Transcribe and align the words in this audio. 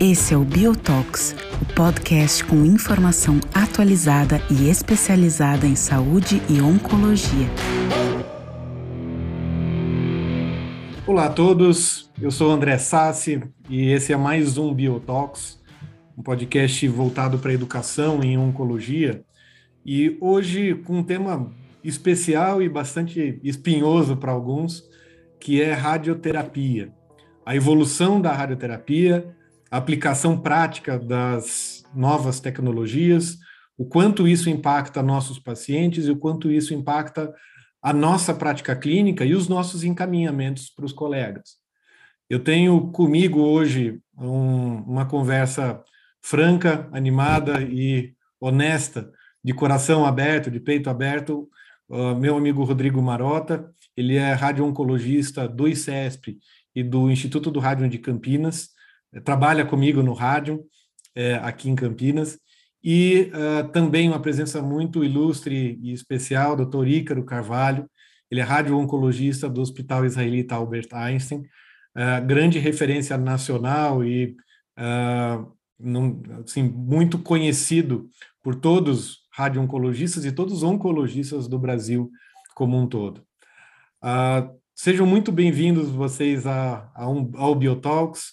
Esse 0.00 0.34
é 0.34 0.36
o 0.36 0.44
Biotox, 0.44 1.36
o 1.62 1.74
podcast 1.74 2.44
com 2.44 2.64
informação 2.64 3.38
atualizada 3.54 4.40
e 4.50 4.68
especializada 4.68 5.66
em 5.66 5.76
saúde 5.76 6.42
e 6.48 6.60
oncologia. 6.60 7.46
Olá 11.06 11.26
a 11.26 11.30
todos, 11.30 12.10
eu 12.20 12.32
sou 12.32 12.50
André 12.50 12.78
Sassi 12.78 13.40
e 13.70 13.90
esse 13.92 14.12
é 14.12 14.16
mais 14.16 14.58
um 14.58 14.74
Biotox, 14.74 15.62
um 16.18 16.22
podcast 16.22 16.88
voltado 16.88 17.38
para 17.38 17.52
educação 17.52 18.22
em 18.22 18.36
oncologia. 18.36 19.24
E 19.84 20.16
hoje 20.20 20.74
com 20.74 20.98
um 20.98 21.02
tema 21.04 21.52
especial 21.86 22.62
e 22.62 22.68
bastante 22.68 23.40
espinhoso 23.42 24.16
para 24.16 24.32
alguns, 24.32 24.82
que 25.40 25.62
é 25.62 25.72
radioterapia. 25.72 26.92
A 27.44 27.54
evolução 27.54 28.20
da 28.20 28.32
radioterapia, 28.32 29.34
a 29.70 29.76
aplicação 29.76 30.38
prática 30.38 30.98
das 30.98 31.84
novas 31.94 32.40
tecnologias, 32.40 33.38
o 33.78 33.84
quanto 33.84 34.26
isso 34.26 34.48
impacta 34.48 35.02
nossos 35.02 35.38
pacientes 35.38 36.06
e 36.06 36.10
o 36.10 36.16
quanto 36.16 36.50
isso 36.50 36.74
impacta 36.74 37.32
a 37.82 37.92
nossa 37.92 38.34
prática 38.34 38.74
clínica 38.74 39.24
e 39.24 39.34
os 39.34 39.48
nossos 39.48 39.84
encaminhamentos 39.84 40.70
para 40.70 40.84
os 40.84 40.92
colegas. 40.92 41.56
Eu 42.28 42.40
tenho 42.40 42.90
comigo 42.90 43.40
hoje 43.40 44.00
um, 44.18 44.82
uma 44.82 45.06
conversa 45.06 45.80
franca, 46.20 46.88
animada 46.90 47.62
e 47.62 48.14
honesta, 48.40 49.12
de 49.44 49.52
coração 49.52 50.04
aberto, 50.04 50.50
de 50.50 50.58
peito 50.58 50.90
aberto, 50.90 51.48
uh, 51.88 52.14
meu 52.14 52.36
amigo 52.36 52.64
Rodrigo 52.64 53.00
Marota, 53.02 53.70
ele 53.96 54.16
é 54.16 54.32
radio-oncologista 54.32 55.48
do 55.48 55.68
ICESP 55.68 56.38
e 56.74 56.82
do 56.82 57.10
Instituto 57.10 57.50
do 57.50 57.60
Rádio 57.60 57.88
de 57.88 57.98
Campinas, 57.98 58.70
trabalha 59.24 59.64
comigo 59.64 60.02
no 60.02 60.12
rádio, 60.12 60.64
é, 61.14 61.34
aqui 61.36 61.70
em 61.70 61.74
Campinas, 61.74 62.38
e 62.84 63.32
uh, 63.32 63.68
também 63.72 64.08
uma 64.08 64.20
presença 64.20 64.62
muito 64.62 65.02
ilustre 65.02 65.78
e 65.82 65.92
especial, 65.92 66.54
doutor 66.54 66.86
Ícaro 66.86 67.24
Carvalho, 67.24 67.88
ele 68.30 68.40
é 68.40 68.44
radio-oncologista 68.44 69.48
do 69.48 69.60
Hospital 69.60 70.04
Israelita 70.04 70.54
Albert 70.54 70.88
Einstein, 70.92 71.40
uh, 71.40 72.24
grande 72.26 72.58
referência 72.58 73.16
nacional 73.16 74.04
e 74.04 74.36
uh, 74.78 75.52
num, 75.78 76.22
assim, 76.44 76.62
muito 76.62 77.18
conhecido 77.18 78.08
por 78.42 78.54
todos 78.54 79.25
radio-oncologistas 79.36 80.24
e 80.24 80.32
todos 80.32 80.54
os 80.54 80.62
oncologistas 80.62 81.46
do 81.46 81.58
Brasil 81.58 82.10
como 82.54 82.78
um 82.78 82.86
todo. 82.86 83.22
sejam 84.74 85.04
muito 85.04 85.30
bem-vindos 85.30 85.90
vocês 85.90 86.46
a, 86.46 86.90
a 86.94 87.06
um, 87.06 87.30
ao 87.34 87.54
Biotalks, 87.54 88.32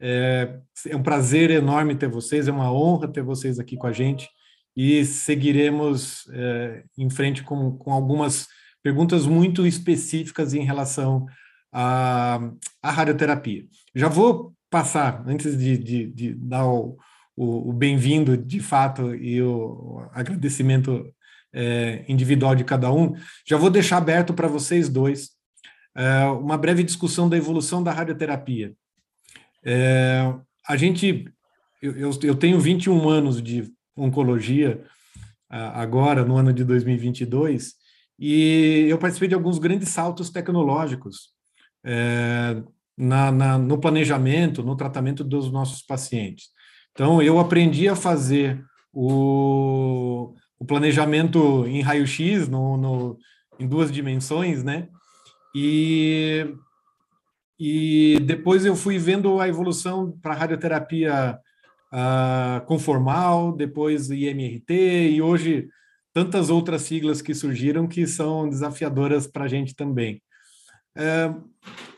é, 0.00 0.60
é 0.86 0.96
um 0.96 1.02
prazer 1.02 1.50
enorme 1.50 1.96
ter 1.96 2.08
vocês, 2.08 2.46
é 2.46 2.52
uma 2.52 2.72
honra 2.72 3.08
ter 3.08 3.22
vocês 3.24 3.58
aqui 3.58 3.76
com 3.76 3.88
a 3.88 3.92
gente 3.92 4.28
e 4.76 5.04
seguiremos 5.04 6.28
é, 6.32 6.84
em 6.96 7.10
frente 7.10 7.42
com, 7.42 7.76
com 7.76 7.92
algumas 7.92 8.46
perguntas 8.80 9.26
muito 9.26 9.66
específicas 9.66 10.54
em 10.54 10.62
relação 10.62 11.26
à, 11.72 12.38
à 12.80 12.92
radioterapia. 12.92 13.64
Já 13.92 14.06
vou 14.06 14.54
passar, 14.70 15.24
antes 15.26 15.58
de, 15.58 15.76
de, 15.76 16.06
de 16.12 16.34
dar 16.34 16.64
o, 16.64 16.96
o, 17.36 17.70
o 17.70 17.72
bem-vindo 17.72 18.36
de 18.36 18.60
fato 18.60 19.14
e 19.14 19.42
o 19.42 20.06
agradecimento 20.12 21.12
é, 21.52 22.04
individual 22.08 22.54
de 22.54 22.64
cada 22.64 22.92
um, 22.92 23.14
já 23.46 23.56
vou 23.56 23.70
deixar 23.70 23.98
aberto 23.98 24.34
para 24.34 24.48
vocês 24.48 24.88
dois 24.88 25.30
é, 25.96 26.24
uma 26.26 26.58
breve 26.58 26.82
discussão 26.82 27.28
da 27.28 27.36
evolução 27.36 27.82
da 27.82 27.92
radioterapia. 27.92 28.74
É, 29.64 30.34
a 30.66 30.76
gente, 30.76 31.32
eu, 31.80 32.10
eu 32.22 32.34
tenho 32.34 32.58
21 32.58 33.08
anos 33.08 33.42
de 33.42 33.72
oncologia 33.96 34.82
agora, 35.48 36.24
no 36.24 36.36
ano 36.36 36.52
de 36.52 36.64
2022, 36.64 37.74
e 38.18 38.86
eu 38.88 38.98
participei 38.98 39.28
de 39.28 39.34
alguns 39.34 39.58
grandes 39.58 39.88
saltos 39.88 40.30
tecnológicos 40.30 41.28
é, 41.84 42.60
na, 42.96 43.30
na, 43.30 43.58
no 43.58 43.78
planejamento, 43.78 44.62
no 44.64 44.76
tratamento 44.76 45.22
dos 45.22 45.52
nossos 45.52 45.82
pacientes. 45.82 46.48
Então, 46.94 47.20
eu 47.20 47.40
aprendi 47.40 47.88
a 47.88 47.96
fazer 47.96 48.64
o, 48.92 50.32
o 50.58 50.64
planejamento 50.64 51.66
em 51.66 51.82
raio-x, 51.82 52.48
no, 52.48 52.76
no, 52.76 53.18
em 53.58 53.66
duas 53.66 53.90
dimensões, 53.90 54.62
né? 54.62 54.88
E 55.54 56.54
e 57.58 58.18
depois 58.20 58.64
eu 58.64 58.74
fui 58.74 58.98
vendo 58.98 59.40
a 59.40 59.48
evolução 59.48 60.18
para 60.20 60.34
radioterapia 60.34 61.38
uh, 61.92 62.66
conformal, 62.66 63.52
depois 63.52 64.10
IMRT, 64.10 64.72
e 65.12 65.22
hoje 65.22 65.68
tantas 66.12 66.50
outras 66.50 66.82
siglas 66.82 67.22
que 67.22 67.34
surgiram 67.34 67.86
que 67.86 68.06
são 68.06 68.48
desafiadoras 68.48 69.26
para 69.26 69.44
a 69.44 69.48
gente 69.48 69.74
também. 69.74 70.20
Uh, 70.96 71.48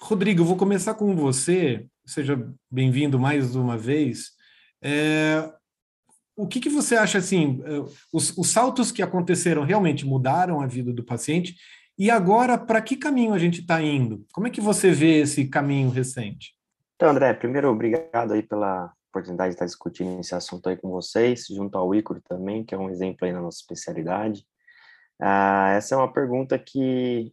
Rodrigo, 0.00 0.44
vou 0.44 0.56
começar 0.56 0.94
com 0.94 1.14
você, 1.16 1.86
seja 2.06 2.48
bem-vindo 2.70 3.18
mais 3.18 3.56
uma 3.56 3.76
vez. 3.76 4.35
Uh, 4.82 5.52
o 6.36 6.46
que, 6.46 6.60
que 6.60 6.68
você 6.68 6.96
acha 6.96 7.18
assim? 7.18 7.62
Uh, 7.62 7.90
os, 8.12 8.36
os 8.36 8.48
saltos 8.48 8.92
que 8.92 9.02
aconteceram 9.02 9.64
realmente 9.64 10.04
mudaram 10.04 10.60
a 10.60 10.66
vida 10.66 10.92
do 10.92 11.04
paciente 11.04 11.56
e 11.98 12.10
agora, 12.10 12.58
para 12.58 12.82
que 12.82 12.94
caminho 12.94 13.32
a 13.32 13.38
gente 13.38 13.62
está 13.62 13.80
indo? 13.80 14.26
Como 14.32 14.46
é 14.46 14.50
que 14.50 14.60
você 14.60 14.90
vê 14.90 15.20
esse 15.20 15.48
caminho 15.48 15.88
recente? 15.88 16.54
Então, 16.94 17.08
André, 17.08 17.32
primeiro, 17.32 17.70
obrigado 17.70 18.34
aí 18.34 18.42
pela 18.42 18.92
oportunidade 19.08 19.50
de 19.50 19.54
estar 19.54 19.64
discutindo 19.64 20.20
esse 20.20 20.34
assunto 20.34 20.68
aí 20.68 20.76
com 20.76 20.90
vocês, 20.90 21.46
junto 21.46 21.78
ao 21.78 21.94
Ícaro 21.94 22.20
também, 22.28 22.64
que 22.64 22.74
é 22.74 22.78
um 22.78 22.90
exemplo 22.90 23.26
aí 23.26 23.32
na 23.32 23.40
nossa 23.40 23.58
especialidade. 23.58 24.46
Ah, 25.18 25.72
essa 25.74 25.94
é 25.94 25.98
uma 25.98 26.12
pergunta 26.12 26.58
que 26.58 27.32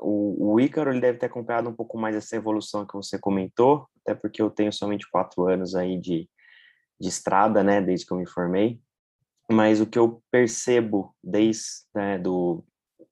o, 0.00 0.54
o 0.54 0.60
Ícaro 0.60 0.90
ele 0.90 1.00
deve 1.00 1.18
ter 1.18 1.26
acompanhado 1.26 1.68
um 1.68 1.74
pouco 1.74 1.96
mais 1.96 2.16
essa 2.16 2.34
evolução 2.34 2.84
que 2.84 2.94
você 2.94 3.16
comentou, 3.16 3.86
até 4.00 4.16
porque 4.16 4.42
eu 4.42 4.50
tenho 4.50 4.72
somente 4.72 5.08
quatro 5.08 5.46
anos 5.46 5.76
aí 5.76 5.96
de, 5.96 6.28
de 7.00 7.08
estrada, 7.08 7.62
né, 7.62 7.80
desde 7.80 8.06
que 8.06 8.12
eu 8.12 8.18
me 8.18 8.28
formei. 8.28 8.80
Mas 9.50 9.80
o 9.80 9.86
que 9.86 9.98
eu 9.98 10.22
percebo 10.30 11.14
desde 11.22 11.62
né, 11.94 12.18
do 12.18 12.64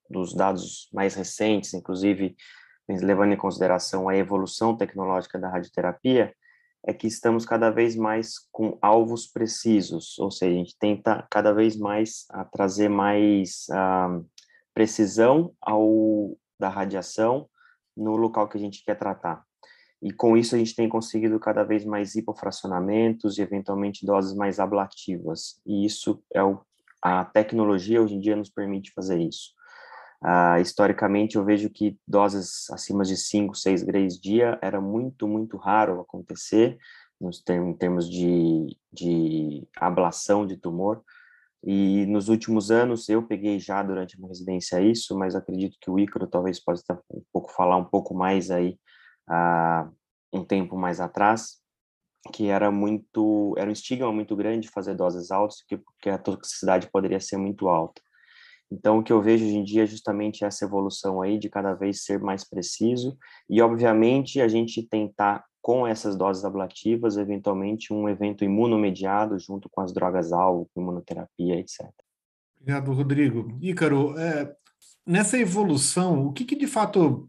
dos 0.09 0.35
dados 0.35 0.89
mais 0.93 1.15
recentes, 1.15 1.75
inclusive 1.75 2.37
levando 2.89 3.33
em 3.33 3.37
consideração 3.37 4.09
a 4.09 4.17
evolução 4.17 4.77
tecnológica 4.77 5.39
da 5.39 5.49
radioterapia, 5.49 6.35
é 6.87 6.93
que 6.93 7.07
estamos 7.07 7.47
cada 7.47 7.71
vez 7.71 7.97
mais 7.97 8.35
com 8.53 8.79
alvos 8.83 9.27
precisos, 9.27 10.19
ou 10.19 10.31
seja, 10.31 10.53
a 10.53 10.59
gente 10.59 10.77
tenta 10.79 11.27
cada 11.31 11.53
vez 11.53 11.77
mais 11.79 12.27
a 12.31 12.45
trazer 12.45 12.91
mais 12.91 13.67
ah, 13.71 14.21
precisão 14.75 15.55
ao 15.63 16.37
da 16.61 16.69
radiação 16.69 17.49
no 17.97 18.17
local 18.17 18.49
que 18.49 18.59
a 18.59 18.61
gente 18.61 18.85
quer 18.85 18.97
tratar. 18.97 19.43
E 20.05 20.13
com 20.13 20.37
isso 20.37 20.55
a 20.55 20.59
gente 20.59 20.77
tem 20.77 20.87
conseguido 20.87 21.41
cada 21.41 21.65
vez 21.65 21.83
mais 21.83 22.15
hipofracionamentos 22.15 23.39
e 23.39 23.43
eventualmente 23.43 24.05
doses 24.05 24.35
mais 24.35 24.61
ablativas. 24.61 25.59
E 25.65 25.87
isso 25.87 26.23
é 26.35 26.43
o, 26.43 26.61
a 27.01 27.25
tecnologia 27.25 28.03
hoje 28.03 28.15
em 28.15 28.21
dia 28.21 28.37
nos 28.37 28.51
permite 28.51 28.93
fazer 28.93 29.19
isso. 29.19 29.53
Uh, 30.23 30.61
historicamente, 30.61 31.37
eu 31.37 31.45
vejo 31.45 31.71
que 31.71 31.99
doses 32.07 32.71
acima 32.71 33.03
de 33.03 33.17
5, 33.17 33.55
6 33.55 33.83
grays 33.83 34.21
dia 34.21 34.59
era 34.61 34.79
muito, 34.79 35.27
muito 35.27 35.57
raro 35.57 36.01
acontecer, 36.03 36.77
nos 37.19 37.43
termos, 37.43 37.71
em 37.71 37.75
termos 37.75 38.11
de, 38.11 38.77
de 38.93 39.67
ablação 39.75 40.47
de 40.47 40.59
tumor. 40.59 41.03
E 41.63 42.05
nos 42.07 42.29
últimos 42.29 42.71
anos, 42.71 43.09
eu 43.09 43.23
peguei 43.23 43.59
já 43.59 43.83
durante 43.83 44.17
a 44.17 44.19
minha 44.19 44.29
residência 44.29 44.83
isso, 44.83 45.17
mas 45.19 45.35
acredito 45.35 45.79
que 45.81 45.91
o 45.91 45.99
Ícaro 45.99 46.27
talvez 46.27 46.63
possa 46.63 47.01
um 47.11 47.23
pouco 47.33 47.51
falar 47.51 47.79
um 47.79 47.85
pouco 47.85 48.15
mais 48.15 48.51
aí, 48.51 48.79
uh, 49.29 49.91
um 50.33 50.45
tempo 50.45 50.77
mais 50.77 51.01
atrás, 51.01 51.59
que 52.33 52.49
era 52.49 52.71
muito, 52.71 53.55
era 53.57 53.69
um 53.69 53.73
estigma 53.73 54.13
muito 54.13 54.35
grande 54.35 54.69
fazer 54.69 54.95
doses 54.95 55.31
altas, 55.31 55.59
porque 55.69 56.11
a 56.11 56.19
toxicidade 56.19 56.91
poderia 56.91 57.21
ser 57.21 57.37
muito 57.37 57.69
alta. 57.69 58.01
Então, 58.71 58.99
o 58.99 59.03
que 59.05 59.13
eu 59.13 59.23
vejo 59.23 59.45
hoje 59.45 59.57
em 59.57 59.63
dia 59.63 59.85
é 59.85 59.87
justamente 59.87 60.45
essa 60.45 60.65
evolução 60.65 61.21
aí 61.21 61.39
de 61.39 61.49
cada 61.49 61.75
vez 61.75 62.03
ser 62.03 62.19
mais 62.19 62.49
preciso 62.49 63.17
e, 63.49 63.61
obviamente, 63.61 64.41
a 64.41 64.49
gente 64.49 64.83
tentar, 64.83 65.45
com 65.63 65.87
essas 65.87 66.17
doses 66.17 66.45
ablativas, 66.45 67.17
eventualmente 67.17 67.93
um 67.93 68.09
evento 68.09 68.43
imunomediado 68.43 69.39
junto 69.39 69.69
com 69.69 69.81
as 69.81 69.93
drogas-alvo, 69.93 70.69
imunoterapia, 70.77 71.59
etc. 71.61 71.89
Obrigado, 72.61 72.93
Rodrigo. 72.93 73.59
Ícaro, 73.61 74.19
é, 74.19 74.55
nessa 75.07 75.39
evolução, 75.39 76.27
o 76.27 76.33
que, 76.33 76.45
que 76.45 76.57
de 76.57 76.67
fato 76.67 77.29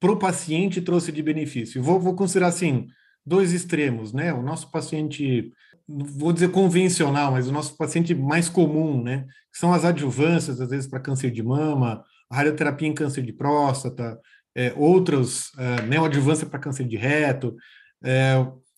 para 0.00 0.12
o 0.12 0.18
paciente 0.18 0.80
trouxe 0.80 1.12
de 1.12 1.22
benefício? 1.22 1.82
Vou, 1.82 2.00
vou 2.00 2.14
considerar 2.14 2.48
assim, 2.48 2.86
dois 3.24 3.52
extremos, 3.52 4.12
né? 4.12 4.32
O 4.32 4.42
nosso 4.42 4.70
paciente 4.70 5.52
vou 5.88 6.32
dizer 6.32 6.50
convencional, 6.50 7.32
mas 7.32 7.48
o 7.48 7.52
nosso 7.52 7.76
paciente 7.76 8.14
mais 8.14 8.48
comum, 8.48 9.02
né? 9.02 9.24
Que 9.52 9.58
são 9.58 9.72
as 9.72 9.84
adjuvâncias, 9.84 10.60
às 10.60 10.70
vezes 10.70 10.88
para 10.88 11.00
câncer 11.00 11.30
de 11.30 11.42
mama, 11.42 12.04
radioterapia 12.30 12.88
em 12.88 12.94
câncer 12.94 13.22
de 13.22 13.32
próstata, 13.32 14.18
é, 14.54 14.72
outros, 14.76 15.50
é, 15.58 15.82
neoadjuvância 15.82 16.46
para 16.46 16.58
câncer 16.58 16.84
de 16.84 16.96
reto. 16.96 17.54
É, 18.02 18.36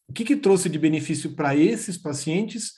o 0.09 0.12
que, 0.12 0.25
que 0.25 0.37
trouxe 0.37 0.69
de 0.69 0.79
benefício 0.79 1.35
para 1.35 1.56
esses 1.56 1.97
pacientes 1.97 2.73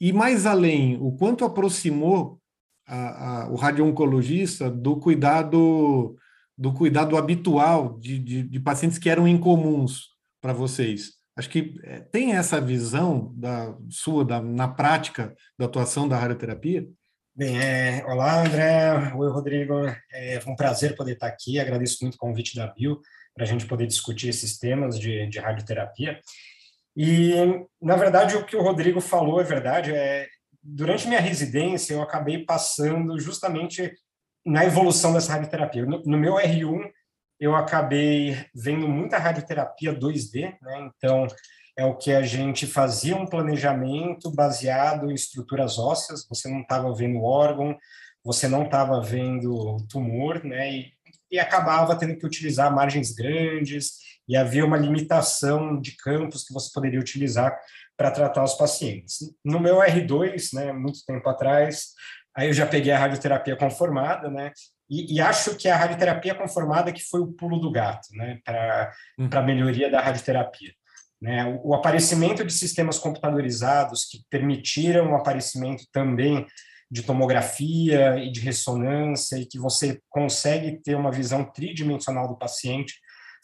e, 0.00 0.12
mais 0.12 0.46
além, 0.46 0.96
o 1.00 1.12
quanto 1.12 1.44
aproximou 1.44 2.40
a, 2.86 3.44
a, 3.44 3.50
o 3.50 3.56
radio-oncologista 3.56 4.70
do 4.70 4.96
cuidado 4.96 6.16
do 6.56 6.72
cuidado 6.72 7.16
habitual 7.16 7.98
de, 7.98 8.18
de, 8.18 8.42
de 8.42 8.60
pacientes 8.60 8.98
que 8.98 9.10
eram 9.10 9.28
incomuns 9.28 10.10
para 10.40 10.52
vocês. 10.52 11.16
Acho 11.36 11.50
que 11.50 11.78
é, 11.84 12.00
tem 12.00 12.34
essa 12.34 12.60
visão 12.60 13.32
da 13.36 13.76
sua 13.90 14.24
da, 14.24 14.40
na 14.40 14.66
prática 14.66 15.34
da 15.58 15.66
atuação 15.66 16.08
da 16.08 16.16
radioterapia? 16.16 16.86
Bem, 17.34 17.60
é, 17.60 18.02
olá 18.06 18.40
André, 18.40 19.12
oi 19.14 19.30
Rodrigo, 19.30 19.74
é 20.10 20.40
um 20.46 20.56
prazer 20.56 20.96
poder 20.96 21.12
estar 21.12 21.26
aqui, 21.26 21.60
agradeço 21.60 21.98
muito 22.00 22.14
o 22.14 22.18
convite 22.18 22.56
da 22.56 22.66
Bill 22.68 22.98
para 23.34 23.44
a 23.44 23.46
gente 23.46 23.66
poder 23.66 23.86
discutir 23.86 24.30
esses 24.30 24.58
temas 24.58 24.98
de, 24.98 25.26
de 25.26 25.38
radioterapia. 25.38 26.18
E, 26.96 27.34
na 27.82 27.94
verdade, 27.96 28.34
o 28.36 28.46
que 28.46 28.56
o 28.56 28.62
Rodrigo 28.62 29.02
falou 29.02 29.38
é 29.38 29.44
verdade, 29.44 29.92
é, 29.92 30.26
durante 30.62 31.06
minha 31.06 31.20
residência 31.20 31.92
eu 31.92 32.00
acabei 32.00 32.42
passando 32.46 33.20
justamente 33.20 33.92
na 34.46 34.64
evolução 34.64 35.12
dessa 35.12 35.32
radioterapia. 35.32 35.84
No, 35.84 36.02
no 36.04 36.16
meu 36.16 36.34
R1, 36.34 36.90
eu 37.38 37.54
acabei 37.54 38.36
vendo 38.54 38.88
muita 38.88 39.18
radioterapia 39.18 39.92
2D, 39.92 40.54
né? 40.62 40.90
Então, 40.96 41.26
é 41.76 41.84
o 41.84 41.96
que 41.96 42.12
a 42.12 42.22
gente 42.22 42.66
fazia 42.66 43.16
um 43.16 43.26
planejamento 43.26 44.30
baseado 44.30 45.10
em 45.10 45.14
estruturas 45.14 45.78
ósseas, 45.78 46.26
você 46.26 46.48
não 46.48 46.60
estava 46.60 46.94
vendo 46.94 47.22
órgão, 47.22 47.76
você 48.24 48.48
não 48.48 48.64
estava 48.64 49.00
vendo 49.02 49.76
tumor, 49.90 50.42
né? 50.42 50.72
E, 50.72 50.92
e 51.30 51.38
acabava 51.38 51.96
tendo 51.96 52.16
que 52.16 52.24
utilizar 52.24 52.74
margens 52.74 53.12
grandes, 53.12 54.06
e 54.28 54.36
havia 54.36 54.64
uma 54.64 54.76
limitação 54.76 55.80
de 55.80 55.96
campos 55.96 56.44
que 56.44 56.52
você 56.52 56.70
poderia 56.72 56.98
utilizar 56.98 57.56
para 57.96 58.10
tratar 58.10 58.42
os 58.42 58.54
pacientes. 58.54 59.18
No 59.44 59.60
meu 59.60 59.76
R2, 59.76 60.52
né, 60.52 60.72
muito 60.72 61.04
tempo 61.06 61.28
atrás, 61.28 61.92
Aí 62.36 62.48
eu 62.48 62.52
já 62.52 62.66
peguei 62.66 62.92
a 62.92 62.98
radioterapia 62.98 63.56
conformada, 63.56 64.28
né? 64.30 64.52
E, 64.88 65.16
e, 65.16 65.20
acho 65.20 65.56
que 65.56 65.66
é 65.66 65.72
a 65.72 65.76
radioterapia 65.76 66.34
conformada 66.34 66.92
que 66.92 67.02
foi 67.02 67.20
o 67.20 67.32
pulo 67.32 67.58
do 67.58 67.72
gato, 67.72 68.08
né? 68.12 68.38
Para 68.44 68.92
hum. 69.18 69.28
a 69.32 69.42
melhoria 69.42 69.90
da 69.90 70.00
radioterapia. 70.00 70.72
Né? 71.20 71.44
O, 71.44 71.70
o, 71.70 71.74
aparecimento 71.74 72.44
de 72.44 72.52
sistemas 72.52 72.98
computadorizados 72.98 74.04
que 74.04 74.20
permitiram 74.28 75.12
o 75.12 75.16
aparecimento 75.16 75.84
também 75.90 76.46
de 76.90 77.02
tomografia 77.02 78.16
e 78.18 78.30
de 78.30 78.40
ressonância 78.40 79.36
e 79.36 79.46
que 79.46 79.58
você 79.58 79.98
consegue 80.10 80.78
ter 80.82 80.94
uma 80.94 81.10
visão 81.10 81.42
tridimensional 81.44 82.28
do 82.28 82.38
paciente 82.38 82.94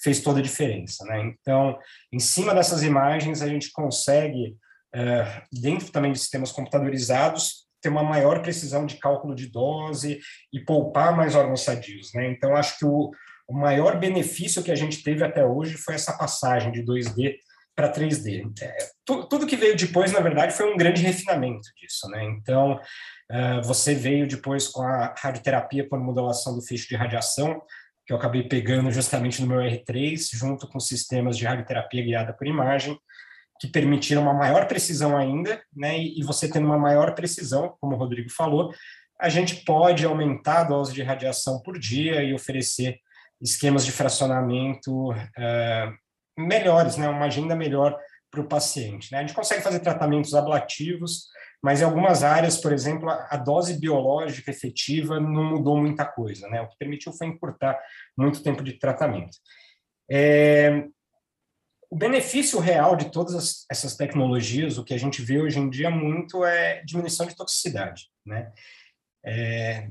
fez 0.03 0.21
toda 0.21 0.41
a 0.41 0.43
diferença, 0.43 1.05
né? 1.07 1.33
Então, 1.41 1.79
em 2.13 2.19
cima 2.19 2.55
dessas 2.55 2.83
imagens 2.83 3.41
a 3.41 3.49
gente 3.49 3.71
consegue 3.73 4.57
uh, 4.95 5.43
dentro 5.53 5.91
também 5.91 6.13
de 6.13 6.19
sistemas 6.19 6.53
computadorizados 6.53 7.62
ter 7.83 7.89
uma 7.89 8.03
maior 8.03 8.41
precisão 8.41 8.87
de 8.87 8.97
cálculo 8.97 9.35
de 9.35 9.49
dose 9.49 10.21
e 10.53 10.61
poupar 10.61 11.15
mais 11.15 11.35
órgãos 11.35 11.63
sadios. 11.63 12.15
Né? 12.15 12.31
Então, 12.31 12.57
acho 12.57 12.79
que 12.79 12.85
o, 12.87 13.11
o 13.49 13.53
maior 13.53 13.99
benefício 13.99 14.63
que 14.63 14.71
a 14.71 14.77
gente 14.77 15.03
teve 15.03 15.25
até 15.25 15.45
hoje 15.45 15.77
foi 15.77 15.95
essa 15.95 16.17
passagem 16.17 16.71
de 16.71 16.83
2D 16.83 17.35
para 17.75 17.93
3D. 17.93 18.53
É, 18.63 18.77
tu, 19.05 19.27
tudo 19.29 19.47
que 19.47 19.57
veio 19.57 19.77
depois, 19.77 20.13
na 20.13 20.21
verdade, 20.21 20.55
foi 20.55 20.73
um 20.73 20.77
grande 20.77 21.03
refinamento 21.03 21.69
disso. 21.77 22.09
Né? 22.09 22.25
Então, 22.25 22.75
uh, 22.75 23.63
você 23.65 23.95
veio 23.95 24.29
depois 24.29 24.69
com 24.69 24.83
a 24.83 25.15
radioterapia 25.19 25.89
por 25.89 25.99
modulação 25.99 26.55
do 26.55 26.63
feixe 26.63 26.87
de 26.89 26.97
radiação, 26.97 27.61
que 28.07 28.13
eu 28.13 28.17
acabei 28.17 28.43
pegando 28.45 28.91
justamente 28.91 29.41
no 29.41 29.49
meu 29.49 29.59
R3, 29.59 30.19
junto 30.33 30.69
com 30.69 30.79
sistemas 30.79 31.37
de 31.37 31.45
radioterapia 31.45 32.03
guiada 32.03 32.33
por 32.33 32.47
imagem, 32.47 32.99
que 33.63 33.69
permitiram 33.69 34.23
uma 34.23 34.35
maior 34.35 34.67
precisão 34.67 35.17
ainda, 35.17 35.63
né? 35.73 35.97
E, 35.97 36.19
e 36.19 36.25
você 36.25 36.51
tendo 36.51 36.67
uma 36.67 36.77
maior 36.77 37.15
precisão, 37.15 37.77
como 37.81 37.95
o 37.95 37.97
Rodrigo 37.97 38.29
falou, 38.29 38.75
a 39.21 39.29
gente 39.29 39.65
pode 39.65 40.05
aumentar 40.05 40.63
a 40.63 40.65
dose 40.65 40.93
de 40.93 41.01
radiação 41.01 41.63
por 41.63 41.79
dia 41.79 42.25
e 42.25 42.35
oferecer 42.35 42.99
esquemas 43.41 43.85
de 43.87 43.93
fracionamento 43.93 45.13
uh, 45.13 45.95
melhores, 46.37 46.97
né? 46.97 47.09
Uma 47.09 47.27
agenda 47.27 47.55
melhor 47.55 47.97
para 48.33 48.41
o 48.41 48.49
paciente. 48.49 49.13
Né? 49.13 49.19
A 49.19 49.21
gente 49.21 49.33
consegue 49.33 49.63
fazer 49.63 49.79
tratamentos 49.79 50.35
ablativos, 50.35 51.29
mas 51.63 51.81
em 51.81 51.85
algumas 51.85 52.25
áreas, 52.25 52.57
por 52.57 52.73
exemplo, 52.73 53.09
a 53.09 53.37
dose 53.37 53.79
biológica 53.79 54.51
efetiva 54.51 55.21
não 55.21 55.51
mudou 55.51 55.77
muita 55.77 56.05
coisa, 56.05 56.49
né? 56.49 56.63
O 56.63 56.69
que 56.69 56.79
permitiu 56.79 57.13
foi 57.13 57.29
encurtar 57.29 57.79
muito 58.19 58.43
tempo 58.43 58.65
de 58.65 58.73
tratamento. 58.73 59.37
É, 60.11 60.85
o 61.93 61.95
benefício 61.95 62.59
real 62.59 62.97
de 62.97 63.11
todas 63.11 63.67
essas 63.71 63.95
tecnologias, 63.95 64.79
o 64.79 64.85
que 64.85 64.95
a 64.95 64.99
gente 64.99 65.21
vê 65.21 65.39
hoje 65.39 65.59
em 65.59 65.69
dia 65.69 65.91
muito 65.91 66.43
é 66.43 66.83
diminuição 66.87 67.27
de 67.27 67.37
toxicidade, 67.37 68.09
né? 68.25 68.51
É, 69.23 69.91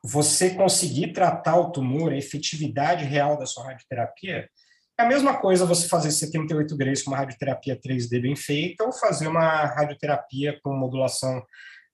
você 0.00 0.50
conseguir 0.50 1.12
tratar 1.12 1.56
o 1.56 1.72
tumor, 1.72 2.12
a 2.12 2.16
efetividade 2.16 3.04
real 3.04 3.36
da 3.36 3.46
sua 3.46 3.64
radioterapia, 3.64 4.48
é 4.96 5.02
a 5.02 5.08
mesma 5.08 5.40
coisa 5.40 5.66
você 5.66 5.88
fazer 5.88 6.12
78 6.12 6.76
graus 6.76 7.02
com 7.02 7.10
uma 7.10 7.16
radioterapia 7.16 7.76
3D 7.76 8.22
bem 8.22 8.36
feita 8.36 8.84
ou 8.84 8.92
fazer 8.92 9.26
uma 9.26 9.66
radioterapia 9.66 10.60
com 10.62 10.72
modulação 10.72 11.44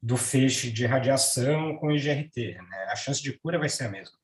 do 0.03 0.19
feixe 0.19 0.71
de 0.71 0.85
radiação 0.85 1.79
com 1.79 1.91
IGRT. 1.91 2.59
Né? 2.59 2.87
A 2.91 2.95
chance 2.95 3.23
de 3.23 3.33
cura 3.39 3.59
vai 3.59 3.71
ser 3.71 3.85
a 3.85 3.89
mesma 3.89 4.19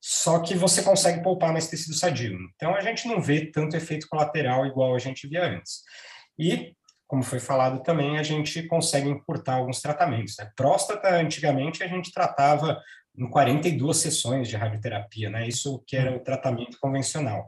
só 0.00 0.38
que 0.40 0.54
você 0.54 0.82
consegue 0.82 1.22
poupar 1.22 1.52
mais 1.52 1.68
tecido 1.68 1.94
sadio. 1.94 2.38
Então, 2.54 2.74
a 2.74 2.80
gente 2.80 3.06
não 3.06 3.20
vê 3.20 3.50
tanto 3.50 3.76
efeito 3.76 4.08
colateral 4.08 4.64
igual 4.66 4.94
a 4.94 4.98
gente 4.98 5.28
via 5.28 5.44
antes. 5.44 5.82
E, 6.38 6.74
como 7.06 7.22
foi 7.22 7.38
falado 7.38 7.82
também, 7.82 8.18
a 8.18 8.22
gente 8.22 8.62
consegue 8.66 9.10
encurtar 9.10 9.54
alguns 9.54 9.82
tratamentos. 9.82 10.36
Né? 10.38 10.50
Próstata, 10.56 11.14
antigamente, 11.16 11.82
a 11.82 11.86
gente 11.86 12.10
tratava 12.12 12.80
em 13.18 13.28
42 13.28 13.96
sessões 13.96 14.48
de 14.48 14.56
radioterapia, 14.56 15.28
né? 15.28 15.46
isso 15.46 15.82
que 15.86 15.96
era 15.96 16.16
o 16.16 16.20
tratamento 16.20 16.78
convencional. 16.80 17.46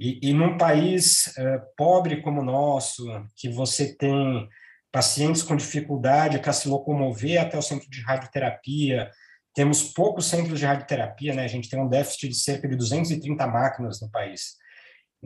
E, 0.00 0.30
e 0.30 0.32
num 0.32 0.56
país 0.56 1.26
uh, 1.38 1.60
pobre 1.76 2.22
como 2.22 2.40
o 2.40 2.44
nosso, 2.44 3.04
que 3.36 3.48
você 3.48 3.94
tem 3.94 4.48
pacientes 4.90 5.42
com 5.42 5.56
dificuldade 5.56 6.38
para 6.38 6.52
se 6.52 6.68
locomover 6.68 7.40
até 7.40 7.58
o 7.58 7.62
centro 7.62 7.90
de 7.90 8.00
radioterapia, 8.00 9.10
temos 9.54 9.82
poucos 9.82 10.26
centros 10.26 10.58
de 10.58 10.66
radioterapia, 10.66 11.32
né? 11.32 11.44
A 11.44 11.48
gente 11.48 11.68
tem 11.68 11.80
um 11.80 11.88
déficit 11.88 12.28
de 12.28 12.34
cerca 12.34 12.68
de 12.68 12.76
230 12.76 13.46
máquinas 13.46 14.00
no 14.00 14.10
país. 14.10 14.56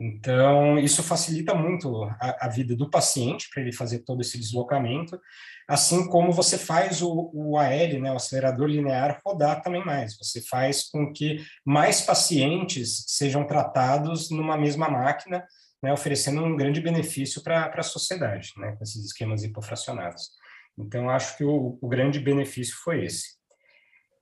Então, 0.01 0.79
isso 0.79 1.03
facilita 1.03 1.53
muito 1.53 2.03
a, 2.21 2.45
a 2.45 2.47
vida 2.47 2.73
do 2.73 2.89
paciente 2.89 3.49
para 3.53 3.61
ele 3.61 3.73
fazer 3.73 3.99
todo 3.99 4.21
esse 4.21 4.39
deslocamento, 4.39 5.19
assim 5.67 6.07
como 6.07 6.31
você 6.31 6.57
faz 6.57 7.01
o, 7.01 7.29
o 7.33 7.57
AL, 7.57 7.99
né, 7.99 8.09
o 8.09 8.15
acelerador 8.15 8.67
linear, 8.67 9.19
rodar 9.25 9.61
também 9.61 9.83
mais. 9.83 10.17
Você 10.17 10.41
faz 10.41 10.89
com 10.89 11.11
que 11.11 11.43
mais 11.65 11.99
pacientes 11.99 13.03
sejam 13.07 13.45
tratados 13.45 14.31
numa 14.31 14.57
mesma 14.57 14.89
máquina, 14.89 15.45
né, 15.83 15.91
oferecendo 15.91 16.45
um 16.45 16.55
grande 16.55 16.79
benefício 16.79 17.43
para 17.43 17.65
a 17.65 17.83
sociedade, 17.83 18.53
né, 18.55 18.73
com 18.77 18.83
esses 18.83 19.03
esquemas 19.03 19.43
hipofracionados. 19.43 20.29
Então, 20.77 21.09
acho 21.09 21.35
que 21.35 21.43
o, 21.43 21.77
o 21.81 21.89
grande 21.89 22.21
benefício 22.21 22.75
foi 22.85 23.03
esse. 23.03 23.38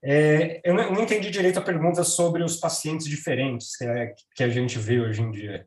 É, 0.04 0.62
eu 0.64 0.76
não, 0.76 1.02
entendi 1.02 1.30
direito 1.32 1.58
a 1.58 1.62
pergunta 1.62 2.04
sobre 2.04 2.44
os 2.44 2.58
pacientes 2.58 3.08
diferentes 3.08 3.76
que, 3.76 3.84
é, 3.84 4.14
que 4.36 4.44
a 4.44 4.50
gente 4.50 4.78
vê 4.78 5.00
hoje 5.00 5.22
em 5.22 5.32
dia. 5.32 5.66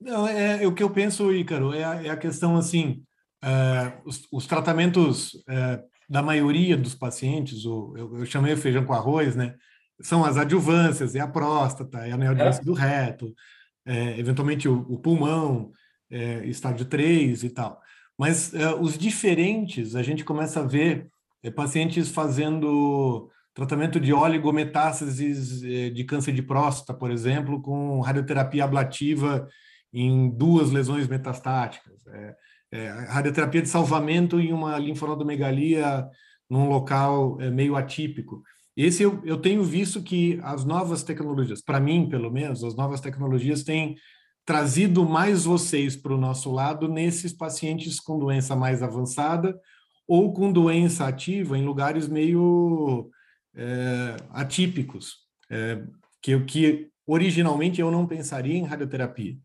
Não, 0.00 0.26
é, 0.26 0.62
é 0.62 0.66
o 0.66 0.74
que 0.74 0.82
eu 0.82 0.90
penso, 0.90 1.32
Ícaro, 1.32 1.72
é 1.74 1.84
a, 1.84 2.02
é 2.04 2.10
a 2.10 2.16
questão 2.16 2.56
assim, 2.56 3.02
é, 3.42 3.92
os, 4.04 4.26
os, 4.32 4.46
tratamentos 4.46 5.42
é, 5.48 5.82
da 6.08 6.22
maioria 6.22 6.76
dos 6.76 6.94
pacientes, 6.94 7.64
o, 7.64 7.94
eu, 7.96 8.18
eu, 8.18 8.26
chamei 8.26 8.52
o 8.52 8.56
feijão 8.56 8.84
com 8.84 8.92
arroz, 8.92 9.34
né? 9.34 9.54
São 10.00 10.24
as 10.24 10.36
adjuvâncias, 10.36 11.14
é 11.14 11.20
a 11.20 11.28
próstata, 11.28 11.98
é 12.06 12.12
a 12.12 12.16
neoadjuvância 12.16 12.64
do 12.64 12.72
reto, 12.72 13.32
eventualmente 13.86 14.68
o, 14.68 14.80
o 14.88 14.98
pulmão, 14.98 15.70
estágio 16.44 16.84
3 16.86 17.44
e 17.44 17.50
tal. 17.50 17.80
Mas 18.18 18.52
os 18.80 18.98
diferentes, 18.98 19.94
a 19.94 20.02
gente 20.02 20.24
começa 20.24 20.60
a 20.60 20.66
ver 20.66 21.08
pacientes 21.50 22.08
fazendo 22.08 23.28
tratamento 23.54 24.00
de 24.00 24.12
oligometástases 24.12 25.62
eh, 25.62 25.90
de 25.90 26.04
câncer 26.04 26.32
de 26.32 26.42
próstata, 26.42 26.94
por 26.94 27.10
exemplo, 27.10 27.60
com 27.60 28.00
radioterapia 28.00 28.64
ablativa 28.64 29.46
em 29.92 30.30
duas 30.30 30.70
lesões 30.70 31.06
metastáticas. 31.06 32.06
É, 32.06 32.36
é, 32.72 32.88
radioterapia 33.08 33.60
de 33.60 33.68
salvamento 33.68 34.40
em 34.40 34.52
uma 34.52 34.78
linfonodomegalia 34.78 36.08
num 36.48 36.68
local 36.68 37.38
é, 37.40 37.50
meio 37.50 37.76
atípico. 37.76 38.42
Esse 38.74 39.02
eu, 39.02 39.20
eu 39.24 39.36
tenho 39.36 39.62
visto 39.62 40.02
que 40.02 40.40
as 40.42 40.64
novas 40.64 41.02
tecnologias, 41.02 41.60
para 41.60 41.78
mim 41.78 42.08
pelo 42.08 42.30
menos, 42.30 42.64
as 42.64 42.74
novas 42.74 43.02
tecnologias 43.02 43.62
têm 43.62 43.96
trazido 44.46 45.04
mais 45.04 45.44
vocês 45.44 45.94
para 45.94 46.14
o 46.14 46.18
nosso 46.18 46.50
lado 46.50 46.88
nesses 46.88 47.32
pacientes 47.32 48.00
com 48.00 48.18
doença 48.18 48.56
mais 48.56 48.82
avançada 48.82 49.54
ou 50.12 50.30
com 50.30 50.52
doença 50.52 51.06
ativa 51.06 51.56
em 51.56 51.64
lugares 51.64 52.06
meio 52.06 53.10
é, 53.56 54.14
atípicos, 54.28 55.20
é, 55.50 55.82
que, 56.20 56.38
que 56.40 56.90
originalmente 57.06 57.80
eu 57.80 57.90
não 57.90 58.06
pensaria 58.06 58.58
em 58.58 58.66
radioterapia. 58.66 59.38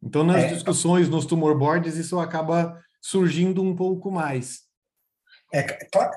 Então, 0.00 0.22
nas 0.22 0.44
é, 0.44 0.54
discussões, 0.54 1.08
nos 1.08 1.26
tumor 1.26 1.58
boards, 1.58 1.96
isso 1.96 2.20
acaba 2.20 2.80
surgindo 3.02 3.60
um 3.60 3.74
pouco 3.74 4.08
mais. 4.08 4.60
É, 5.52 5.64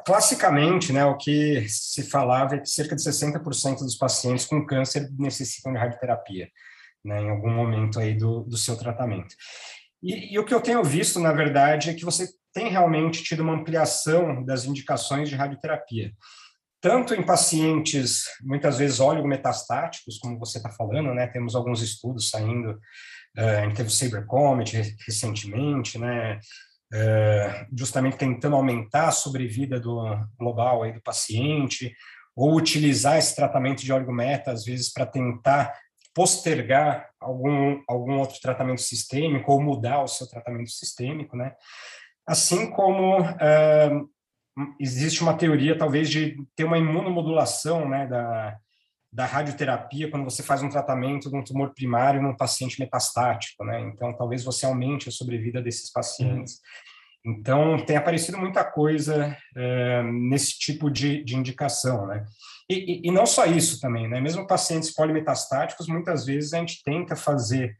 classicamente, 0.05 0.93
né, 0.93 1.03
o 1.03 1.17
que 1.17 1.67
se 1.67 2.03
falava 2.03 2.53
é 2.53 2.59
que 2.59 2.69
cerca 2.69 2.95
de 2.95 3.01
60% 3.01 3.79
dos 3.79 3.95
pacientes 3.95 4.45
com 4.45 4.63
câncer 4.63 5.09
necessitam 5.17 5.73
de 5.73 5.79
radioterapia, 5.79 6.47
né, 7.03 7.19
em 7.19 7.31
algum 7.31 7.51
momento 7.51 7.99
aí 7.99 8.13
do, 8.13 8.41
do 8.43 8.57
seu 8.57 8.77
tratamento. 8.77 9.33
E, 10.03 10.35
e, 10.35 10.37
o 10.37 10.45
que 10.45 10.53
eu 10.53 10.61
tenho 10.61 10.83
visto, 10.83 11.19
na 11.19 11.33
verdade, 11.33 11.89
é 11.89 11.95
que 11.95 12.05
você 12.05 12.27
tem 12.57 12.69
realmente 12.69 13.23
tido 13.23 13.43
uma 13.43 13.53
ampliação 13.53 14.43
das 14.43 14.65
indicações 14.65 15.29
de 15.29 15.35
radioterapia 15.35 16.11
tanto 16.79 17.13
em 17.13 17.23
pacientes, 17.23 18.25
muitas 18.41 18.77
vezes 18.77 18.99
oligometastáticos, 18.99 20.19
como 20.19 20.37
você 20.37 20.57
está 20.57 20.69
falando, 20.69 21.13
né? 21.13 21.27
Temos 21.27 21.55
alguns 21.55 21.81
estudos 21.81 22.29
saindo, 22.29 22.71
uh, 22.71 23.73
teve 23.75 23.89
o 23.89 23.91
Saber 23.91 24.25
Comet 24.25 24.95
recentemente, 25.05 25.97
né? 25.97 26.39
Uh, 26.93 27.75
justamente 27.77 28.17
tentando 28.17 28.55
aumentar 28.55 29.07
a 29.07 29.11
sobrevida 29.11 29.79
do 29.79 30.01
global 30.39 30.83
aí 30.83 30.93
do 30.93 31.01
paciente, 31.01 31.93
ou 32.35 32.55
utilizar 32.55 33.17
esse 33.17 33.35
tratamento 33.35 33.83
de 33.83 33.91
oligometa, 33.91 34.51
às 34.51 34.63
vezes, 34.63 34.93
para 34.93 35.05
tentar 35.05 35.73
postergar 36.13 37.09
algum, 37.19 37.81
algum 37.87 38.19
outro 38.19 38.39
tratamento 38.39 38.81
sistêmico 38.81 39.51
ou 39.51 39.61
mudar 39.61 40.03
o 40.03 40.07
seu 40.07 40.27
tratamento 40.27 40.69
sistêmico, 40.69 41.35
né? 41.35 41.53
Assim 42.27 42.69
como 42.69 43.21
uh, 43.21 44.09
existe 44.79 45.21
uma 45.21 45.37
teoria, 45.37 45.77
talvez, 45.77 46.09
de 46.09 46.35
ter 46.55 46.65
uma 46.65 46.77
imunomodulação 46.77 47.87
né, 47.87 48.05
da, 48.05 48.57
da 49.11 49.25
radioterapia 49.25 50.11
quando 50.11 50.25
você 50.25 50.43
faz 50.43 50.61
um 50.61 50.69
tratamento 50.69 51.29
de 51.29 51.35
um 51.35 51.43
tumor 51.43 51.73
primário 51.73 52.21
num 52.21 52.35
paciente 52.35 52.79
metastático, 52.79 53.63
né? 53.63 53.79
Então, 53.81 54.13
talvez 54.15 54.43
você 54.43 54.65
aumente 54.65 55.09
a 55.09 55.11
sobrevida 55.11 55.61
desses 55.61 55.91
pacientes. 55.91 56.59
Então, 57.25 57.77
tem 57.85 57.97
aparecido 57.97 58.37
muita 58.37 58.63
coisa 58.63 59.35
é, 59.55 60.03
nesse 60.03 60.57
tipo 60.59 60.89
de, 60.89 61.23
de 61.23 61.35
indicação, 61.35 62.07
né? 62.07 62.25
E, 62.69 62.75
e, 62.75 63.07
e, 63.07 63.11
não 63.11 63.25
só 63.25 63.45
isso 63.45 63.79
também, 63.79 64.07
né? 64.07 64.19
Mesmo 64.19 64.45
pacientes 64.45 64.93
polimetastáticos, 64.93 65.87
muitas 65.87 66.25
vezes 66.25 66.53
a 66.53 66.59
gente 66.59 66.83
tenta 66.83 67.15
fazer 67.15 67.77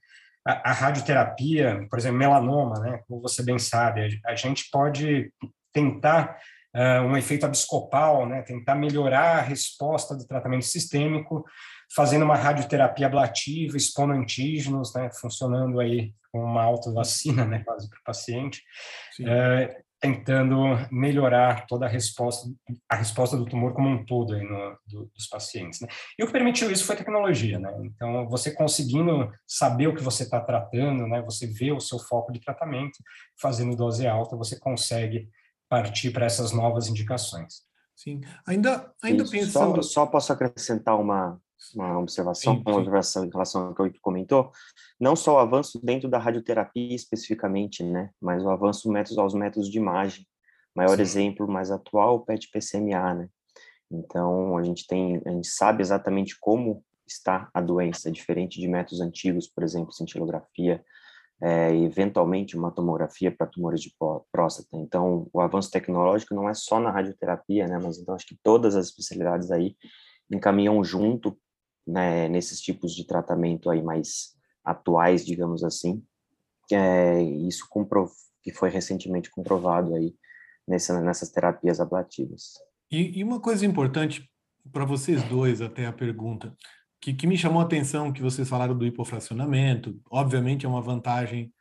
a, 0.48 0.70
a 0.70 0.74
radioterapia, 0.74 1.86
por 1.90 2.00
exemplo, 2.00 2.18
melanoma, 2.18 2.80
né? 2.80 3.02
Como 3.08 3.22
você 3.22 3.44
bem 3.44 3.60
sabe, 3.60 4.22
a, 4.26 4.32
a 4.32 4.36
gente 4.36 4.70
pode 4.72 5.30
tentar 5.74 6.38
uh, 6.74 7.04
um 7.04 7.18
efeito 7.18 7.46
abscopal, 7.46 8.28
né, 8.28 8.42
tentar 8.42 8.76
melhorar 8.76 9.38
a 9.38 9.42
resposta 9.42 10.16
do 10.16 10.26
tratamento 10.26 10.66
sistêmico, 10.66 11.46
fazendo 11.94 12.24
uma 12.24 12.36
radioterapia 12.36 13.08
ablativa, 13.08 13.76
expondo 13.76 14.14
antígenos, 14.14 14.94
né, 14.96 15.10
funcionando 15.12 15.80
aí 15.80 16.14
com 16.32 16.40
uma 16.40 16.64
autovacina, 16.64 17.46
né, 17.46 17.64
quase 17.66 17.90
para 17.90 18.00
o 18.00 18.04
paciente, 18.04 18.64
uh, 19.22 19.87
tentando 20.00 20.56
melhorar 20.92 21.66
toda 21.66 21.86
a 21.86 21.90
resposta, 21.90 22.48
a 22.88 22.96
resposta 22.96 23.36
do 23.36 23.46
tumor 23.46 23.74
como 23.74 23.90
um 23.90 24.06
todo 24.06 24.34
aí 24.34 24.44
no, 24.44 24.78
do, 24.86 25.12
dos 25.16 25.28
pacientes. 25.28 25.82
Né? 25.82 25.88
E 26.18 26.24
o 26.24 26.28
que 26.28 26.34
permitiu 26.34 26.72
isso 26.72 26.86
foi 26.86 26.96
a 26.96 27.00
tecnologia, 27.00 27.58
né? 27.58 27.74
Então, 27.84 28.30
você 28.30 28.52
conseguindo 28.52 29.32
saber 29.48 29.88
o 29.88 29.96
que 29.96 30.04
você 30.04 30.24
está 30.24 30.40
tratando, 30.40 31.08
né? 31.08 31.22
Você 31.24 31.48
vê 31.48 31.72
o 31.72 31.80
seu 31.80 31.98
foco 31.98 32.32
de 32.32 32.40
tratamento, 32.40 32.98
fazendo 33.42 33.76
dose 33.76 34.06
alta, 34.06 34.36
você 34.36 34.60
consegue 34.60 35.30
partir 35.68 36.12
para 36.12 36.26
essas 36.26 36.52
novas 36.52 36.88
indicações. 36.88 37.66
Sim, 37.96 38.22
ainda, 38.46 38.94
ainda 39.04 39.24
Isso, 39.24 39.32
pensando... 39.32 39.82
Só, 39.82 40.06
só, 40.06 40.06
posso 40.06 40.32
acrescentar 40.32 41.00
uma, 41.00 41.42
uma 41.76 42.00
observação, 42.00 42.56
sim, 42.56 42.60
sim. 42.60 42.64
uma 42.68 42.78
observação 42.78 43.26
em 43.26 43.30
relação 43.30 43.68
ao 43.68 43.74
que 43.74 43.82
o 43.82 44.02
comentou, 44.02 44.52
não 45.00 45.16
só 45.16 45.36
o 45.36 45.40
avanço 45.40 45.80
dentro 45.84 46.10
da 46.10 46.18
radioterapia 46.18 46.96
especificamente, 46.96 47.84
né, 47.84 48.10
mas 48.22 48.44
o 48.44 48.50
avanço 48.50 48.90
métodos, 48.92 49.18
aos 49.18 49.34
métodos 49.34 49.70
de 49.70 49.78
imagem. 49.78 50.26
Maior 50.76 50.96
sim. 50.96 51.02
exemplo 51.02 51.48
mais 51.48 51.72
atual, 51.72 52.18
o 52.18 52.20
PET-PCMA, 52.20 53.16
né? 53.16 53.30
Então, 53.92 54.58
a 54.58 54.64
gente 54.64 54.86
tem, 54.86 55.22
a 55.26 55.32
gente 55.32 55.48
sabe 55.48 55.82
exatamente 55.82 56.38
como 56.40 56.84
está 57.08 57.50
a 57.54 57.62
doença, 57.62 58.12
diferente 58.12 58.60
de 58.60 58.68
métodos 58.68 59.02
antigos, 59.02 59.48
por 59.48 59.64
exemplo, 59.64 59.94
cintilografia, 59.94 60.84
é, 61.42 61.74
eventualmente 61.76 62.58
uma 62.58 62.72
tomografia 62.72 63.32
para 63.32 63.48
tumores 63.48 63.82
de 63.82 63.94
próstata. 64.32 64.70
Então, 64.74 65.28
o 65.32 65.40
avanço 65.40 65.72
tecnológico 65.72 66.36
não 66.36 66.50
é 66.50 66.54
só 66.54 66.80
na 66.80 66.92
radioterapia, 66.92 67.68
né, 67.68 67.80
mas 67.82 67.98
então 67.98 68.14
acho 68.14 68.28
que 68.28 68.38
todas 68.44 68.76
as 68.76 68.88
especialidades 68.88 69.52
aí 69.52 69.76
encaminham 70.32 70.84
junto 70.84 71.38
né, 71.88 72.28
nesses 72.28 72.60
tipos 72.60 72.94
de 72.94 73.06
tratamento 73.06 73.70
aí 73.70 73.82
mais 73.82 74.36
atuais, 74.64 75.26
digamos 75.26 75.64
assim. 75.64 76.04
É, 76.72 77.22
isso 77.22 77.66
comprov 77.70 78.12
que 78.44 78.52
foi 78.52 78.70
recentemente 78.70 79.30
comprovado 79.30 79.96
aí 79.96 80.14
nessa, 80.68 81.02
nessas 81.02 81.30
terapias 81.30 81.80
ablativas. 81.80 82.54
E, 82.92 83.20
e 83.20 83.24
uma 83.24 83.40
coisa 83.40 83.66
importante 83.66 84.30
para 84.72 84.86
vocês 84.86 85.24
dois, 85.24 85.62
até 85.62 85.86
a 85.86 85.94
pergunta 85.94 86.56
que, 87.02 87.14
que 87.14 87.28
me 87.28 87.38
chamou 87.38 87.62
a 87.62 87.66
atenção 87.66 88.12
que 88.12 88.22
vocês 88.22 88.48
falaram 88.48 88.78
do 88.78 88.86
hipofracionamento. 88.86 90.00
Obviamente 90.10 90.66
é 90.66 90.70
uma 90.70 90.82
vantagem 90.82 91.54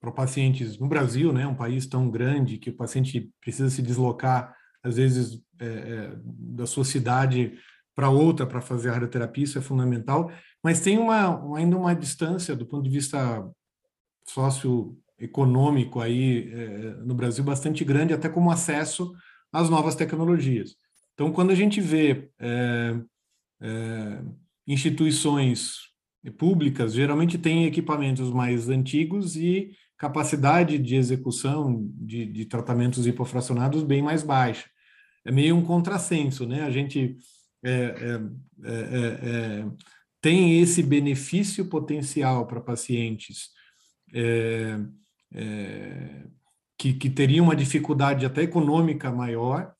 para 0.00 0.12
pacientes 0.12 0.78
no 0.78 0.86
Brasil, 0.86 1.32
né, 1.32 1.46
um 1.46 1.54
país 1.54 1.86
tão 1.86 2.10
grande 2.10 2.58
que 2.58 2.70
o 2.70 2.76
paciente 2.76 3.30
precisa 3.40 3.70
se 3.70 3.82
deslocar 3.82 4.54
às 4.82 4.96
vezes 4.96 5.42
é, 5.58 5.66
é, 5.66 6.12
da 6.24 6.66
sua 6.66 6.84
cidade 6.84 7.58
para 7.94 8.10
outra 8.10 8.46
para 8.46 8.60
fazer 8.60 8.90
a 8.90 8.92
radioterapia, 8.92 9.44
isso 9.44 9.58
é 9.58 9.62
fundamental. 9.62 10.30
Mas 10.62 10.80
tem 10.80 10.98
uma 10.98 11.56
ainda 11.56 11.76
uma 11.76 11.94
distância 11.94 12.56
do 12.56 12.66
ponto 12.66 12.84
de 12.84 12.90
vista 12.90 13.48
socioeconômico 14.26 16.00
aí 16.00 16.50
é, 16.52 16.94
no 17.04 17.14
Brasil 17.14 17.44
bastante 17.44 17.84
grande, 17.84 18.14
até 18.14 18.28
como 18.28 18.50
acesso 18.50 19.12
às 19.52 19.70
novas 19.70 19.94
tecnologias. 19.94 20.76
Então, 21.14 21.30
quando 21.32 21.50
a 21.50 21.54
gente 21.54 21.80
vê 21.80 22.30
é, 22.40 22.98
é, 23.60 24.22
instituições 24.66 25.92
públicas 26.38 26.94
geralmente 26.94 27.38
têm 27.38 27.66
equipamentos 27.66 28.30
mais 28.30 28.68
antigos 28.68 29.36
e 29.36 29.70
capacidade 29.96 30.78
de 30.78 30.96
execução 30.96 31.86
de, 31.94 32.26
de 32.26 32.46
tratamentos 32.46 33.06
hipofracionados 33.06 33.82
bem 33.82 34.02
mais 34.02 34.22
baixa. 34.22 34.68
É 35.24 35.30
meio 35.30 35.56
um 35.56 35.64
contrassenso, 35.64 36.46
né? 36.46 36.62
A 36.62 36.70
gente 36.70 37.16
é, 37.64 37.70
é, 37.70 38.20
é, 38.64 38.72
é, 38.72 39.60
é 39.62 39.66
tem 40.20 40.60
esse 40.60 40.82
benefício 40.82 41.66
potencial 41.66 42.46
para 42.46 42.60
pacientes 42.60 43.50
que, 46.78 46.94
que 46.94 47.10
teriam 47.10 47.44
uma 47.44 47.56
dificuldade 47.56 48.24
até 48.24 48.42
econômica 48.42 49.12
maior, 49.12 49.74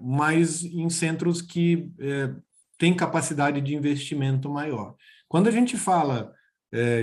mas 0.00 0.62
em 0.62 0.88
centros 0.88 1.42
que 1.42 1.90
tem 2.78 2.94
capacidade 2.94 3.60
de 3.60 3.74
investimento 3.74 4.48
maior. 4.48 4.94
Quando 5.28 5.48
a 5.48 5.50
gente 5.50 5.76
fala 5.76 6.32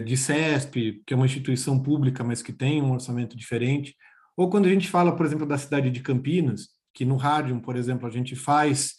de 0.05 0.15
CESP, 0.15 1.03
que 1.05 1.13
é 1.13 1.17
uma 1.17 1.25
instituição 1.25 1.77
pública, 1.83 2.23
mas 2.23 2.41
que 2.41 2.53
tem 2.53 2.81
um 2.81 2.93
orçamento 2.93 3.35
diferente, 3.35 3.97
ou 4.37 4.49
quando 4.49 4.67
a 4.67 4.69
gente 4.69 4.87
fala, 4.87 5.13
por 5.13 5.25
exemplo, 5.25 5.45
da 5.45 5.57
cidade 5.57 5.91
de 5.91 5.99
Campinas, 5.99 6.69
que 6.93 7.03
no 7.03 7.17
rádio, 7.17 7.59
por 7.59 7.75
exemplo, 7.75 8.07
a 8.07 8.09
gente 8.09 8.33
faz, 8.35 8.98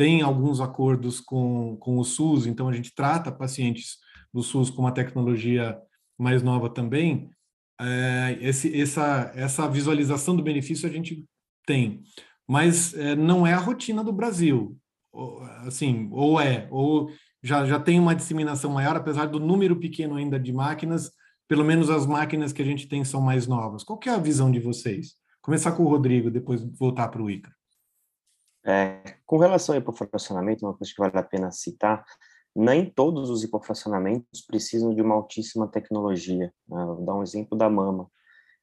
tem 0.00 0.22
alguns 0.22 0.62
acordos 0.62 1.20
com, 1.20 1.76
com 1.76 1.98
o 1.98 2.04
SUS, 2.04 2.46
então 2.46 2.70
a 2.70 2.72
gente 2.72 2.94
trata 2.94 3.30
pacientes 3.30 3.98
do 4.32 4.42
SUS 4.42 4.70
com 4.70 4.80
uma 4.80 4.94
tecnologia 4.94 5.78
mais 6.18 6.42
nova 6.42 6.70
também, 6.70 7.28
é, 7.78 8.38
esse, 8.40 8.80
essa, 8.80 9.30
essa 9.34 9.68
visualização 9.68 10.34
do 10.34 10.42
benefício 10.42 10.88
a 10.88 10.90
gente 10.90 11.26
tem. 11.66 12.02
Mas 12.48 12.94
é, 12.94 13.14
não 13.14 13.46
é 13.46 13.52
a 13.52 13.58
rotina 13.58 14.02
do 14.02 14.10
Brasil 14.10 14.74
assim, 15.66 16.08
ou 16.12 16.40
é, 16.40 16.66
ou 16.70 17.10
já, 17.42 17.66
já 17.66 17.78
tem 17.78 18.00
uma 18.00 18.14
disseminação 18.14 18.70
maior, 18.70 18.96
apesar 18.96 19.26
do 19.26 19.38
número 19.38 19.76
pequeno 19.76 20.14
ainda 20.14 20.40
de 20.40 20.50
máquinas, 20.50 21.10
pelo 21.46 21.62
menos 21.62 21.90
as 21.90 22.06
máquinas 22.06 22.54
que 22.54 22.62
a 22.62 22.64
gente 22.64 22.88
tem 22.88 23.04
são 23.04 23.20
mais 23.20 23.46
novas. 23.46 23.84
Qual 23.84 24.00
é 24.06 24.08
a 24.08 24.16
visão 24.18 24.50
de 24.50 24.60
vocês? 24.60 25.16
Começar 25.42 25.72
com 25.72 25.82
o 25.82 25.88
Rodrigo, 25.90 26.30
depois 26.30 26.62
voltar 26.78 27.08
para 27.08 27.20
o 27.20 27.28
Ica. 27.28 27.54
É, 28.64 29.16
com 29.24 29.38
relação 29.38 29.74
ao 29.74 29.80
hipofracionamento, 29.80 30.66
uma 30.66 30.76
coisa 30.76 30.92
que 30.92 31.00
vale 31.00 31.16
a 31.16 31.22
pena 31.22 31.50
citar, 31.50 32.04
nem 32.54 32.90
todos 32.90 33.30
os 33.30 33.44
hipofracionamentos 33.44 34.42
precisam 34.46 34.94
de 34.94 35.00
uma 35.00 35.14
altíssima 35.14 35.68
tecnologia. 35.68 36.52
Né? 36.68 36.84
Vou 36.84 37.04
dar 37.04 37.14
um 37.14 37.22
exemplo 37.22 37.56
da 37.56 37.70
mama. 37.70 38.10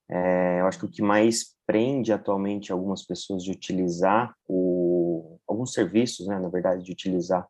É, 0.09 0.61
eu 0.61 0.67
acho 0.67 0.79
que 0.79 0.85
o 0.85 0.91
que 0.91 1.01
mais 1.01 1.55
prende 1.65 2.13
atualmente 2.13 2.71
algumas 2.71 3.03
pessoas 3.03 3.43
de 3.43 3.51
utilizar 3.51 4.33
o, 4.47 5.39
alguns 5.47 5.73
serviços, 5.73 6.27
né, 6.27 6.39
na 6.39 6.47
verdade, 6.47 6.83
de 6.83 6.91
utilizar 6.91 7.47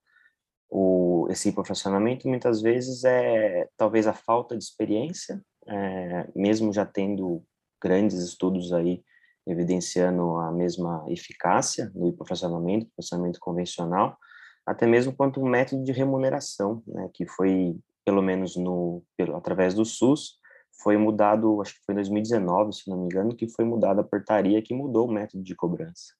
o, 0.69 1.27
esse 1.29 1.49
hipofracionamento, 1.49 2.27
muitas 2.27 2.61
vezes 2.61 3.03
é 3.03 3.67
talvez 3.77 4.07
a 4.07 4.13
falta 4.13 4.57
de 4.57 4.63
experiência, 4.63 5.41
é, 5.67 6.27
mesmo 6.35 6.73
já 6.73 6.85
tendo 6.85 7.43
grandes 7.81 8.17
estudos 8.19 8.73
aí 8.73 9.03
evidenciando 9.47 10.37
a 10.37 10.51
mesma 10.51 11.05
eficácia 11.07 11.91
no 11.95 12.07
hipofracionamento, 12.09 12.89
processamento 12.95 13.39
convencional, 13.39 14.17
até 14.65 14.85
mesmo 14.85 15.13
quanto 15.15 15.41
um 15.41 15.47
método 15.47 15.83
de 15.83 15.91
remuneração, 15.91 16.83
né, 16.85 17.09
que 17.13 17.25
foi, 17.25 17.79
pelo 18.05 18.21
menos 18.21 18.55
no, 18.55 19.01
pelo, 19.15 19.35
através 19.35 19.73
do 19.73 19.85
SUS, 19.85 20.37
foi 20.81 20.97
mudado, 20.97 21.61
acho 21.61 21.73
que 21.73 21.85
foi 21.85 21.93
em 21.93 21.97
2019, 21.97 22.73
se 22.73 22.89
não 22.89 22.97
me 22.97 23.05
engano, 23.05 23.35
que 23.35 23.47
foi 23.47 23.65
mudada 23.65 24.01
a 24.01 24.03
portaria 24.03 24.61
que 24.61 24.73
mudou 24.73 25.07
o 25.07 25.11
método 25.11 25.43
de 25.43 25.55
cobrança. 25.55 26.13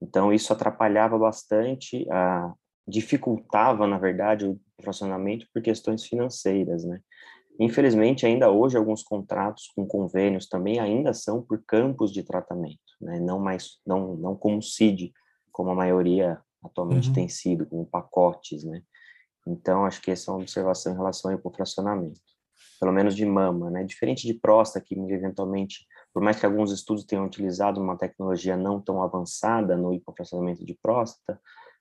Então, 0.00 0.32
isso 0.32 0.52
atrapalhava 0.52 1.18
bastante, 1.18 2.06
a, 2.10 2.52
dificultava, 2.88 3.86
na 3.86 3.98
verdade, 3.98 4.46
o 4.46 4.58
funcionamento 4.82 5.46
por 5.52 5.60
questões 5.60 6.04
financeiras, 6.04 6.84
né? 6.84 7.00
Infelizmente, 7.58 8.24
ainda 8.24 8.50
hoje, 8.50 8.76
alguns 8.76 9.02
contratos 9.02 9.68
com 9.74 9.84
convênios 9.84 10.46
também 10.46 10.78
ainda 10.78 11.12
são 11.12 11.42
por 11.42 11.62
campos 11.66 12.12
de 12.12 12.22
tratamento, 12.22 12.78
né? 13.00 13.18
não 13.18 13.40
mais, 13.40 13.80
não, 13.84 14.14
não 14.14 14.36
como 14.36 14.62
CID, 14.62 15.12
como 15.50 15.70
a 15.70 15.74
maioria 15.74 16.40
atualmente 16.62 17.08
uhum. 17.08 17.14
tem 17.14 17.28
sido, 17.28 17.66
com 17.66 17.84
pacotes, 17.84 18.64
né? 18.64 18.82
Então, 19.46 19.84
acho 19.84 20.00
que 20.02 20.10
essa 20.10 20.30
é 20.30 20.34
uma 20.34 20.42
observação 20.42 20.92
em 20.92 20.96
relação 20.96 21.30
ao 21.30 21.36
hipofracionamento, 21.36 22.20
pelo 22.78 22.92
menos 22.92 23.16
de 23.16 23.24
mama, 23.24 23.70
né? 23.70 23.82
Diferente 23.82 24.26
de 24.26 24.34
próstata, 24.34 24.84
que 24.84 24.94
eventualmente, 24.94 25.86
por 26.12 26.22
mais 26.22 26.38
que 26.38 26.46
alguns 26.46 26.70
estudos 26.70 27.04
tenham 27.04 27.24
utilizado 27.24 27.80
uma 27.80 27.96
tecnologia 27.96 28.56
não 28.56 28.80
tão 28.80 29.02
avançada 29.02 29.76
no 29.76 29.92
hipofracionamento 29.94 30.64
de 30.64 30.78
próstata, 30.80 31.40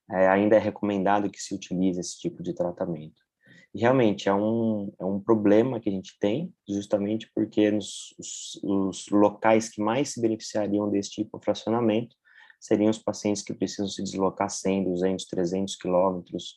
é, 0.10 0.28
ainda 0.28 0.56
é 0.56 0.60
recomendado 0.60 1.30
que 1.30 1.42
se 1.42 1.54
utilize 1.54 2.00
esse 2.00 2.18
tipo 2.18 2.42
de 2.42 2.54
tratamento. 2.54 3.27
E 3.74 3.80
realmente 3.80 4.30
é 4.30 4.34
um, 4.34 4.92
é 5.00 5.06
um 5.06 5.20
problema 5.20 5.80
que 5.80 5.90
a 5.90 5.92
gente 5.92 6.18
tem, 6.20 6.54
justamente 6.68 7.30
porque 7.34 7.70
nos, 7.70 8.16
os, 8.18 8.60
os 8.64 9.10
locais 9.10 9.70
que 9.70 9.82
mais 9.82 10.14
se 10.14 10.22
beneficiariam 10.22 10.90
desse 10.90 11.12
tipo 11.12 11.38
de 11.38 11.46
fracionamento 11.46 12.16
seriam 12.60 12.90
os 12.90 12.98
pacientes 12.98 13.44
que 13.44 13.54
precisam 13.54 13.88
se 13.88 14.04
deslocar 14.04 14.50
100, 14.50 14.86
200, 14.86 15.26
300 15.26 15.76
quilômetros 15.76 16.56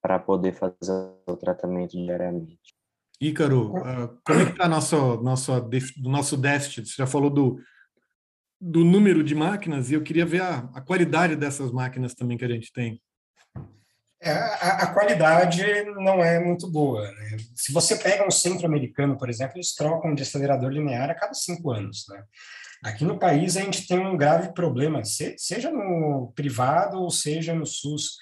para 0.00 0.18
poder 0.18 0.52
fazer 0.52 1.12
o 1.26 1.36
tratamento 1.36 1.92
diariamente. 1.92 2.74
Ícaro, 3.20 3.74
uh, 3.76 4.20
como 4.24 4.40
é 4.40 4.44
que 4.44 4.52
está 4.52 4.68
nosso, 4.68 5.22
nosso, 5.22 5.52
nosso 5.98 6.36
déficit? 6.36 6.88
Você 6.88 6.96
já 6.96 7.06
falou 7.06 7.30
do, 7.30 7.58
do 8.60 8.84
número 8.84 9.24
de 9.24 9.34
máquinas 9.34 9.90
e 9.90 9.94
eu 9.94 10.02
queria 10.02 10.26
ver 10.26 10.42
a, 10.42 10.58
a 10.74 10.80
qualidade 10.80 11.36
dessas 11.36 11.72
máquinas 11.72 12.14
também 12.14 12.36
que 12.36 12.44
a 12.44 12.48
gente 12.48 12.72
tem. 12.72 13.00
É, 14.24 14.32
a, 14.32 14.78
a, 14.82 14.86
qualidade 14.86 15.62
não 15.96 16.24
é 16.24 16.40
muito 16.42 16.70
boa. 16.70 17.02
Né? 17.02 17.36
Se 17.54 17.72
você 17.72 17.94
pega 17.96 18.26
um 18.26 18.30
centro 18.30 18.66
americano, 18.66 19.18
por 19.18 19.28
exemplo, 19.28 19.56
eles 19.56 19.74
trocam 19.74 20.14
de 20.14 20.22
acelerador 20.22 20.70
linear 20.70 21.10
a 21.10 21.14
cada 21.14 21.34
cinco 21.34 21.70
anos. 21.70 22.06
Né? 22.08 22.22
Aqui 22.82 23.04
no 23.04 23.18
país 23.18 23.56
a 23.56 23.60
gente 23.60 23.86
tem 23.86 23.98
um 23.98 24.16
grave 24.16 24.54
problema, 24.54 25.02
seja 25.04 25.70
no 25.70 26.32
privado 26.34 27.02
ou 27.02 27.10
seja 27.10 27.54
no 27.54 27.66
SUS, 27.66 28.16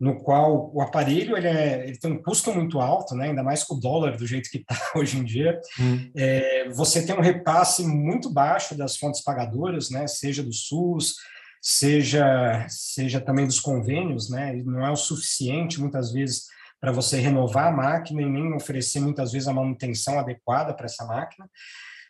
no 0.00 0.22
qual 0.22 0.74
o 0.74 0.80
aparelho 0.80 1.36
ele, 1.36 1.46
é, 1.46 1.86
ele 1.86 1.98
tem 1.98 2.12
um 2.12 2.22
custo 2.22 2.52
muito 2.52 2.80
alto, 2.80 3.14
né? 3.14 3.28
ainda 3.28 3.42
mais 3.42 3.62
com 3.62 3.74
o 3.74 3.80
dólar 3.80 4.16
do 4.16 4.26
jeito 4.26 4.50
que 4.50 4.58
está 4.58 4.74
hoje 4.96 5.18
em 5.18 5.24
dia. 5.24 5.60
Hum. 5.78 6.10
É, 6.16 6.68
você 6.70 7.04
tem 7.04 7.14
um 7.14 7.20
repasse 7.20 7.84
muito 7.84 8.28
baixo 8.30 8.74
das 8.74 8.96
fontes 8.96 9.22
pagadoras, 9.22 9.90
né? 9.90 10.06
seja 10.06 10.42
do 10.42 10.52
SUS, 10.52 11.14
seja, 11.62 12.66
seja 12.68 13.20
também 13.20 13.46
dos 13.46 13.60
convênios, 13.60 14.28
né? 14.28 14.52
não 14.64 14.84
é 14.84 14.90
o 14.90 14.96
suficiente 14.96 15.80
muitas 15.80 16.12
vezes 16.12 16.46
para 16.80 16.90
você 16.90 17.20
renovar 17.20 17.68
a 17.68 17.76
máquina 17.76 18.20
e 18.20 18.28
nem 18.28 18.52
oferecer 18.52 18.98
muitas 18.98 19.30
vezes 19.30 19.46
a 19.46 19.52
manutenção 19.52 20.18
adequada 20.18 20.74
para 20.74 20.86
essa 20.86 21.06
máquina. 21.06 21.48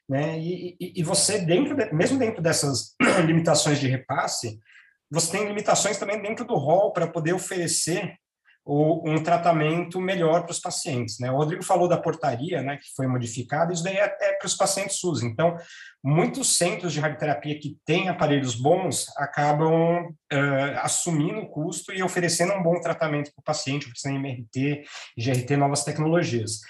Né? 0.09 0.39
E, 0.39 0.77
e, 0.81 0.93
e 0.97 1.03
você, 1.03 1.39
dentro 1.39 1.77
de, 1.77 1.93
mesmo 1.93 2.19
dentro 2.19 2.43
dessas 2.43 2.95
limitações 3.27 3.79
de 3.79 3.87
repasse, 3.87 4.59
você 5.11 5.33
tem 5.33 5.47
limitações 5.47 5.99
também 5.99 6.23
dentro 6.23 6.47
do 6.47 6.55
rol 6.55 6.91
para 6.91 7.07
poder 7.07 7.35
oferecer 7.35 8.17
um 8.65 9.21
tratamento 9.23 10.01
melhor 10.01 10.43
para 10.43 10.53
os 10.53 10.61
pacientes. 10.61 11.19
Né? 11.19 11.31
O 11.31 11.37
Rodrigo 11.37 11.65
falou 11.65 11.89
da 11.89 11.97
portaria, 11.97 12.63
né, 12.63 12.77
que 12.77 12.95
foi 12.95 13.07
modificada, 13.07 13.73
isso 13.73 13.83
daí 13.83 13.97
é, 13.97 14.05
é 14.05 14.33
para 14.35 14.47
os 14.47 14.55
pacientes 14.55 15.01
SUS. 15.01 15.23
Então, 15.23 15.57
muitos 16.03 16.57
centros 16.57 16.93
de 16.93 17.01
radioterapia 17.01 17.59
que 17.59 17.77
têm 17.85 18.09
aparelhos 18.09 18.55
bons 18.55 19.07
acabam 19.17 20.07
uh, 20.07 20.79
assumindo 20.79 21.41
o 21.41 21.49
custo 21.49 21.93
e 21.93 22.03
oferecendo 22.03 22.53
um 22.53 22.63
bom 22.63 22.81
tratamento 22.81 23.33
para 23.35 23.41
o 23.41 23.45
paciente, 23.45 23.87
oferecendo 23.87 24.17
MRT, 24.17 24.85
GRT, 25.19 25.57
novas 25.57 25.83
tecnologias. 25.83 26.61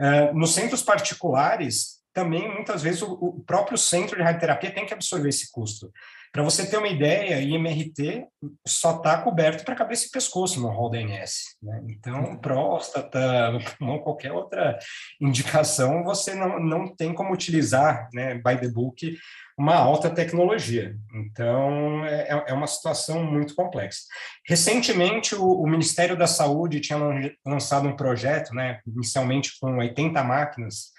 Uh, 0.00 0.32
nos 0.34 0.54
centros 0.54 0.82
particulares, 0.82 1.99
também 2.12 2.52
muitas 2.52 2.82
vezes 2.82 3.02
o, 3.02 3.12
o 3.12 3.40
próprio 3.44 3.78
centro 3.78 4.16
de 4.16 4.22
radioterapia 4.22 4.72
tem 4.72 4.86
que 4.86 4.94
absorver 4.94 5.28
esse 5.28 5.50
custo. 5.50 5.92
Para 6.32 6.44
você 6.44 6.64
ter 6.64 6.76
uma 6.76 6.86
ideia, 6.86 7.42
IMRT 7.42 8.24
só 8.64 8.96
está 8.96 9.20
coberto 9.20 9.64
para 9.64 9.74
cabeça 9.74 10.06
e 10.06 10.10
pescoço 10.10 10.60
no 10.60 10.68
rol 10.68 10.88
da. 10.88 11.56
Né? 11.60 11.82
Então, 11.88 12.36
próstata, 12.36 13.58
pulmão, 13.76 13.98
qualquer 13.98 14.30
outra 14.30 14.78
indicação, 15.20 16.04
você 16.04 16.32
não, 16.34 16.60
não 16.60 16.94
tem 16.94 17.12
como 17.12 17.32
utilizar, 17.34 18.08
né, 18.14 18.34
by 18.34 18.56
the 18.60 18.68
book, 18.68 19.18
uma 19.58 19.74
alta 19.74 20.08
tecnologia. 20.08 20.96
Então, 21.12 22.04
é, 22.06 22.44
é 22.46 22.52
uma 22.54 22.68
situação 22.68 23.24
muito 23.24 23.56
complexa. 23.56 24.02
Recentemente, 24.46 25.34
o, 25.34 25.44
o, 25.44 25.66
Ministério 25.68 26.16
da 26.16 26.28
Saúde 26.28 26.80
tinha 26.80 26.98
lançado 27.44 27.88
um 27.88 27.96
projeto, 27.96 28.54
né, 28.54 28.78
inicialmente 28.86 29.58
com 29.60 29.78
80 29.78 30.22
máquinas, 30.22 30.92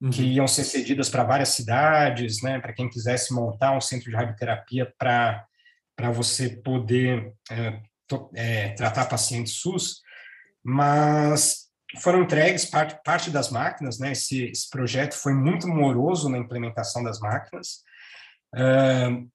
uhum. 0.00 0.10
que 0.10 0.22
iam 0.22 0.46
ser 0.46 0.64
cedidas 0.64 1.08
para 1.08 1.24
várias 1.24 1.50
cidades, 1.50 2.42
né, 2.42 2.60
para 2.60 2.72
quem 2.72 2.88
quisesse 2.88 3.32
montar 3.32 3.76
um 3.76 3.80
centro 3.80 4.10
de 4.10 4.16
radioterapia 4.16 4.92
para 4.98 5.46
você 6.12 6.50
poder 6.50 7.32
é, 7.50 7.80
to, 8.06 8.30
é, 8.34 8.70
tratar 8.70 9.06
pacientes 9.06 9.54
SUS, 9.54 10.00
mas 10.62 11.68
foram 12.00 12.22
entregues 12.22 12.64
parte, 12.64 13.00
parte 13.02 13.30
das 13.30 13.50
máquinas, 13.50 13.98
né, 13.98 14.12
esse, 14.12 14.44
esse 14.44 14.68
projeto 14.68 15.14
foi 15.14 15.34
muito 15.34 15.66
moroso 15.66 16.28
na 16.28 16.38
implementação 16.38 17.02
das 17.02 17.18
máquinas, 17.18 17.82
uh, 18.54 19.28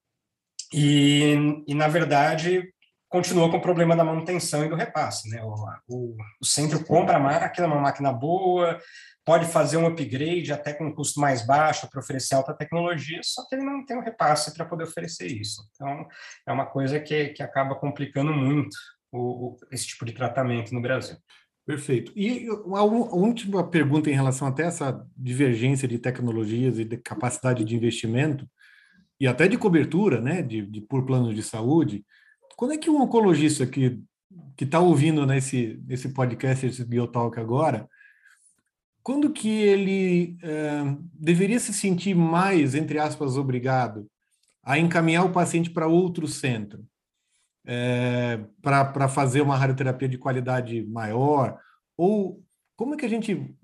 e, 0.74 1.64
e, 1.68 1.76
na 1.76 1.88
verdade, 1.88 2.74
continua 3.14 3.48
com 3.48 3.58
o 3.58 3.62
problema 3.62 3.96
da 3.96 4.04
manutenção 4.04 4.66
e 4.66 4.70
do 4.70 4.76
repasse. 4.76 5.30
Né? 5.30 5.40
O, 5.44 5.54
o, 5.88 6.18
o 6.42 6.46
centro 6.46 6.84
compra 6.84 7.18
a 7.18 7.20
máquina, 7.20 7.68
uma 7.68 7.80
máquina 7.80 8.12
boa, 8.12 8.80
pode 9.24 9.46
fazer 9.46 9.78
um 9.78 9.86
upgrade 9.86 10.52
até 10.52 10.74
com 10.74 10.88
um 10.88 10.96
custo 10.96 11.20
mais 11.20 11.46
baixo 11.46 11.88
para 11.88 12.00
oferecer 12.00 12.34
alta 12.34 12.56
tecnologia, 12.56 13.20
só 13.24 13.48
que 13.48 13.54
ele 13.54 13.64
não 13.64 13.86
tem 13.86 13.96
o 13.96 14.00
um 14.00 14.04
repasse 14.04 14.52
para 14.52 14.66
poder 14.66 14.86
oferecer 14.86 15.28
isso. 15.28 15.62
Então, 15.76 16.08
é 16.48 16.52
uma 16.52 16.66
coisa 16.66 17.00
que, 17.00 17.28
que 17.30 17.44
acaba 17.44 17.76
complicando 17.76 18.34
muito 18.34 18.76
o, 19.12 19.58
esse 19.72 19.86
tipo 19.86 20.06
de 20.06 20.14
tratamento 20.14 20.74
no 20.74 20.82
Brasil. 20.82 21.16
Perfeito. 21.68 22.12
E 22.16 22.50
uma 22.66 22.82
última 22.82 23.70
pergunta 23.70 24.10
em 24.10 24.16
relação 24.16 24.48
até 24.48 24.64
essa 24.64 25.06
divergência 25.16 25.88
de 25.88 26.00
tecnologias 26.00 26.80
e 26.80 26.84
de 26.84 26.98
capacidade 26.98 27.64
de 27.64 27.76
investimento 27.76 28.50
e 29.20 29.28
até 29.28 29.48
de 29.48 29.56
cobertura, 29.56 30.20
né, 30.20 30.42
de, 30.42 30.66
de 30.66 30.82
por 30.82 31.06
planos 31.06 31.36
de 31.36 31.44
saúde. 31.44 32.04
Quando 32.56 32.74
é 32.74 32.78
que 32.78 32.90
um 32.90 33.02
oncologista 33.02 33.66
que 33.66 34.02
que 34.56 34.64
está 34.64 34.80
ouvindo 34.80 35.26
nesse 35.26 35.82
nesse 35.86 36.10
podcast, 36.10 36.66
esse 36.66 36.86
Biotalk 36.86 37.40
agora, 37.40 37.88
quando 39.02 39.32
que 39.32 39.50
ele 39.50 40.38
uh, 40.44 40.98
deveria 41.14 41.60
se 41.60 41.74
sentir 41.74 42.16
mais, 42.16 42.74
entre 42.74 42.98
aspas, 43.00 43.38
obrigado 43.38 44.08
a 44.64 44.80
encaminhar 44.80 45.26
o 45.26 45.32
paciente 45.32 45.70
para 45.70 45.88
outro 45.88 46.26
centro, 46.26 46.86
é, 47.66 48.40
para 48.62 49.10
fazer 49.10 49.42
uma 49.42 49.58
radioterapia 49.58 50.08
de 50.08 50.18
qualidade 50.18 50.86
maior? 50.86 51.60
Ou 51.98 52.42
como 52.78 52.94
é 52.96 52.98
que 52.98 53.06
a 53.06 53.10
gente. 53.10 53.56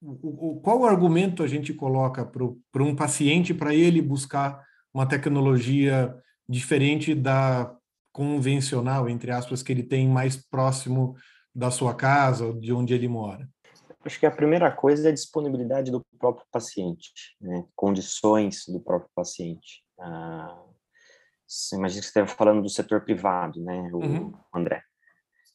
O, 0.00 0.50
o, 0.50 0.60
qual 0.60 0.84
argumento 0.84 1.42
a 1.42 1.48
gente 1.48 1.72
coloca 1.72 2.24
para 2.24 2.82
um 2.82 2.94
paciente 2.94 3.54
para 3.54 3.74
ele 3.74 4.02
buscar 4.02 4.62
uma 4.92 5.06
tecnologia 5.06 6.14
diferente 6.48 7.14
da 7.14 7.74
convencional, 8.14 9.08
entre 9.08 9.32
aspas, 9.32 9.60
que 9.60 9.72
ele 9.72 9.82
tem 9.82 10.08
mais 10.08 10.36
próximo 10.36 11.16
da 11.52 11.68
sua 11.70 11.94
casa, 11.94 12.54
de 12.54 12.72
onde 12.72 12.94
ele 12.94 13.08
mora? 13.08 13.48
Acho 14.04 14.20
que 14.20 14.26
a 14.26 14.30
primeira 14.30 14.70
coisa 14.70 15.08
é 15.08 15.10
a 15.10 15.14
disponibilidade 15.14 15.90
do 15.90 16.00
próprio 16.18 16.46
paciente, 16.52 17.10
né? 17.40 17.64
condições 17.74 18.64
do 18.68 18.78
próprio 18.78 19.10
paciente. 19.16 19.82
Ah, 19.98 20.62
imagina 21.72 22.00
que 22.00 22.06
você 22.06 22.20
está 22.20 22.26
falando 22.26 22.62
do 22.62 22.68
setor 22.68 23.00
privado, 23.00 23.60
né, 23.62 23.90
o 23.92 23.98
uhum. 23.98 24.32
André. 24.54 24.82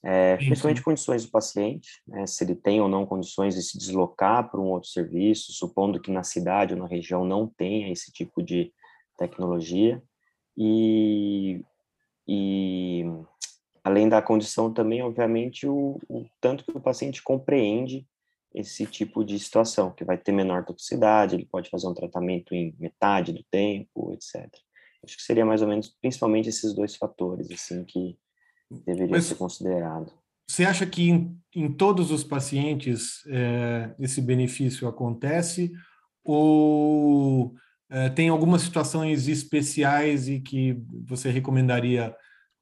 É, 0.04 0.38
principalmente 0.38 0.82
condições 0.82 1.26
do 1.26 1.32
paciente, 1.32 1.90
né, 2.08 2.26
se 2.26 2.44
ele 2.44 2.56
tem 2.56 2.80
ou 2.80 2.88
não 2.88 3.06
condições 3.06 3.56
de 3.56 3.62
se 3.62 3.78
deslocar 3.78 4.50
para 4.50 4.60
um 4.60 4.68
outro 4.68 4.90
serviço, 4.90 5.52
supondo 5.52 6.02
que 6.02 6.12
na 6.12 6.24
cidade 6.24 6.74
ou 6.74 6.80
na 6.80 6.88
região 6.88 7.26
não 7.26 7.48
tenha 7.48 7.92
esse 7.92 8.12
tipo 8.12 8.42
de 8.42 8.72
tecnologia, 9.18 10.02
e, 10.58 11.64
e 12.32 13.04
além 13.84 14.08
da 14.08 14.22
condição 14.22 14.72
também, 14.72 15.02
obviamente, 15.02 15.66
o, 15.66 16.00
o 16.08 16.28
tanto 16.40 16.64
que 16.64 16.78
o 16.78 16.80
paciente 16.80 17.24
compreende 17.24 18.06
esse 18.54 18.86
tipo 18.86 19.26
de 19.26 19.40
situação, 19.40 19.92
que 19.92 20.04
vai 20.04 20.16
ter 20.16 20.32
menor 20.32 20.64
toxicidade, 20.64 21.36
ele 21.36 21.48
pode 21.48 21.72
fazer 21.72 21.88
um 21.88 21.94
tratamento 21.94 22.54
em 22.54 22.76
metade 22.78 23.34
do 23.34 23.44
tempo, 23.50 24.14
etc. 24.14 24.48
Acho 25.04 25.18
que 25.18 25.24
seria 25.24 25.44
mais 25.44 25.64
ou 25.64 25.68
menos, 25.68 25.90
principalmente 26.00 26.50
esses 26.50 26.72
dois 26.76 26.96
fatores, 26.96 27.50
assim, 27.50 27.84
que 27.84 28.16
deveria 28.86 29.10
Mas 29.16 29.26
ser 29.26 29.36
considerado. 29.36 30.14
Você 30.48 30.66
acha 30.66 30.86
que 30.86 31.10
em, 31.10 31.36
em 31.56 31.74
todos 31.74 32.12
os 32.12 32.24
pacientes 32.24 33.26
é, 33.26 33.96
esse 34.00 34.22
benefício 34.22 34.88
acontece 34.88 35.72
ou 36.24 37.56
é, 37.90 38.10
tem 38.10 38.30
algumas 38.30 38.62
situações 38.62 39.28
especiais 39.28 40.28
e 40.28 40.40
que 40.40 40.80
você 41.08 41.32
recomendaria, 41.32 42.16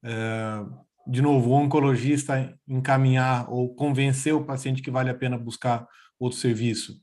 é, 0.04 0.66
de 1.06 1.22
novo, 1.22 1.50
o 1.50 1.54
oncologista 1.54 2.58
encaminhar 2.68 3.52
ou 3.52 3.76
convencer 3.76 4.34
o 4.34 4.46
paciente 4.46 4.82
que 4.82 4.92
vale 4.92 5.10
a 5.10 5.16
pena 5.16 5.38
buscar 5.38 5.86
outro 6.18 6.38
serviço? 6.38 7.02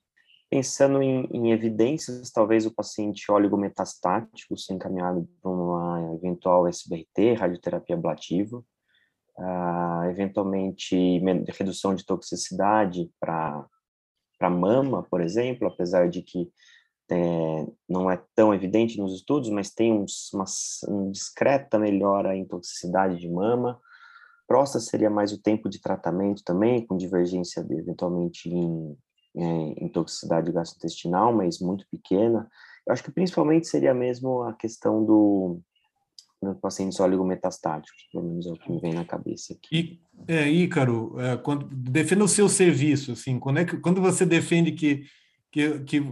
Pensando 0.50 1.02
em, 1.02 1.28
em 1.32 1.52
evidências, 1.52 2.30
talvez 2.30 2.64
o 2.64 2.74
paciente 2.74 3.30
oligometastático 3.30 4.56
ser 4.56 4.74
encaminhado 4.74 5.28
para 5.42 5.50
uma 5.50 6.14
eventual 6.14 6.68
SBRT, 6.68 7.34
radioterapia 7.34 7.96
ablativa, 7.96 8.64
uh, 9.38 10.04
eventualmente 10.08 11.20
redução 11.58 11.94
de 11.94 12.04
toxicidade 12.04 13.10
para 13.20 13.68
mama, 14.48 15.02
por 15.02 15.20
exemplo, 15.20 15.66
apesar 15.66 16.08
de 16.08 16.22
que 16.22 16.48
é, 17.10 17.66
não 17.88 18.10
é 18.10 18.22
tão 18.34 18.54
evidente 18.54 18.98
nos 18.98 19.14
estudos, 19.14 19.50
mas 19.50 19.70
tem 19.70 19.92
uns, 19.92 20.32
uma, 20.32 20.44
discreta 21.10 21.78
melhora 21.78 22.36
em 22.36 22.44
toxicidade 22.44 23.18
de 23.18 23.28
mama. 23.28 23.78
Próstata 24.46 24.84
seria 24.84 25.10
mais 25.10 25.32
o 25.32 25.40
tempo 25.40 25.68
de 25.68 25.80
tratamento 25.80 26.42
também, 26.44 26.86
com 26.86 26.96
divergência 26.96 27.62
de, 27.62 27.74
eventualmente 27.74 28.48
em, 28.48 28.96
em, 29.34 29.72
em 29.84 29.88
toxicidade 29.88 30.52
gastrointestinal, 30.52 31.32
mas 31.32 31.58
muito 31.60 31.86
pequena. 31.90 32.48
Eu 32.86 32.92
acho 32.92 33.02
que 33.02 33.12
principalmente 33.12 33.66
seria 33.66 33.94
mesmo 33.94 34.42
a 34.42 34.52
questão 34.52 35.04
do, 35.04 35.60
no 36.42 36.54
pacientes 36.54 37.00
oligometastáticos, 37.00 38.06
pelo 38.12 38.24
menos 38.24 38.46
é 38.46 38.50
o 38.50 38.56
que 38.56 38.70
me 38.70 38.78
vem 38.78 38.92
na 38.92 39.04
cabeça 39.04 39.54
aqui. 39.54 39.68
E, 39.72 40.00
é, 40.28 40.48
Ícaro, 40.48 41.18
é, 41.18 41.36
quando, 41.36 41.66
defenda 41.66 42.24
o 42.24 42.28
seu 42.28 42.48
serviço, 42.48 43.12
assim, 43.12 43.38
quando, 43.38 43.58
é 43.58 43.64
que, 43.64 43.78
quando 43.78 44.00
você 44.00 44.26
defende 44.26 44.72
que, 44.72 45.04
que, 45.50 45.80
que 45.80 46.02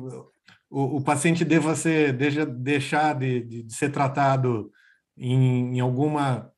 o, 0.73 0.97
o 0.97 1.05
paciente 1.05 1.45
deva 1.45 1.77
ser, 1.77 2.15
deixa, 2.15 2.47
deixar 2.47 3.15
de, 3.15 3.41
de, 3.41 3.63
de, 3.65 3.75
ser 3.75 3.91
tratado 3.91 4.73
em, 5.17 5.77
em 5.77 5.81
alguma, 5.81 6.51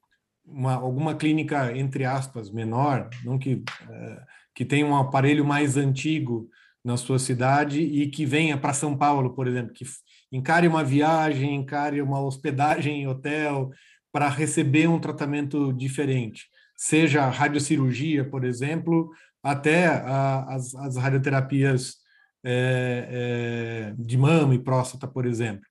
uma, 0.45 0.75
alguma 0.75 1.17
clínica, 1.17 1.77
entre 1.77 2.05
aspas, 2.05 2.49
menor, 2.49 3.11
não 3.25 3.37
que, 3.37 3.65
é, 3.91 4.23
que 4.55 4.65
tenha 4.65 4.87
um 4.87 4.97
aparelho 4.97 5.45
mais 5.45 5.77
antigo 5.77 6.49
na 6.85 6.97
sua 6.97 7.19
cidade 7.19 7.81
e 7.81 8.09
que 8.09 8.25
venha 8.25 8.57
para 8.57 8.73
São 8.73 8.97
Paulo, 8.97 9.35
por 9.35 9.49
exemplo, 9.49 9.73
que 9.73 9.85
encare 10.31 10.69
uma 10.69 10.85
viagem, 10.85 11.57
encare 11.57 12.01
uma 12.01 12.21
hospedagem 12.21 13.03
em 13.03 13.09
hotel 13.09 13.71
para 14.13 14.29
receber 14.29 14.87
um 14.87 15.01
tratamento 15.01 15.73
diferente, 15.73 16.45
seja 16.77 17.29
radiocirurgia, 17.29 18.25
por 18.31 18.45
exemplo, 18.45 19.11
até 19.43 19.87
a, 19.87 20.45
as, 20.55 20.73
as, 20.77 20.97
radioterapias 20.97 21.97
é, 22.45 23.09
é, 23.11 23.95
de 23.97 24.19
mama 24.19 24.55
e 24.55 24.59
próstata, 24.59 25.09
por 25.09 25.25
exemplo. 25.25 25.65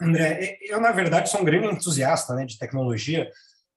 André, 0.00 0.58
eu 0.62 0.80
na 0.80 0.92
verdade 0.92 1.30
sou 1.30 1.40
um 1.40 1.44
grande 1.44 1.66
entusiasta 1.66 2.34
né, 2.34 2.44
de 2.44 2.58
tecnologia 2.58 3.30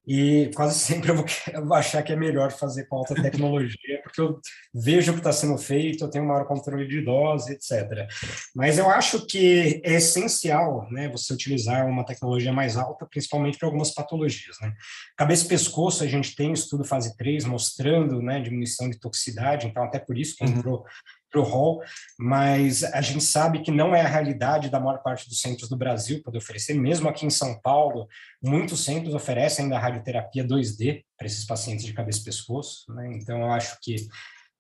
e 0.08 0.50
quase 0.56 0.80
sempre 0.80 1.12
eu 1.12 1.16
vou, 1.16 1.26
eu 1.54 1.66
vou, 1.66 1.76
achar 1.76 2.02
que 2.02 2.14
é 2.14 2.16
melhor 2.16 2.52
fazer 2.52 2.86
com 2.86 2.96
alta 2.96 3.14
tecnologia, 3.14 4.00
porque 4.02 4.22
eu 4.22 4.40
vejo 4.74 5.12
o 5.12 5.14
que 5.16 5.20
está 5.20 5.34
sendo 5.34 5.58
feito, 5.58 6.04
eu 6.04 6.10
tenho 6.10 6.26
maior 6.26 6.46
controle 6.46 6.88
de 6.88 7.02
dose, 7.02 7.52
etc. 7.52 8.08
Mas 8.56 8.78
eu 8.78 8.90
acho 8.90 9.26
que 9.26 9.82
é 9.84 9.96
essencial 9.96 10.88
né, 10.90 11.10
você 11.10 11.34
utilizar 11.34 11.86
uma 11.86 12.06
tecnologia 12.06 12.54
mais 12.54 12.78
alta, 12.78 13.06
principalmente 13.06 13.58
para 13.58 13.68
algumas 13.68 13.94
patologias. 13.94 14.56
Né? 14.62 14.74
Cabeça 15.18 15.46
e 15.46 15.50
pescoço, 15.50 16.04
a 16.04 16.08
gente 16.08 16.36
tem 16.36 16.54
estudo 16.54 16.86
fase 16.86 17.16
3 17.18 17.44
mostrando 17.44 18.22
né, 18.22 18.40
diminuição 18.40 18.90
de 18.90 19.00
toxicidade, 19.00 19.68
então 19.68 19.84
até 19.84 20.00
por 20.00 20.18
isso 20.18 20.38
que 20.38 20.46
uhum. 20.46 20.52
entrou 20.52 20.86
para 21.32 21.42
o 21.42 21.44
rol, 21.44 21.82
mas 22.18 22.84
a 22.84 23.02
gente 23.02 23.24
sabe 23.24 23.62
que 23.62 23.72
não 23.72 23.96
é 23.96 24.02
a 24.02 24.08
realidade 24.08 24.70
da 24.70 24.80
maior 24.80 25.02
parte 25.02 25.28
dos 25.28 25.42
centros 25.42 25.70
do 25.70 25.78
Brasil 25.78 26.22
poder 26.24 26.38
oferecer, 26.38 26.74
mesmo 26.74 27.10
aqui 27.10 27.26
em 27.26 27.30
São 27.30 27.60
Paulo, 27.60 28.08
muitos 28.42 28.84
centros 28.84 29.14
oferecem 29.14 29.66
ainda 29.66 29.80
radioterapia 29.80 30.46
2D 30.46 31.04
para 31.18 31.28
esses 31.28 31.46
pacientes 31.46 31.86
de 31.86 31.94
cabeça 31.94 32.22
e 32.22 32.24
pescoço, 32.24 32.92
né? 32.94 33.12
então 33.14 33.40
eu 33.42 33.52
acho 33.52 33.78
que 33.82 33.96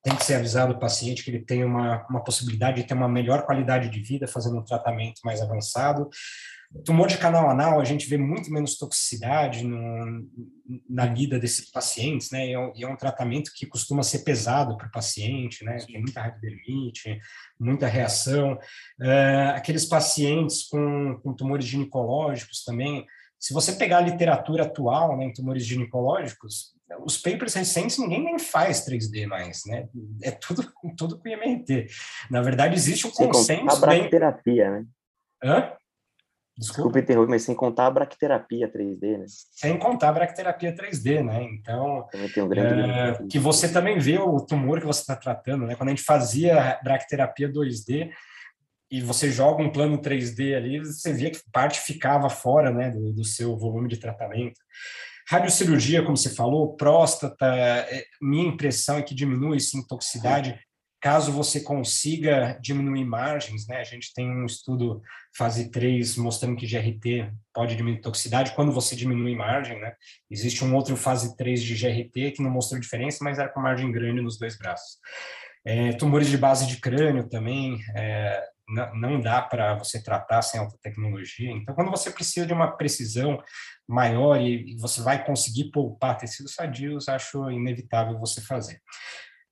tem 0.07 0.15
que 0.15 0.23
ser 0.23 0.35
avisado 0.35 0.73
o 0.73 0.79
paciente 0.79 1.21
que 1.21 1.29
ele 1.29 1.43
tem 1.43 1.65
uma, 1.65 2.05
uma 2.09 2.23
possibilidade 2.23 2.81
de 2.81 2.87
ter 2.87 2.93
uma 2.93 3.09
melhor 3.09 3.45
qualidade 3.45 3.89
de 3.89 3.99
vida 4.01 4.25
fazendo 4.25 4.57
um 4.57 4.63
tratamento 4.63 5.19
mais 5.25 5.41
avançado, 5.41 6.09
Tumor 6.83 7.07
de 7.07 7.17
canal 7.17 7.49
anal, 7.49 7.79
a 7.79 7.85
gente 7.85 8.09
vê 8.09 8.17
muito 8.17 8.51
menos 8.51 8.77
toxicidade 8.77 9.63
no, 9.63 10.27
na 10.87 11.05
lida 11.05 11.39
desses 11.39 11.71
pacientes, 11.71 12.29
né? 12.29 12.45
E 12.45 12.51
é, 12.51 12.59
um, 12.59 12.73
é, 12.75 12.87
um, 12.87 12.97
tratamento 12.97 13.51
que 13.55 13.65
costuma 13.65 14.03
ser 14.03 14.19
pesado 14.19 14.77
para 14.77 14.87
o 14.87 14.91
paciente, 14.91 15.63
né? 15.63 15.77
Tem 15.77 16.01
muita 16.01 16.21
radiodermite, 16.21 17.19
muita 17.57 17.87
reação. 17.87 18.59
Uh, 18.99 19.55
aqueles 19.55 19.85
pacientes 19.85 20.67
com, 20.67 21.17
com 21.23 21.33
tumores 21.33 21.65
ginecológicos 21.65 22.65
também, 22.65 23.05
se 23.39 23.53
você 23.53 23.71
pegar 23.71 23.99
a 23.99 24.01
literatura 24.01 24.63
atual 24.63 25.15
né, 25.15 25.23
em 25.23 25.33
tumores 25.33 25.65
ginecológicos, 25.65 26.73
os 26.99 27.17
papers 27.17 27.53
recentes 27.53 27.97
ninguém 27.97 28.23
nem 28.23 28.39
faz 28.39 28.85
3D 28.85 29.27
mais, 29.27 29.63
né? 29.65 29.87
É 30.23 30.31
tudo, 30.31 30.71
tudo 30.97 31.19
com 31.19 31.27
IMRT. 31.27 31.87
Na 32.31 32.41
verdade, 32.41 32.75
existe 32.75 33.07
um 33.07 33.11
consenso. 33.11 33.69
A 33.69 33.79
bracterapia, 33.79 34.71
né? 34.71 34.85
Hã? 35.43 35.71
Desculpa 36.57 36.97
interromper, 36.97 37.29
mas 37.29 37.43
sem 37.43 37.53
contar 37.53 37.85
a 37.85 37.91
bracterapia 37.91 38.67
3D, 38.67 39.17
né? 39.19 39.25
Sem 39.27 39.77
contar 39.77 40.09
a 40.09 40.13
bracterapia 40.13 40.75
3D, 40.75 41.23
né? 41.23 41.43
Então, 41.43 42.07
um 42.37 42.47
grande 42.47 42.89
é, 42.89 43.27
que 43.29 43.37
você 43.37 43.71
também 43.71 43.99
vê 43.99 44.17
o 44.17 44.39
tumor 44.39 44.79
que 44.79 44.87
você 44.87 45.01
está 45.01 45.15
tratando, 45.15 45.67
né? 45.67 45.75
Quando 45.75 45.89
a 45.89 45.91
gente 45.91 46.03
fazia 46.03 46.79
bracterapia 46.83 47.47
2D 47.47 48.09
e 48.89 49.01
você 49.01 49.29
joga 49.29 49.61
um 49.61 49.71
plano 49.71 50.01
3D 50.01 50.55
ali, 50.55 50.79
você 50.79 51.13
via 51.13 51.29
que 51.29 51.41
parte 51.51 51.79
ficava 51.79 52.27
fora, 52.27 52.71
né, 52.71 52.89
do, 52.89 53.13
do 53.13 53.23
seu 53.23 53.55
volume 53.55 53.87
de 53.87 53.97
tratamento. 53.97 54.59
Radiocirurgia, 55.29 56.03
como 56.03 56.15
você 56.15 56.29
falou, 56.29 56.75
próstata, 56.75 57.45
é, 57.45 58.03
minha 58.21 58.47
impressão 58.47 58.97
é 58.97 59.03
que 59.03 59.13
diminui 59.13 59.59
sim 59.59 59.85
toxicidade 59.85 60.59
Caso 60.99 61.31
você 61.31 61.61
consiga 61.61 62.57
diminuir 62.59 63.05
margens, 63.05 63.67
né, 63.67 63.77
a 63.79 63.83
gente 63.83 64.11
tem 64.15 64.27
um 64.29 64.45
estudo 64.45 64.99
fase 65.37 65.69
3 65.69 66.17
mostrando 66.17 66.57
que 66.57 66.65
GRT 66.65 67.31
pode 67.53 67.75
diminuir 67.75 68.01
toxicidade 68.01 68.53
quando 68.55 68.71
você 68.71 68.95
diminui 68.95 69.35
margem, 69.35 69.79
né? 69.79 69.93
Existe 70.29 70.65
um 70.65 70.73
outro 70.75 70.97
fase 70.97 71.37
3 71.37 71.61
de 71.61 71.75
GRT 71.75 72.31
que 72.31 72.41
não 72.41 72.49
mostrou 72.49 72.81
diferença, 72.81 73.23
mas 73.23 73.37
era 73.37 73.47
com 73.47 73.61
margem 73.61 73.91
grande 73.91 74.21
nos 74.21 74.39
dois 74.39 74.57
braços. 74.57 74.97
É, 75.63 75.93
tumores 75.93 76.29
de 76.29 76.37
base 76.37 76.65
de 76.65 76.77
crânio 76.77 77.29
também, 77.29 77.77
é, 77.95 78.43
não 78.67 79.19
dá 79.19 79.41
para 79.41 79.75
você 79.75 80.01
tratar 80.03 80.41
sem 80.41 80.59
alta 80.59 80.77
tecnologia. 80.81 81.51
Então, 81.51 81.73
quando 81.73 81.89
você 81.89 82.11
precisa 82.11 82.45
de 82.45 82.53
uma 82.53 82.75
precisão 82.75 83.41
maior 83.87 84.41
e 84.41 84.75
você 84.77 85.01
vai 85.01 85.25
conseguir 85.25 85.71
poupar 85.71 86.17
tecidos 86.17 86.53
sadios, 86.53 87.07
acho 87.07 87.49
inevitável 87.49 88.19
você 88.19 88.41
fazer. 88.41 88.81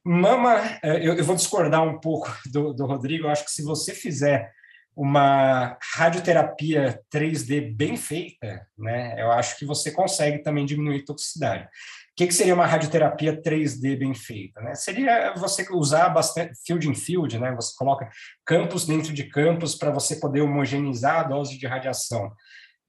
Mama, 0.04 0.60
é, 0.84 0.98
eu, 0.98 1.16
eu 1.16 1.24
vou 1.24 1.36
discordar 1.36 1.82
um 1.82 2.00
pouco 2.00 2.32
do, 2.52 2.74
do 2.74 2.86
Rodrigo. 2.86 3.26
Eu 3.26 3.32
acho 3.32 3.46
que 3.46 3.52
se 3.52 3.64
você 3.64 3.94
fizer 3.94 4.52
uma 4.96 5.78
radioterapia 5.96 7.02
3D 7.14 7.76
bem 7.76 7.98
feita, 7.98 8.66
né, 8.78 9.22
eu 9.22 9.30
acho 9.32 9.58
que 9.58 9.66
você 9.66 9.92
consegue 9.92 10.40
também 10.40 10.66
diminuir 10.66 11.04
toxicidade. 11.04 11.68
O 12.16 12.18
que, 12.18 12.28
que 12.28 12.34
seria 12.34 12.56
uma 12.56 12.66
radioterapia 12.66 13.42
3D 13.42 14.00
bem 14.00 14.14
feita? 14.14 14.62
Né? 14.62 14.74
Seria 14.74 15.34
você 15.36 15.68
usar 15.70 16.08
bastante 16.08 16.54
field 16.66 16.88
in 16.88 16.96
field, 16.96 17.38
né? 17.38 17.54
Você 17.56 17.76
coloca 17.78 18.10
campos 18.46 18.86
dentro 18.86 19.12
de 19.12 19.26
campos 19.26 19.76
para 19.76 19.92
você 19.92 20.16
poder 20.16 20.40
homogeneizar 20.40 21.20
a 21.20 21.24
dose 21.24 21.58
de 21.58 21.68
radiação. 21.68 22.32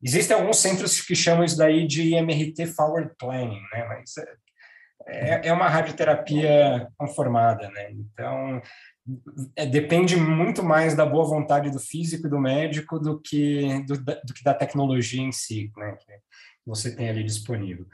Existem 0.00 0.36
alguns 0.36 0.58
centros 0.58 1.00
que 1.00 1.16
chamam 1.16 1.42
isso 1.42 1.58
daí 1.58 1.88
de 1.88 2.14
MRT 2.14 2.66
Forward 2.66 3.12
Planning, 3.18 3.60
né? 3.72 3.84
Mas 3.88 4.16
é, 5.08 5.30
é, 5.30 5.48
é 5.48 5.52
uma 5.52 5.68
radioterapia 5.68 6.86
conformada, 6.96 7.68
né? 7.70 7.90
Então, 7.90 8.62
é, 9.56 9.66
depende 9.66 10.14
muito 10.14 10.62
mais 10.62 10.94
da 10.94 11.04
boa 11.04 11.24
vontade 11.24 11.68
do 11.68 11.80
físico 11.80 12.28
e 12.28 12.30
do 12.30 12.38
médico 12.38 13.00
do 13.00 13.20
que, 13.20 13.82
do, 13.86 13.98
do 13.98 14.32
que 14.32 14.44
da 14.44 14.54
tecnologia 14.54 15.20
em 15.20 15.32
si, 15.32 15.72
né? 15.76 15.96
Que 15.98 16.12
você 16.64 16.94
tem 16.94 17.08
ali 17.08 17.24
disponível. 17.24 17.88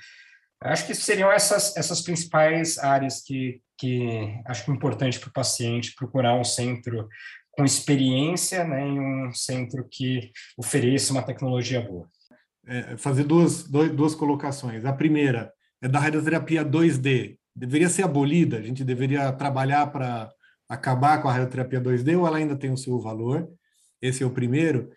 Acho 0.64 0.87
que 0.87 0.94
seriam 0.94 1.31
essas, 1.31 1.77
essas 1.77 2.01
principais 2.01 2.79
áreas 2.79 3.22
que, 3.22 3.61
que 3.79 4.40
acho 4.46 4.64
que 4.64 4.70
é 4.70 4.75
importante 4.75 5.18
para 5.18 5.29
o 5.29 5.33
paciente 5.33 5.94
procurar 5.94 6.35
um 6.35 6.44
centro 6.44 7.09
com 7.53 7.64
experiência 7.64 8.64
né, 8.64 8.87
em 8.87 8.98
um 9.01 9.33
centro 9.33 9.87
que 9.90 10.31
ofereça 10.57 11.12
uma 11.12 11.22
tecnologia 11.22 11.81
boa. 11.81 12.09
É, 12.66 12.96
fazer 12.96 13.25
duas, 13.25 13.64
duas 13.64 14.14
colocações. 14.14 14.85
A 14.85 14.92
primeira, 14.92 15.53
é 15.83 15.88
da 15.88 15.98
radioterapia 15.98 16.64
2D. 16.64 17.37
Deveria 17.55 17.88
ser 17.88 18.05
abolida? 18.05 18.59
A 18.59 18.62
gente 18.62 18.85
deveria 18.85 19.33
trabalhar 19.33 19.88
para 19.88 20.31
acabar 20.68 21.20
com 21.20 21.29
a 21.29 21.33
radioterapia 21.33 21.81
2D 21.81 22.18
ou 22.18 22.27
ela 22.27 22.38
ainda 22.38 22.57
tem 22.57 22.72
o 22.72 22.77
seu 22.77 22.98
valor? 23.01 23.48
Esse 24.01 24.22
é 24.22 24.27
o 24.27 24.31
primeiro. 24.31 24.90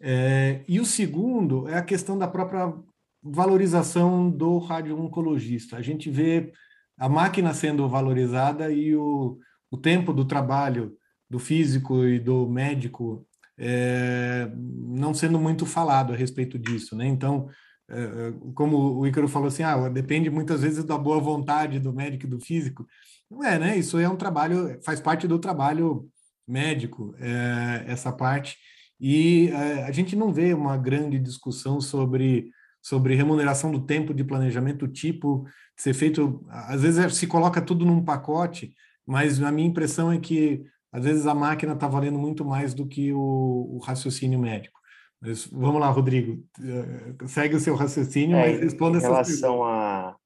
É, 0.00 0.62
e 0.66 0.80
o 0.80 0.84
segundo 0.84 1.68
é 1.68 1.78
a 1.78 1.82
questão 1.82 2.18
da 2.18 2.26
própria 2.26 2.74
valorização 3.22 4.30
do 4.30 4.58
radio-oncologista. 4.58 5.76
A 5.76 5.82
gente 5.82 6.10
vê 6.10 6.52
a 6.98 7.08
máquina 7.08 7.54
sendo 7.54 7.88
valorizada 7.88 8.70
e 8.70 8.96
o, 8.96 9.38
o 9.70 9.76
tempo 9.76 10.12
do 10.12 10.24
trabalho 10.24 10.96
do 11.30 11.38
físico 11.38 12.04
e 12.04 12.18
do 12.18 12.48
médico 12.48 13.26
é, 13.58 14.50
não 14.54 15.14
sendo 15.14 15.38
muito 15.38 15.64
falado 15.64 16.12
a 16.12 16.16
respeito 16.16 16.58
disso, 16.58 16.96
né? 16.96 17.06
Então, 17.06 17.48
é, 17.88 18.02
é 18.02 18.34
como 18.54 18.98
o 18.98 19.06
Ícaro 19.06 19.28
falou 19.28 19.48
assim, 19.48 19.62
ah, 19.62 19.88
depende 19.88 20.28
muitas 20.30 20.62
vezes 20.62 20.84
da 20.84 20.98
boa 20.98 21.20
vontade 21.20 21.78
do 21.78 21.92
médico 21.92 22.26
e 22.26 22.30
do 22.30 22.40
físico. 22.40 22.86
Não 23.30 23.44
é, 23.44 23.58
né? 23.58 23.76
Isso 23.76 23.98
é 23.98 24.08
um 24.08 24.16
trabalho, 24.16 24.78
faz 24.84 25.00
parte 25.00 25.28
do 25.28 25.38
trabalho 25.38 26.08
médico, 26.46 27.14
é, 27.18 27.84
essa 27.86 28.12
parte. 28.12 28.56
E 29.00 29.48
é, 29.48 29.84
a 29.84 29.92
gente 29.92 30.14
não 30.16 30.32
vê 30.32 30.52
uma 30.54 30.76
grande 30.76 31.18
discussão 31.18 31.80
sobre 31.80 32.50
sobre 32.82 33.14
remuneração 33.14 33.70
do 33.70 33.86
tempo 33.86 34.12
de 34.12 34.24
planejamento, 34.24 34.88
tipo 34.88 35.46
ser 35.76 35.94
feito. 35.94 36.44
Às 36.48 36.82
vezes 36.82 37.14
se 37.14 37.26
coloca 37.26 37.62
tudo 37.62 37.86
num 37.86 38.04
pacote, 38.04 38.74
mas 39.06 39.40
a 39.42 39.52
minha 39.52 39.68
impressão 39.68 40.10
é 40.10 40.18
que 40.18 40.64
às 40.92 41.04
vezes 41.04 41.26
a 41.26 41.34
máquina 41.34 41.72
está 41.72 41.86
valendo 41.86 42.18
muito 42.18 42.44
mais 42.44 42.74
do 42.74 42.86
que 42.86 43.12
o, 43.12 43.76
o 43.76 43.78
raciocínio 43.78 44.38
médico. 44.38 44.78
Mas, 45.20 45.46
vamos 45.46 45.80
lá, 45.80 45.88
Rodrigo, 45.88 46.44
eh, 46.60 47.26
segue 47.28 47.54
o 47.54 47.60
seu 47.60 47.76
raciocínio, 47.76 48.36
é, 48.36 48.50
mas 48.50 48.60
responda 48.60 48.98
em 48.98 49.00
relação 49.00 49.64
a 49.64 50.16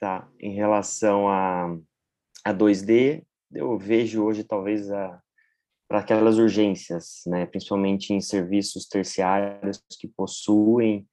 tá, 0.00 0.26
em 0.40 0.54
relação 0.54 1.28
a 1.28 1.76
a 2.44 2.52
2D, 2.52 3.24
eu 3.52 3.78
vejo 3.78 4.22
hoje 4.22 4.44
talvez 4.44 4.90
a 4.90 5.20
para 5.86 6.00
aquelas 6.00 6.38
urgências, 6.38 7.22
né, 7.26 7.46
principalmente 7.46 8.12
em 8.12 8.20
serviços 8.20 8.86
terciários 8.86 9.80
que 10.00 10.08
possuem 10.08 11.06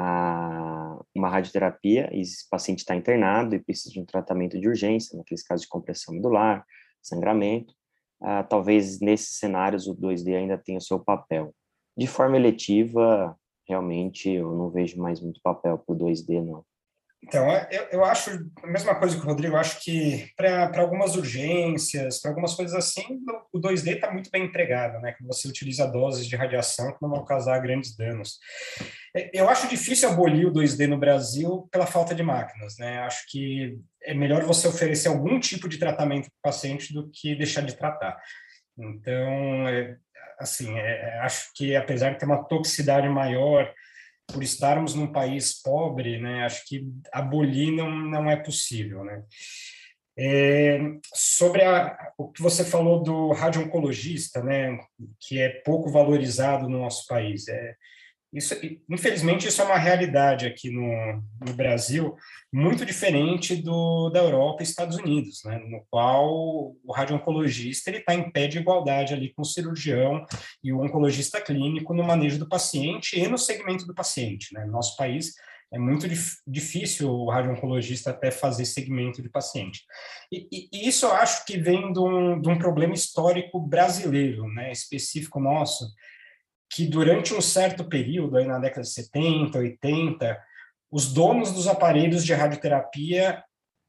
a, 0.00 0.98
uma 1.14 1.28
radioterapia 1.28 2.08
e 2.12 2.20
esse 2.20 2.48
paciente 2.48 2.78
está 2.80 2.96
internado 2.96 3.54
e 3.54 3.60
precisa 3.60 3.92
de 3.92 4.00
um 4.00 4.04
tratamento 4.04 4.58
de 4.58 4.68
urgência, 4.68 5.16
naqueles 5.16 5.42
casos 5.42 5.62
de 5.62 5.68
compressão 5.68 6.14
medular, 6.14 6.64
sangramento, 7.02 7.74
ah, 8.22 8.42
talvez 8.42 9.00
nesses 9.00 9.38
cenários 9.38 9.86
o 9.86 9.94
2D 9.94 10.36
ainda 10.36 10.58
tenha 10.58 10.78
o 10.78 10.82
seu 10.82 10.98
papel. 10.98 11.54
De 11.96 12.06
forma 12.06 12.36
eletiva, 12.36 13.36
realmente 13.68 14.30
eu 14.30 14.54
não 14.54 14.70
vejo 14.70 15.00
mais 15.00 15.20
muito 15.20 15.40
papel 15.42 15.78
para 15.78 15.94
o 15.94 15.98
2D, 15.98 16.42
não. 16.42 16.64
Então, 17.22 17.46
eu, 17.70 17.82
eu 17.92 18.04
acho 18.04 18.30
a 18.62 18.66
mesma 18.66 18.94
coisa 18.94 19.14
que 19.14 19.22
o 19.22 19.26
Rodrigo, 19.26 19.54
eu 19.54 19.60
acho 19.60 19.80
que 19.80 20.30
para 20.36 20.80
algumas 20.80 21.16
urgências, 21.16 22.20
para 22.20 22.30
algumas 22.30 22.54
coisas 22.54 22.74
assim, 22.74 23.20
o 23.52 23.60
2D 23.60 23.94
está 23.94 24.10
muito 24.10 24.30
bem 24.30 24.44
empregado, 24.44 24.98
né? 25.00 25.12
Que 25.12 25.24
você 25.24 25.46
utiliza 25.46 25.86
doses 25.86 26.26
de 26.26 26.34
radiação 26.34 26.92
que 26.92 27.02
não 27.02 27.10
vão 27.10 27.24
causar 27.24 27.58
grandes 27.58 27.94
danos. 27.94 28.38
É, 29.14 29.30
eu 29.38 29.48
acho 29.50 29.68
difícil 29.68 30.08
abolir 30.08 30.46
o 30.46 30.52
2D 30.52 30.86
no 30.86 30.98
Brasil 30.98 31.68
pela 31.70 31.86
falta 31.86 32.14
de 32.14 32.22
máquinas, 32.22 32.76
né? 32.78 33.00
Acho 33.00 33.24
que 33.28 33.78
é 34.02 34.14
melhor 34.14 34.42
você 34.44 34.66
oferecer 34.66 35.08
algum 35.08 35.38
tipo 35.38 35.68
de 35.68 35.78
tratamento 35.78 36.30
para 36.30 36.50
o 36.50 36.52
paciente 36.52 36.94
do 36.94 37.10
que 37.12 37.34
deixar 37.34 37.60
de 37.60 37.76
tratar. 37.76 38.16
Então, 38.78 39.68
é, 39.68 39.96
assim, 40.38 40.78
é, 40.78 41.18
acho 41.20 41.50
que 41.54 41.76
apesar 41.76 42.10
de 42.10 42.18
ter 42.18 42.24
uma 42.24 42.42
toxicidade 42.44 43.08
maior, 43.10 43.70
por 44.32 44.42
estarmos 44.42 44.94
num 44.94 45.10
país 45.10 45.60
pobre, 45.62 46.18
né, 46.20 46.44
acho 46.44 46.64
que 46.66 46.86
abolir 47.12 47.72
não, 47.72 47.90
não 47.90 48.30
é 48.30 48.36
possível, 48.36 49.04
né. 49.04 49.22
É, 50.18 50.78
sobre 51.14 51.62
a, 51.62 51.96
o 52.18 52.30
que 52.30 52.42
você 52.42 52.64
falou 52.64 53.02
do 53.02 53.32
radio-oncologista, 53.32 54.42
né, 54.42 54.78
que 55.18 55.38
é 55.40 55.48
pouco 55.64 55.90
valorizado 55.90 56.68
no 56.68 56.80
nosso 56.80 57.06
país, 57.06 57.48
é, 57.48 57.74
isso, 58.32 58.54
infelizmente, 58.88 59.48
isso 59.48 59.60
é 59.60 59.64
uma 59.64 59.78
realidade 59.78 60.46
aqui 60.46 60.70
no, 60.70 61.22
no 61.44 61.52
Brasil, 61.54 62.14
muito 62.52 62.86
diferente 62.86 63.56
do 63.56 64.08
da 64.10 64.20
Europa 64.20 64.62
e 64.62 64.64
Estados 64.64 64.96
Unidos, 64.96 65.42
né, 65.44 65.58
no 65.58 65.84
qual 65.90 66.76
o 66.84 66.92
radio-oncologista 66.92 67.90
está 67.90 68.14
em 68.14 68.30
pé 68.30 68.46
de 68.46 68.58
igualdade 68.58 69.12
ali 69.12 69.32
com 69.32 69.42
o 69.42 69.44
cirurgião 69.44 70.24
e 70.62 70.72
o 70.72 70.80
oncologista 70.80 71.40
clínico 71.40 71.92
no 71.92 72.04
manejo 72.04 72.38
do 72.38 72.48
paciente 72.48 73.18
e 73.18 73.26
no 73.26 73.36
segmento 73.36 73.84
do 73.84 73.94
paciente. 73.94 74.54
Né? 74.54 74.64
No 74.64 74.72
nosso 74.72 74.96
país, 74.96 75.34
é 75.72 75.78
muito 75.78 76.08
dif 76.08 76.36
difícil 76.46 77.10
o 77.10 77.30
radio-oncologista 77.30 78.10
até 78.10 78.30
fazer 78.30 78.64
segmento 78.64 79.22
de 79.22 79.28
paciente. 79.28 79.84
E, 80.30 80.48
e, 80.52 80.68
e, 80.72 80.88
isso 80.88 81.06
eu 81.06 81.12
acho 81.12 81.44
que 81.44 81.58
vem 81.58 81.92
de 81.92 81.98
um, 81.98 82.40
de 82.40 82.48
um 82.48 82.58
problema 82.58 82.94
histórico 82.94 83.60
brasileiro, 83.60 84.46
né, 84.52 84.70
específico 84.72 85.40
nosso, 85.40 85.84
que 86.70 86.86
durante 86.86 87.34
um 87.34 87.40
certo 87.40 87.84
período, 87.84 88.36
aí 88.36 88.46
na 88.46 88.58
década 88.58 88.82
de 88.82 88.90
70, 88.90 89.58
80, 89.58 90.40
os 90.90 91.12
donos 91.12 91.52
dos 91.52 91.66
aparelhos 91.66 92.24
de 92.24 92.32
radioterapia 92.32 93.42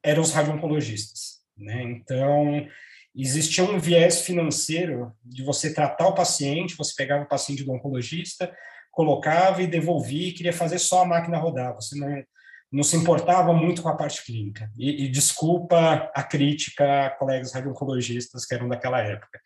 eram 0.04 0.24
os 0.24 0.32
radio-oncologistas. 0.32 1.42
Né? 1.56 1.84
Então, 1.84 2.68
existia 3.16 3.64
um 3.64 3.80
viés 3.80 4.22
financeiro 4.22 5.14
de 5.24 5.44
você 5.44 5.74
tratar 5.74 6.08
o 6.08 6.16
paciente, 6.16 6.76
você 6.76 6.94
pegava 6.98 7.24
o 7.24 7.28
paciente 7.28 7.64
do 7.64 7.72
oncologista, 7.72 8.52
colocava 8.92 9.62
e 9.62 9.68
devolvia 9.68 10.30
e 10.30 10.34
queria 10.34 10.54
fazer 10.54 10.80
só 10.80 11.04
a 11.04 11.06
máquina 11.06 11.38
rodar. 11.38 11.76
Você 11.76 11.96
não, 11.96 12.24
não 12.72 12.84
se 12.84 12.96
importava 12.96 13.54
muito 13.54 13.84
com 13.84 13.90
a 13.90 13.96
parte 13.96 14.26
clínica. 14.26 14.72
E, 14.76 15.06
e 15.06 15.08
desculpa 15.10 16.12
a 16.16 16.24
crítica 16.24 17.06
a 17.06 17.10
colegas 17.12 17.54
radio-oncologistas 17.54 18.44
que 18.44 18.56
eram 18.56 18.68
daquela 18.68 19.00
época. 19.02 19.40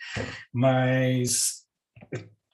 Mas 0.54 1.66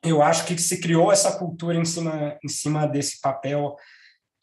eu 0.04 0.22
acho 0.22 0.46
que 0.46 0.58
se 0.58 0.80
criou 0.80 1.12
essa 1.12 1.38
cultura 1.38 1.78
em 1.78 1.86
cima, 1.86 2.38
em 2.44 2.48
cima 2.48 2.88
desse 2.88 3.20
papel 3.22 3.76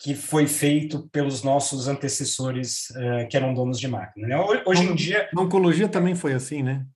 que 0.00 0.14
foi 0.14 0.46
feito 0.46 1.08
pelos 1.10 1.42
nossos 1.42 1.88
antecessores 1.88 2.90
uh, 2.90 3.28
que 3.28 3.36
eram 3.36 3.52
donos 3.52 3.80
de 3.80 3.88
máquina. 3.88 4.28
Né? 4.28 4.36
Hoje 4.64 4.84
em 4.84 4.94
dia... 4.94 5.28
A 5.36 5.40
oncologia 5.40 5.88
também 5.88 6.14
foi 6.14 6.34
assim, 6.34 6.62
né? 6.62 6.86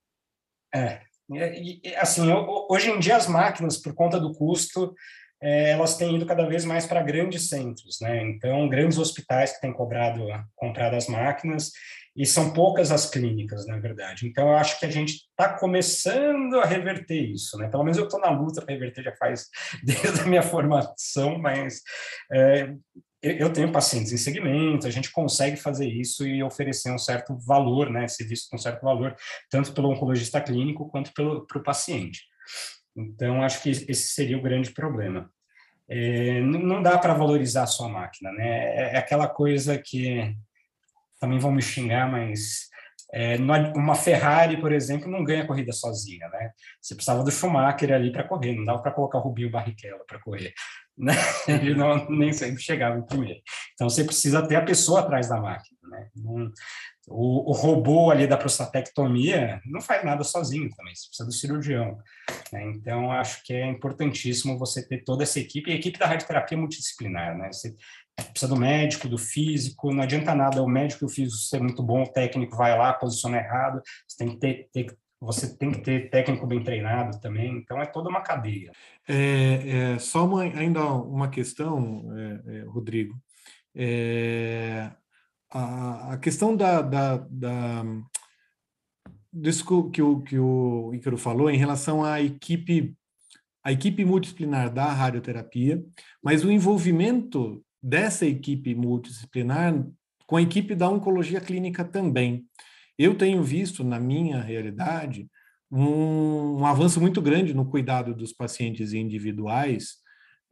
É. 0.72 1.00
E, 1.28 1.80
assim, 1.96 2.22
hoje 2.68 2.90
em 2.90 3.00
dia 3.00 3.16
as 3.16 3.26
máquinas, 3.26 3.76
por 3.76 3.94
conta 3.94 4.20
do 4.20 4.32
custo, 4.32 4.94
é, 5.42 5.70
elas 5.70 5.96
têm 5.96 6.14
ido 6.14 6.26
cada 6.26 6.46
vez 6.46 6.64
mais 6.64 6.86
para 6.86 7.02
grandes 7.02 7.48
centros, 7.48 7.98
né? 8.00 8.22
Então, 8.22 8.68
grandes 8.68 8.98
hospitais 8.98 9.52
que 9.52 9.60
têm 9.60 9.72
cobrado, 9.72 10.24
comprado 10.54 10.94
as 10.94 11.08
máquinas 11.08 11.72
e 12.14 12.26
são 12.26 12.52
poucas 12.52 12.92
as 12.92 13.08
clínicas, 13.08 13.66
na 13.66 13.78
verdade. 13.78 14.26
Então, 14.26 14.48
eu 14.48 14.56
acho 14.56 14.78
que 14.78 14.84
a 14.84 14.90
gente 14.90 15.14
está 15.14 15.56
começando 15.58 16.60
a 16.60 16.66
reverter 16.66 17.20
isso, 17.20 17.56
né? 17.56 17.68
Pelo 17.68 17.82
menos 17.82 17.96
eu 17.96 18.04
estou 18.04 18.20
na 18.20 18.30
luta 18.30 18.60
para 18.60 18.74
reverter 18.74 19.02
já 19.02 19.16
faz 19.16 19.48
desde 19.82 20.20
a 20.20 20.26
minha 20.26 20.42
formação, 20.42 21.38
mas 21.38 21.80
é, 22.30 22.74
eu 23.22 23.50
tenho 23.50 23.72
pacientes 23.72 24.12
em 24.12 24.18
segmento, 24.18 24.86
a 24.86 24.90
gente 24.90 25.10
consegue 25.10 25.56
fazer 25.56 25.86
isso 25.86 26.26
e 26.26 26.42
oferecer 26.42 26.92
um 26.92 26.98
certo 26.98 27.36
valor, 27.46 27.88
né? 27.88 28.06
Serviço 28.08 28.48
com 28.50 28.58
certo 28.58 28.82
valor, 28.82 29.16
tanto 29.50 29.72
pelo 29.72 29.88
oncologista 29.88 30.40
clínico 30.40 30.88
quanto 30.90 31.14
pelo 31.14 31.46
o 31.54 31.62
paciente. 31.62 32.20
Então, 32.94 33.42
acho 33.42 33.62
que 33.62 33.70
esse 33.70 34.10
seria 34.10 34.36
o 34.36 34.42
grande 34.42 34.70
problema. 34.70 35.30
É, 35.88 36.40
não 36.40 36.82
dá 36.82 36.98
para 36.98 37.14
valorizar 37.14 37.62
a 37.62 37.66
sua 37.66 37.88
máquina, 37.88 38.30
né? 38.32 38.76
É, 38.76 38.94
é 38.94 38.98
aquela 38.98 39.28
coisa 39.28 39.78
que 39.78 40.36
também 41.22 41.38
vão 41.38 41.52
me 41.52 41.62
xingar, 41.62 42.10
mas 42.10 42.68
é, 43.14 43.36
uma 43.76 43.94
Ferrari, 43.94 44.60
por 44.60 44.72
exemplo, 44.72 45.08
não 45.08 45.22
ganha 45.22 45.46
corrida 45.46 45.70
sozinha, 45.70 46.28
né? 46.30 46.50
Você 46.80 46.96
precisava 46.96 47.22
do 47.22 47.30
Schumacher 47.30 47.92
ali 47.92 48.10
para 48.10 48.24
correr, 48.26 48.56
não 48.56 48.64
dava 48.64 48.82
para 48.82 48.90
colocar 48.90 49.18
o 49.18 49.20
Rubinho 49.20 49.48
Barrichello 49.48 50.04
para 50.04 50.18
correr, 50.18 50.52
né? 50.96 51.12
Ele 51.48 51.74
não, 51.74 52.08
nem 52.10 52.32
sempre 52.32 52.62
chegava 52.62 52.98
em 52.98 53.06
primeiro. 53.06 53.40
Então 53.74 53.88
você 53.88 54.04
precisa 54.04 54.46
ter 54.46 54.56
a 54.56 54.64
pessoa 54.64 55.00
atrás 55.00 55.28
da 55.28 55.40
máquina, 55.40 55.78
né? 55.88 56.08
Não, 56.16 56.52
o, 57.08 57.50
o, 57.50 57.52
robô 57.52 58.10
ali 58.10 58.28
da 58.28 58.36
prostatectomia 58.36 59.60
não 59.66 59.80
faz 59.80 60.04
nada 60.04 60.22
sozinho 60.22 60.70
também, 60.70 60.94
você 60.94 61.08
precisa 61.08 61.26
do 61.26 61.32
cirurgião. 61.32 61.98
Né? 62.52 62.70
Então, 62.70 63.10
acho 63.10 63.42
que 63.42 63.52
é 63.52 63.66
importantíssimo 63.66 64.58
você 64.58 64.86
ter 64.86 65.02
toda 65.02 65.24
essa 65.24 65.40
equipe, 65.40 65.68
e 65.68 65.72
a 65.72 65.76
equipe 65.76 65.98
da 65.98 66.06
radioterapia 66.06 66.56
é 66.56 66.60
multidisciplinar, 66.60 67.36
né? 67.36 67.50
Você 67.52 67.74
precisa 68.30 68.54
do 68.54 68.60
médico, 68.60 69.08
do 69.08 69.18
físico, 69.18 69.92
não 69.92 70.02
adianta 70.02 70.34
nada 70.34 70.62
o 70.62 70.68
médico 70.68 71.04
e 71.04 71.06
o 71.06 71.08
físico 71.08 71.38
ser 71.38 71.60
muito 71.60 71.82
bom, 71.82 72.02
o 72.02 72.12
técnico 72.12 72.56
vai 72.56 72.76
lá, 72.76 72.92
posiciona 72.92 73.38
errado, 73.38 73.82
você 74.06 74.16
tem 74.18 74.28
que 74.28 74.36
ter, 74.36 74.68
ter 74.72 74.96
você 75.22 75.56
tem 75.56 75.70
que 75.70 75.80
ter 75.80 76.10
técnico 76.10 76.46
bem 76.46 76.64
treinado 76.64 77.20
também, 77.20 77.56
então 77.56 77.80
é 77.80 77.86
toda 77.86 78.08
uma 78.08 78.22
cadeia. 78.22 78.72
É, 79.08 79.92
é 79.94 79.98
só 79.98 80.26
uma, 80.26 80.42
ainda 80.42 80.84
uma 80.84 81.28
questão, 81.28 82.10
é, 82.16 82.58
é 82.58 82.60
Rodrigo. 82.64 83.14
É, 83.74 84.90
a, 85.48 86.14
a, 86.14 86.18
questão 86.18 86.56
da, 86.56 86.82
da, 86.82 87.16
da 87.30 87.84
disso 89.32 89.90
que 89.90 90.02
o, 90.02 90.20
que 90.22 90.38
o 90.38 90.92
Ícaro 90.92 91.16
falou 91.16 91.48
em 91.48 91.56
relação 91.56 92.04
à 92.04 92.20
equipe 92.20 92.96
a 93.64 93.70
equipe 93.70 94.04
multidisciplinar 94.04 94.74
da 94.74 94.86
radioterapia, 94.86 95.84
mas 96.20 96.44
o 96.44 96.50
envolvimento 96.50 97.64
dessa 97.80 98.26
equipe 98.26 98.74
multidisciplinar 98.74 99.86
com 100.26 100.36
a 100.36 100.42
equipe 100.42 100.74
da 100.74 100.88
oncologia 100.88 101.40
clínica 101.40 101.84
também. 101.84 102.44
Eu 102.98 103.16
tenho 103.16 103.42
visto, 103.42 103.82
na 103.82 103.98
minha 103.98 104.40
realidade, 104.40 105.28
um, 105.70 106.60
um 106.60 106.66
avanço 106.66 107.00
muito 107.00 107.22
grande 107.22 107.54
no 107.54 107.64
cuidado 107.64 108.14
dos 108.14 108.32
pacientes 108.32 108.92
individuais, 108.92 109.96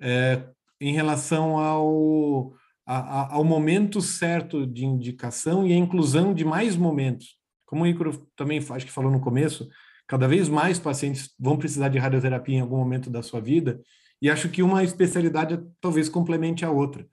é, 0.01 0.43
em 0.81 0.95
relação 0.95 1.59
ao, 1.59 2.55
a, 2.87 3.35
ao 3.35 3.45
momento 3.45 4.01
certo 4.01 4.67
de 4.67 4.87
indicação 4.87 5.67
e 5.67 5.73
a 5.73 5.77
inclusão 5.77 6.33
de 6.33 6.45
mais 6.45 6.75
momentos. 6.75 7.37
Como 7.67 7.85
o 7.85 7.87
Icaro 7.87 8.27
também 8.35 8.59
acho 8.59 8.87
que 8.87 8.93
falou 8.93 9.13
no 9.13 9.21
começo, 9.21 9.69
cada 10.09 10.27
vez 10.27 10.49
mais 10.49 10.79
pacientes 10.79 11.31
vão 11.39 11.57
precisar 11.57 11.89
de 11.89 11.99
radioterapia 11.99 12.57
em 12.57 12.61
algum 12.61 12.79
momento 12.79 13.11
da 13.11 13.23
sua 13.23 13.41
vida, 13.41 13.81
e 14.23 14.29
acho 14.29 14.49
que 14.49 14.63
uma 14.63 14.83
especialidade 14.83 15.61
talvez 15.81 16.09
complemente 16.09 16.65
a 16.65 16.71
outra. 16.71 17.07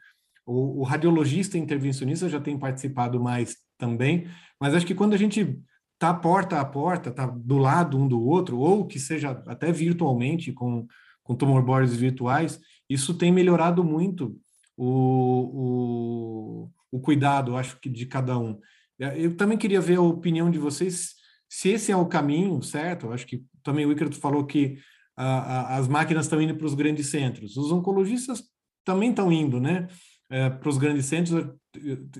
O, 0.45 0.79
o 0.79 0.83
radiologista 0.83 1.57
intervencionista 1.57 2.27
já 2.29 2.39
tem 2.39 2.57
participado 2.57 3.19
mais 3.19 3.57
também, 3.77 4.27
mas 4.59 4.73
acho 4.73 4.85
que 4.85 4.95
quando 4.95 5.13
a 5.13 5.17
gente 5.17 5.59
está 5.93 6.13
porta 6.13 6.59
a 6.59 6.65
porta, 6.65 7.09
está 7.09 7.25
do 7.25 7.57
lado 7.57 7.97
um 7.97 8.07
do 8.07 8.21
outro, 8.21 8.59
ou 8.59 8.85
que 8.85 8.99
seja 8.99 9.31
até 9.47 9.71
virtualmente 9.71 10.51
com, 10.51 10.87
com 11.23 11.35
tumor 11.35 11.63
boards 11.63 11.95
virtuais, 11.95 12.59
isso 12.89 13.13
tem 13.13 13.31
melhorado 13.31 13.83
muito 13.83 14.39
o, 14.77 16.69
o, 16.91 16.97
o 16.97 16.99
cuidado, 16.99 17.57
acho 17.57 17.79
que 17.79 17.89
de 17.89 18.05
cada 18.05 18.37
um. 18.37 18.59
Eu 18.99 19.35
também 19.35 19.57
queria 19.57 19.81
ver 19.81 19.97
a 19.97 20.01
opinião 20.01 20.49
de 20.49 20.59
vocês, 20.59 21.15
se 21.49 21.69
esse 21.69 21.91
é 21.91 21.97
o 21.97 22.05
caminho, 22.05 22.61
certo? 22.61 23.11
Acho 23.11 23.25
que 23.25 23.43
também 23.63 23.85
o 23.85 23.91
Icaro 23.91 24.13
falou 24.13 24.45
que 24.45 24.77
a, 25.15 25.25
a, 25.25 25.77
as 25.77 25.87
máquinas 25.87 26.25
estão 26.25 26.41
indo 26.41 26.55
para 26.55 26.65
os 26.65 26.75
grandes 26.75 27.09
centros. 27.09 27.57
Os 27.57 27.71
oncologistas 27.71 28.43
também 28.85 29.09
estão 29.09 29.31
indo, 29.31 29.59
né? 29.59 29.87
É, 30.29 30.49
para 30.49 30.69
os 30.69 30.77
grandes 30.77 31.05
centros, 31.05 31.45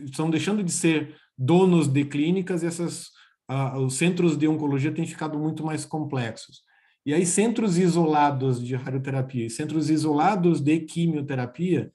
estão 0.05 0.29
deixando 0.29 0.63
de 0.63 0.71
ser 0.71 1.15
donos 1.37 1.87
de 1.87 2.05
clínicas 2.05 2.63
e 2.63 2.65
essas, 2.65 3.09
os 3.79 3.95
centros 3.95 4.37
de 4.37 4.47
oncologia 4.47 4.93
têm 4.93 5.05
ficado 5.05 5.37
muito 5.37 5.63
mais 5.63 5.83
complexos. 5.83 6.61
E 7.05 7.13
aí, 7.13 7.25
centros 7.25 7.77
isolados 7.77 8.61
de 8.61 8.75
radioterapia 8.75 9.45
e 9.45 9.49
centros 9.49 9.89
isolados 9.89 10.59
de 10.59 10.79
quimioterapia 10.81 11.91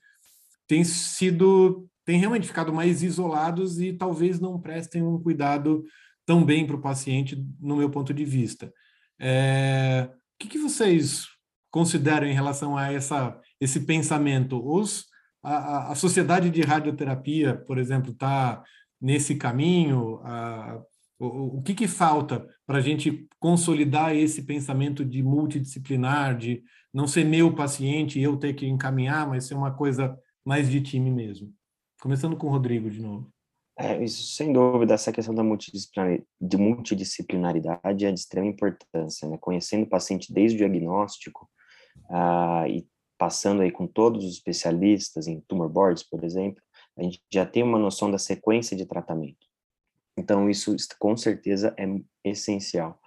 têm 0.67 0.85
sido, 0.85 1.87
têm 2.05 2.19
realmente 2.19 2.47
ficado 2.47 2.73
mais 2.73 3.03
isolados 3.03 3.79
e 3.79 3.93
talvez 3.93 4.41
não 4.41 4.59
prestem 4.59 5.03
um 5.03 5.21
cuidado 5.21 5.85
tão 6.25 6.45
bem 6.45 6.67
para 6.67 6.77
o 6.77 6.81
paciente, 6.81 7.37
no 7.61 7.77
meu 7.77 7.91
ponto 7.91 8.15
de 8.15 8.25
vista. 8.25 8.73
É, 9.21 10.09
o 10.11 10.17
que, 10.39 10.49
que, 10.49 10.59
vocês 10.59 11.27
consideram 11.71 12.27
em 12.27 12.33
relação 12.33 12.77
a 12.77 12.91
essa, 12.91 13.39
esse 13.61 13.81
pensamento? 13.81 14.67
Os, 14.67 15.05
a, 15.43 15.93
a 15.93 15.95
sociedade 15.95 16.51
de 16.51 16.63
radioterapia, 16.63 17.57
por 17.67 17.79
exemplo, 17.79 18.13
está 18.13 18.63
nesse 19.01 19.35
caminho? 19.35 20.21
A, 20.23 20.81
o, 21.19 21.59
o 21.59 21.63
que, 21.63 21.75
que 21.75 21.89
falta 21.89 22.47
para 22.67 22.79
a 22.79 22.81
gente 22.81 23.27
consolidar 23.39 24.15
esse 24.15 24.43
pensamento 24.43 25.05
de 25.05 25.23
multidisciplinar, 25.23 26.37
de 26.37 26.63
não 26.93 27.07
ser 27.07 27.25
meu 27.25 27.55
paciente 27.55 28.19
e 28.19 28.23
eu 28.23 28.37
ter 28.37 28.55
que 28.55 28.67
encaminhar, 28.67 29.29
mas 29.29 29.47
ser 29.47 29.55
uma 29.55 29.73
coisa 29.73 30.17
mais 30.45 30.71
de 30.71 30.81
time 30.81 31.11
mesmo? 31.11 31.53
Começando 32.01 32.37
com 32.37 32.49
o 32.49 32.51
Rodrigo 32.51 32.91
de 32.91 33.01
novo. 33.01 33.33
É, 33.79 34.03
isso, 34.05 34.35
sem 34.35 34.53
dúvida, 34.53 34.95
essa 34.95 35.11
questão 35.11 35.35
da 35.35 35.43
de 36.41 36.57
multidisciplinaridade 36.57 38.05
é 38.05 38.13
de 38.13 38.21
extrema 38.21 38.47
importância, 38.47 39.27
né? 39.29 39.39
Conhecendo 39.41 39.85
o 39.85 39.89
paciente 39.89 40.33
desde 40.33 40.57
o 40.57 40.59
diagnóstico 40.59 41.49
ah, 42.11 42.65
e 42.69 42.87
passando 43.23 43.63
aí 43.63 43.71
com 43.71 43.87
todos 43.87 44.25
os 44.25 44.33
especialistas 44.33 45.29
em 45.29 45.41
tumor 45.43 45.69
boards, 45.69 46.03
por 46.03 46.25
exemplo, 46.25 46.61
a 46.99 47.05
gente 47.05 47.23
já 47.33 47.47
tem 47.47 47.63
uma 47.63 47.79
noção 47.79 48.11
da 48.11 48.19
sequência 48.19 48.77
de 48.77 48.85
tratamento. 48.85 49.47
Então, 50.19 50.51
isso 50.51 50.75
com 50.99 51.17
certeza 51.17 51.73
é 51.79 51.85
essencial. 52.25 52.99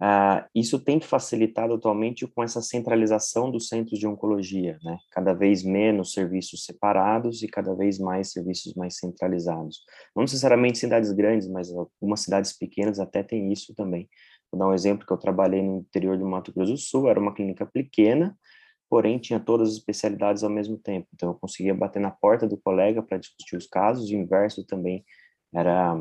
Uh, 0.00 0.42
isso 0.52 0.80
tem 0.80 1.00
facilitado 1.00 1.74
atualmente 1.74 2.26
com 2.26 2.42
essa 2.42 2.60
centralização 2.60 3.52
dos 3.52 3.68
centros 3.68 4.00
de 4.00 4.06
oncologia, 4.08 4.80
né? 4.82 4.98
Cada 5.12 5.32
vez 5.32 5.62
menos 5.62 6.10
serviços 6.10 6.64
separados 6.64 7.44
e 7.44 7.46
cada 7.46 7.72
vez 7.72 8.00
mais 8.00 8.32
serviços 8.32 8.74
mais 8.74 8.96
centralizados. 8.96 9.84
Não 10.12 10.24
necessariamente 10.24 10.78
cidades 10.78 11.12
grandes, 11.12 11.46
mas 11.46 11.70
algumas 11.70 12.18
cidades 12.18 12.52
pequenas 12.52 12.98
até 12.98 13.22
tem 13.22 13.52
isso 13.52 13.72
também. 13.76 14.08
Vou 14.50 14.58
dar 14.58 14.66
um 14.66 14.74
exemplo 14.74 15.06
que 15.06 15.12
eu 15.12 15.18
trabalhei 15.18 15.62
no 15.62 15.78
interior 15.78 16.18
do 16.18 16.26
Mato 16.26 16.52
Grosso 16.52 16.72
do 16.72 16.78
Sul, 16.78 17.08
era 17.08 17.20
uma 17.20 17.32
clínica 17.32 17.64
pequena, 17.64 18.36
porém 18.92 19.18
tinha 19.18 19.40
todas 19.40 19.70
as 19.70 19.76
especialidades 19.76 20.44
ao 20.44 20.50
mesmo 20.50 20.76
tempo. 20.76 21.08
Então 21.14 21.30
eu 21.30 21.34
conseguia 21.34 21.72
bater 21.72 21.98
na 21.98 22.10
porta 22.10 22.46
do 22.46 22.58
colega 22.58 23.02
para 23.02 23.16
discutir 23.16 23.56
os 23.56 23.66
casos, 23.66 24.10
e 24.10 24.14
o 24.14 24.18
inverso 24.18 24.66
também 24.66 25.02
era 25.50 25.98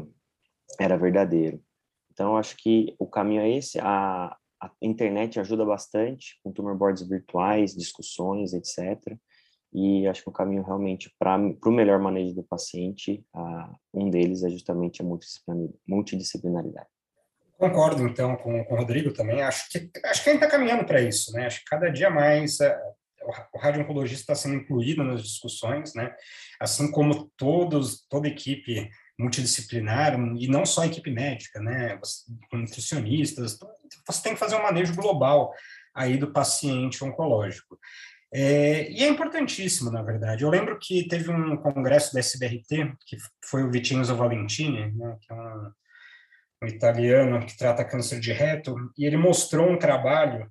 era 0.77 0.97
verdadeiro. 0.97 1.63
Então 2.11 2.35
acho 2.35 2.57
que 2.57 2.93
o 2.99 3.07
caminho 3.07 3.43
é 3.43 3.49
esse. 3.49 3.79
A, 3.79 4.35
a 4.61 4.71
internet 4.81 5.39
ajuda 5.39 5.63
bastante 5.63 6.37
com 6.43 6.51
tumor 6.51 6.77
boards 6.77 7.07
virtuais, 7.07 7.73
discussões, 7.73 8.51
etc. 8.51 9.17
E 9.73 10.05
acho 10.05 10.21
que 10.23 10.29
o 10.29 10.33
caminho 10.33 10.61
realmente 10.61 11.15
para 11.17 11.37
o 11.37 11.71
melhor 11.71 11.97
manejo 11.97 12.35
do 12.35 12.43
paciente, 12.43 13.25
um 13.93 14.09
deles 14.09 14.43
é 14.43 14.49
justamente 14.49 15.01
a 15.01 15.05
multidisciplinaridade. 15.87 16.89
Concordo, 17.61 18.07
então, 18.07 18.35
com, 18.37 18.65
com 18.65 18.73
o 18.73 18.77
Rodrigo 18.77 19.13
também. 19.13 19.43
Acho 19.43 19.69
que, 19.69 19.91
acho 20.05 20.23
que 20.23 20.29
a 20.31 20.33
gente 20.33 20.43
está 20.43 20.47
caminhando 20.47 20.83
para 20.83 20.99
isso, 20.99 21.31
né? 21.31 21.45
Acho 21.45 21.59
que 21.59 21.65
cada 21.65 21.91
dia 21.91 22.09
mais 22.09 22.59
é, 22.59 22.75
o 23.53 23.59
radio-oncologista 23.59 24.23
está 24.23 24.33
sendo 24.33 24.55
incluído 24.55 25.03
nas 25.03 25.21
discussões, 25.21 25.93
né? 25.93 26.11
Assim 26.59 26.89
como 26.89 27.31
todos, 27.37 28.03
toda 28.09 28.27
equipe 28.27 28.89
multidisciplinar, 29.15 30.19
e 30.39 30.47
não 30.47 30.65
só 30.65 30.81
a 30.81 30.87
equipe 30.87 31.11
médica, 31.11 31.61
né? 31.61 31.99
Nutricionistas, 32.51 33.59
você 34.07 34.23
tem 34.23 34.33
que 34.33 34.39
fazer 34.39 34.55
um 34.55 34.63
manejo 34.63 34.95
global 34.95 35.53
aí 35.93 36.17
do 36.17 36.31
paciente 36.31 37.03
oncológico. 37.03 37.77
É, 38.33 38.89
e 38.91 39.03
é 39.03 39.07
importantíssimo, 39.07 39.91
na 39.91 40.01
verdade. 40.01 40.43
Eu 40.43 40.49
lembro 40.49 40.79
que 40.79 41.07
teve 41.07 41.29
um 41.29 41.55
congresso 41.57 42.11
da 42.11 42.21
SBRT, 42.21 42.95
que 43.05 43.17
foi 43.45 43.63
o 43.63 43.69
Vitinho 43.69 44.03
Valentini, 44.03 44.91
né, 44.93 45.15
que 45.21 45.31
é 45.31 45.35
um 45.35 45.71
italiano 46.63 47.45
que 47.45 47.57
trata 47.57 47.85
câncer 47.85 48.19
de 48.19 48.31
reto, 48.31 48.75
e 48.97 49.05
ele 49.05 49.17
mostrou 49.17 49.69
um 49.69 49.77
trabalho 49.77 50.49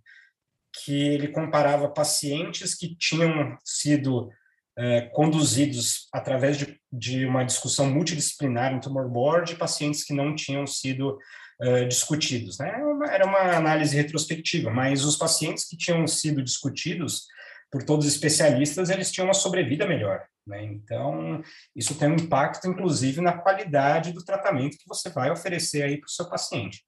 que 0.73 1.09
ele 1.09 1.29
comparava 1.29 1.89
pacientes 1.89 2.75
que 2.75 2.97
tinham 2.97 3.57
sido 3.65 4.31
é, 4.79 5.03
conduzidos 5.13 6.09
através 6.13 6.57
de, 6.57 6.81
de, 6.93 7.27
uma 7.27 7.45
discussão 7.45 7.91
multidisciplinar 7.91 8.73
em 8.73 8.81
tumor 8.81 9.09
board 9.09 9.53
e 9.53 9.57
pacientes 9.57 10.05
que 10.05 10.15
não 10.15 10.35
tinham 10.35 10.67
sido 10.67 11.19
é, 11.61 11.85
discutidos. 11.85 12.59
Né? 12.59 12.73
Era 13.11 13.27
uma 13.27 13.57
análise 13.57 13.97
retrospectiva, 13.97 14.71
mas 14.71 15.05
os 15.05 15.17
pacientes 15.17 15.69
que 15.69 15.77
tinham 15.77 16.07
sido 16.07 16.43
discutidos 16.43 17.27
por 17.71 17.85
todos 17.85 18.07
os 18.07 18.13
especialistas, 18.13 18.91
eles 18.91 19.13
tinham 19.13 19.27
uma 19.27 19.35
sobrevida 19.35 19.87
melhor. 19.87 20.25
Né? 20.51 20.65
Então, 20.65 21.41
isso 21.75 21.95
tem 21.95 22.09
um 22.11 22.17
impacto, 22.17 22.67
inclusive, 22.67 23.21
na 23.21 23.39
qualidade 23.39 24.13
do 24.13 24.25
tratamento 24.25 24.77
que 24.77 24.89
você 24.89 25.09
vai 25.09 25.31
oferecer 25.31 25.83
aí 25.85 25.97
para 25.97 26.07
o 26.07 26.11
seu 26.11 26.29
paciente. 26.29 26.83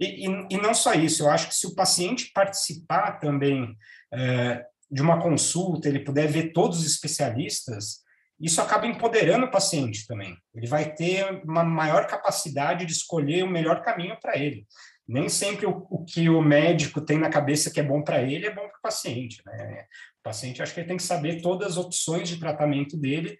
E, 0.00 0.26
e, 0.26 0.46
e, 0.50 0.56
não 0.56 0.74
só 0.74 0.94
isso, 0.94 1.22
eu 1.22 1.30
acho 1.30 1.48
que 1.48 1.54
se 1.54 1.66
o 1.66 1.74
paciente 1.74 2.32
participar 2.34 3.20
também 3.20 3.76
é, 4.12 4.64
de 4.90 5.02
uma 5.02 5.20
consulta, 5.20 5.86
ele 5.86 6.00
puder 6.00 6.26
ver 6.26 6.52
todos 6.52 6.78
os 6.78 6.86
especialistas, 6.86 8.03
isso 8.44 8.60
acaba 8.60 8.86
empoderando 8.86 9.46
o 9.46 9.50
paciente 9.50 10.06
também. 10.06 10.36
Ele 10.54 10.66
vai 10.66 10.92
ter 10.92 11.42
uma 11.44 11.64
maior 11.64 12.06
capacidade 12.06 12.84
de 12.84 12.92
escolher 12.92 13.42
o 13.42 13.50
melhor 13.50 13.82
caminho 13.82 14.16
para 14.20 14.38
ele 14.38 14.66
nem 15.06 15.28
sempre 15.28 15.66
o, 15.66 15.86
o, 15.90 16.04
que 16.04 16.28
o 16.28 16.40
médico 16.40 17.00
tem 17.00 17.18
na 17.18 17.28
cabeça 17.28 17.70
que 17.70 17.78
é 17.78 17.82
bom 17.82 18.02
para 18.02 18.22
ele 18.22 18.46
é 18.46 18.54
bom 18.54 18.66
para 18.66 18.78
o 18.78 18.82
paciente. 18.82 19.42
Né? 19.46 19.86
O 20.20 20.22
paciente, 20.22 20.62
acho 20.62 20.72
que 20.72 20.80
ele 20.80 20.88
tem 20.88 20.96
que 20.96 21.02
saber 21.02 21.42
todas 21.42 21.72
as 21.72 21.76
opções 21.76 22.28
de 22.28 22.38
tratamento 22.38 22.96
dele 22.96 23.38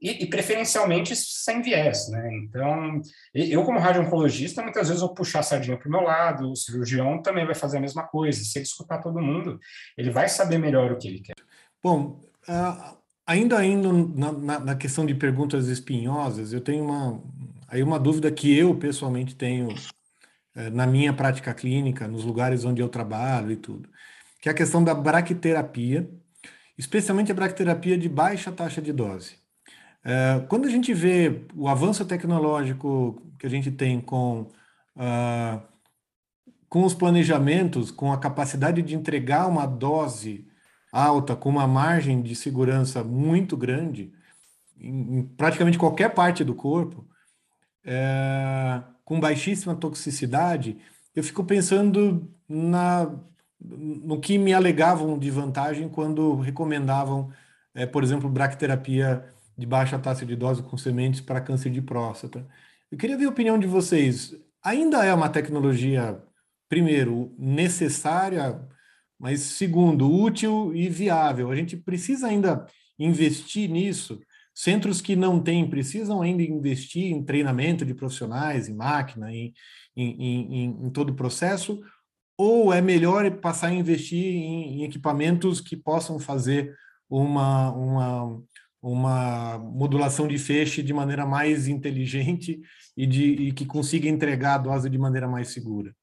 e, 0.00 0.24
e 0.24 0.26
preferencialmente 0.26 1.14
sem 1.14 1.60
viés. 1.60 2.08
Né? 2.08 2.30
Então, 2.44 3.00
eu, 3.34 3.62
como 3.64 3.78
radio-oncologista, 3.78 4.62
muitas 4.62 4.88
vezes 4.88 5.02
vou 5.02 5.12
puxar 5.12 5.40
a 5.40 5.42
sardinha 5.42 5.78
para 5.78 5.88
o 5.88 5.92
meu 5.92 6.00
lado, 6.00 6.50
o 6.50 6.56
cirurgião 6.56 7.20
também 7.20 7.44
vai 7.44 7.54
fazer 7.54 7.76
a 7.76 7.80
mesma 7.80 8.04
coisa. 8.04 8.42
Se 8.42 8.58
ele 8.58 8.64
escutar 8.64 8.98
todo 8.98 9.20
mundo, 9.20 9.58
ele 9.98 10.10
vai 10.10 10.28
saber 10.28 10.58
melhor 10.58 10.92
o 10.92 10.98
que 10.98 11.08
ele 11.08 11.20
quer. 11.20 11.36
Bom, 11.82 12.20
uh, 12.48 13.01
ainda 13.32 13.64
indo 13.64 13.92
na, 13.92 14.32
na, 14.32 14.60
na 14.60 14.76
questão 14.76 15.06
de 15.06 15.14
perguntas 15.14 15.68
espinhosas, 15.68 16.52
eu 16.52 16.60
tenho 16.60 16.84
uma, 16.84 17.22
aí 17.68 17.82
uma 17.82 17.98
dúvida 17.98 18.30
que 18.30 18.56
eu 18.56 18.74
pessoalmente 18.74 19.34
tenho 19.34 19.68
eh, 20.54 20.70
na 20.70 20.86
minha 20.86 21.12
prática 21.12 21.54
clínica, 21.54 22.06
nos 22.06 22.24
lugares 22.24 22.64
onde 22.64 22.82
eu 22.82 22.88
trabalho 22.88 23.52
e 23.52 23.56
tudo, 23.56 23.88
que 24.40 24.48
é 24.48 24.52
a 24.52 24.54
questão 24.54 24.84
da 24.84 24.94
braquiterapia, 24.94 26.08
especialmente 26.76 27.32
a 27.32 27.34
braquiterapia 27.34 27.96
de 27.98 28.08
baixa 28.08 28.52
taxa 28.52 28.82
de 28.82 28.92
dose. 28.92 29.36
Eh, 30.04 30.44
quando 30.48 30.66
a 30.66 30.70
gente 30.70 30.92
vê 30.92 31.46
o 31.54 31.68
avanço 31.68 32.04
tecnológico 32.04 33.22
que 33.38 33.46
a 33.46 33.50
gente 33.50 33.70
tem 33.70 34.00
com, 34.00 34.42
uh, 34.96 35.62
com 36.68 36.84
os 36.84 36.94
planejamentos, 36.94 37.90
com 37.90 38.12
a 38.12 38.18
capacidade 38.18 38.82
de 38.82 38.94
entregar 38.94 39.48
uma 39.48 39.66
dose 39.66 40.46
alta, 40.92 41.34
com 41.34 41.48
uma 41.48 41.66
margem 41.66 42.22
de 42.22 42.36
segurança 42.36 43.02
muito 43.02 43.56
grande, 43.56 44.12
em, 44.78 45.24
praticamente 45.36 45.78
qualquer 45.78 46.10
parte 46.14 46.44
do 46.44 46.54
corpo, 46.54 47.08
é, 47.84 48.82
com 49.04 49.18
baixíssima 49.18 49.74
toxicidade, 49.74 50.78
eu 51.14 51.22
fico 51.24 51.44
pensando 51.44 52.30
na, 52.48 53.10
no 53.60 54.20
que 54.20 54.38
me 54.38 54.52
alegavam 54.52 55.18
de 55.18 55.30
vantagem 55.30 55.88
quando 55.88 56.36
recomendavam, 56.36 57.32
é, 57.74 57.86
por 57.86 58.02
exemplo, 58.04 58.28
bracterapia 58.28 59.24
de 59.56 59.66
baixa 59.66 59.98
taxa 59.98 60.24
de 60.26 60.36
dose 60.36 60.62
com 60.62 60.76
sementes 60.76 61.20
para 61.20 61.40
câncer 61.40 61.70
de 61.70 61.82
próstata. 61.82 62.46
Eu 62.90 62.98
queria 62.98 63.16
ver 63.16 63.26
a 63.26 63.30
opinião 63.30 63.58
de 63.58 63.66
vocês. 63.66 64.34
Ainda 64.62 65.04
é 65.04 65.12
uma 65.14 65.28
tecnologia, 65.28 66.22
primeiro, 66.68 67.34
necessária, 67.38 68.60
mas 69.22 69.40
segundo, 69.40 70.12
útil 70.12 70.74
e 70.74 70.88
viável. 70.88 71.48
A 71.48 71.54
gente 71.54 71.76
precisa 71.76 72.26
ainda 72.26 72.66
investir 72.98 73.70
nisso. 73.70 74.20
Centros 74.52 75.00
que 75.00 75.14
não 75.14 75.40
têm 75.40 75.70
precisam 75.70 76.20
ainda 76.20 76.42
investir 76.42 77.12
em 77.12 77.24
treinamento 77.24 77.86
de 77.86 77.94
profissionais, 77.94 78.68
em 78.68 78.74
máquina, 78.74 79.32
em, 79.32 79.54
em, 79.96 80.10
em, 80.20 80.64
em 80.86 80.90
todo 80.90 81.10
o 81.10 81.14
processo, 81.14 81.80
ou 82.36 82.72
é 82.72 82.80
melhor 82.80 83.30
passar 83.38 83.68
a 83.68 83.72
investir 83.72 84.24
em, 84.24 84.82
equipamentos 84.82 85.60
que 85.60 85.76
possam 85.76 86.18
fazer 86.18 86.74
uma, 87.08 87.70
uma, 87.70 88.42
uma 88.82 89.58
modulação 89.58 90.26
de 90.26 90.36
feixe 90.36 90.82
de 90.82 90.92
maneira 90.92 91.24
mais 91.24 91.68
inteligente 91.68 92.60
e, 92.96 93.06
de, 93.06 93.24
e 93.24 93.52
que 93.52 93.64
consiga 93.64 94.08
entregar 94.08 94.56
a 94.56 94.58
dose 94.58 94.90
de 94.90 94.98
maneira 94.98 95.28
mais 95.28 95.52
segura? 95.52 95.94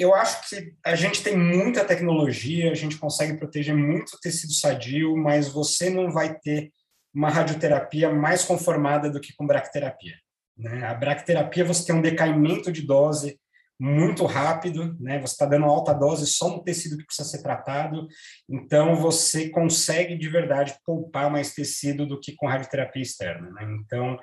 Eu 0.00 0.14
acho 0.14 0.48
que 0.48 0.72
a 0.82 0.94
gente 0.94 1.22
tem 1.22 1.36
muita 1.36 1.84
tecnologia, 1.84 2.72
a 2.72 2.74
gente 2.74 2.96
consegue 2.96 3.36
proteger 3.36 3.76
muito 3.76 4.18
tecido 4.18 4.54
sadio, 4.54 5.14
mas 5.14 5.46
você 5.48 5.90
não 5.90 6.10
vai 6.10 6.38
ter 6.38 6.72
uma 7.12 7.28
radioterapia 7.28 8.10
mais 8.10 8.42
conformada 8.42 9.10
do 9.10 9.20
que 9.20 9.34
com 9.36 9.46
bracterapia. 9.46 10.14
Né? 10.56 10.86
A 10.86 10.94
bracterapia 10.94 11.66
você 11.66 11.84
tem 11.84 11.94
um 11.94 12.00
decaimento 12.00 12.72
de 12.72 12.80
dose 12.80 13.38
muito 13.78 14.24
rápido, 14.24 14.96
né? 15.00 15.18
Você 15.20 15.32
está 15.32 15.44
dando 15.44 15.66
alta 15.66 15.92
dose 15.94 16.26
só 16.26 16.48
no 16.48 16.62
tecido 16.62 16.96
que 16.96 17.04
precisa 17.04 17.28
ser 17.28 17.42
tratado, 17.42 18.06
então 18.48 18.94
você 18.94 19.48
consegue 19.48 20.16
de 20.16 20.28
verdade 20.28 20.78
poupar 20.84 21.30
mais 21.30 21.54
tecido 21.54 22.06
do 22.06 22.20
que 22.20 22.34
com 22.36 22.46
radioterapia 22.46 23.02
externa, 23.02 23.50
né? 23.50 23.64
Então 23.82 24.18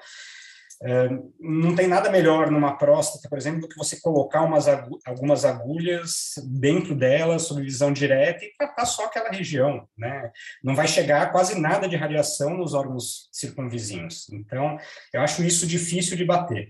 não 1.39 1.75
tem 1.75 1.87
nada 1.87 2.09
melhor 2.11 2.51
numa 2.51 2.77
próstata, 2.77 3.27
por 3.27 3.37
exemplo, 3.37 3.61
do 3.61 3.67
que 3.67 3.77
você 3.77 3.99
colocar 3.99 4.43
umas 4.43 4.67
algumas 5.05 5.43
agulhas 5.43 6.33
dentro 6.45 6.95
dela, 6.95 7.39
sob 7.39 7.61
visão 7.61 7.91
direta, 7.91 8.45
e 8.45 8.53
tratar 8.57 8.85
só 8.85 9.05
aquela 9.05 9.29
região, 9.29 9.87
né? 9.97 10.31
Não 10.63 10.75
vai 10.75 10.87
chegar 10.87 11.31
quase 11.31 11.59
nada 11.59 11.87
de 11.87 11.95
radiação 11.95 12.55
nos 12.55 12.73
órgãos 12.73 13.27
circunvizinhos. 13.31 14.29
Então, 14.31 14.77
eu 15.13 15.21
acho 15.21 15.43
isso 15.43 15.65
difícil 15.65 16.15
de 16.15 16.25
bater. 16.25 16.67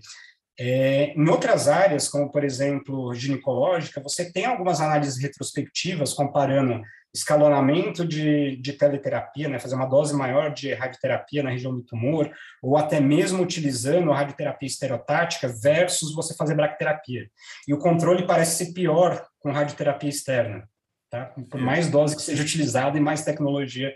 É, 0.60 1.12
em 1.14 1.28
outras 1.28 1.68
áreas, 1.68 2.08
como 2.08 2.32
por 2.32 2.42
exemplo 2.42 3.14
ginecológica, 3.14 4.02
você 4.02 4.32
tem 4.32 4.44
algumas 4.44 4.80
análises 4.80 5.22
retrospectivas 5.22 6.12
comparando 6.12 6.82
escalonamento 7.14 8.04
de, 8.04 8.56
de 8.56 8.72
teleterapia, 8.74 9.48
né, 9.48 9.58
fazer 9.58 9.74
uma 9.74 9.86
dose 9.86 10.14
maior 10.14 10.52
de 10.52 10.72
radioterapia 10.74 11.42
na 11.42 11.50
região 11.50 11.74
do 11.74 11.82
tumor, 11.82 12.30
ou 12.62 12.76
até 12.76 13.00
mesmo 13.00 13.42
utilizando 13.42 14.12
a 14.12 14.16
radioterapia 14.16 14.66
estereotática 14.66 15.48
versus 15.48 16.14
você 16.14 16.34
fazer 16.34 16.54
bracterapia. 16.54 17.28
E 17.66 17.74
o 17.74 17.78
controle 17.78 18.26
parece 18.26 18.64
ser 18.64 18.72
pior 18.72 19.26
com 19.40 19.50
radioterapia 19.50 20.10
externa, 20.10 20.68
tá? 21.10 21.32
por 21.50 21.60
mais 21.60 21.88
dose 21.88 22.14
que 22.14 22.22
seja 22.22 22.42
utilizada 22.42 22.96
e 22.98 23.00
mais 23.00 23.24
tecnologia 23.24 23.94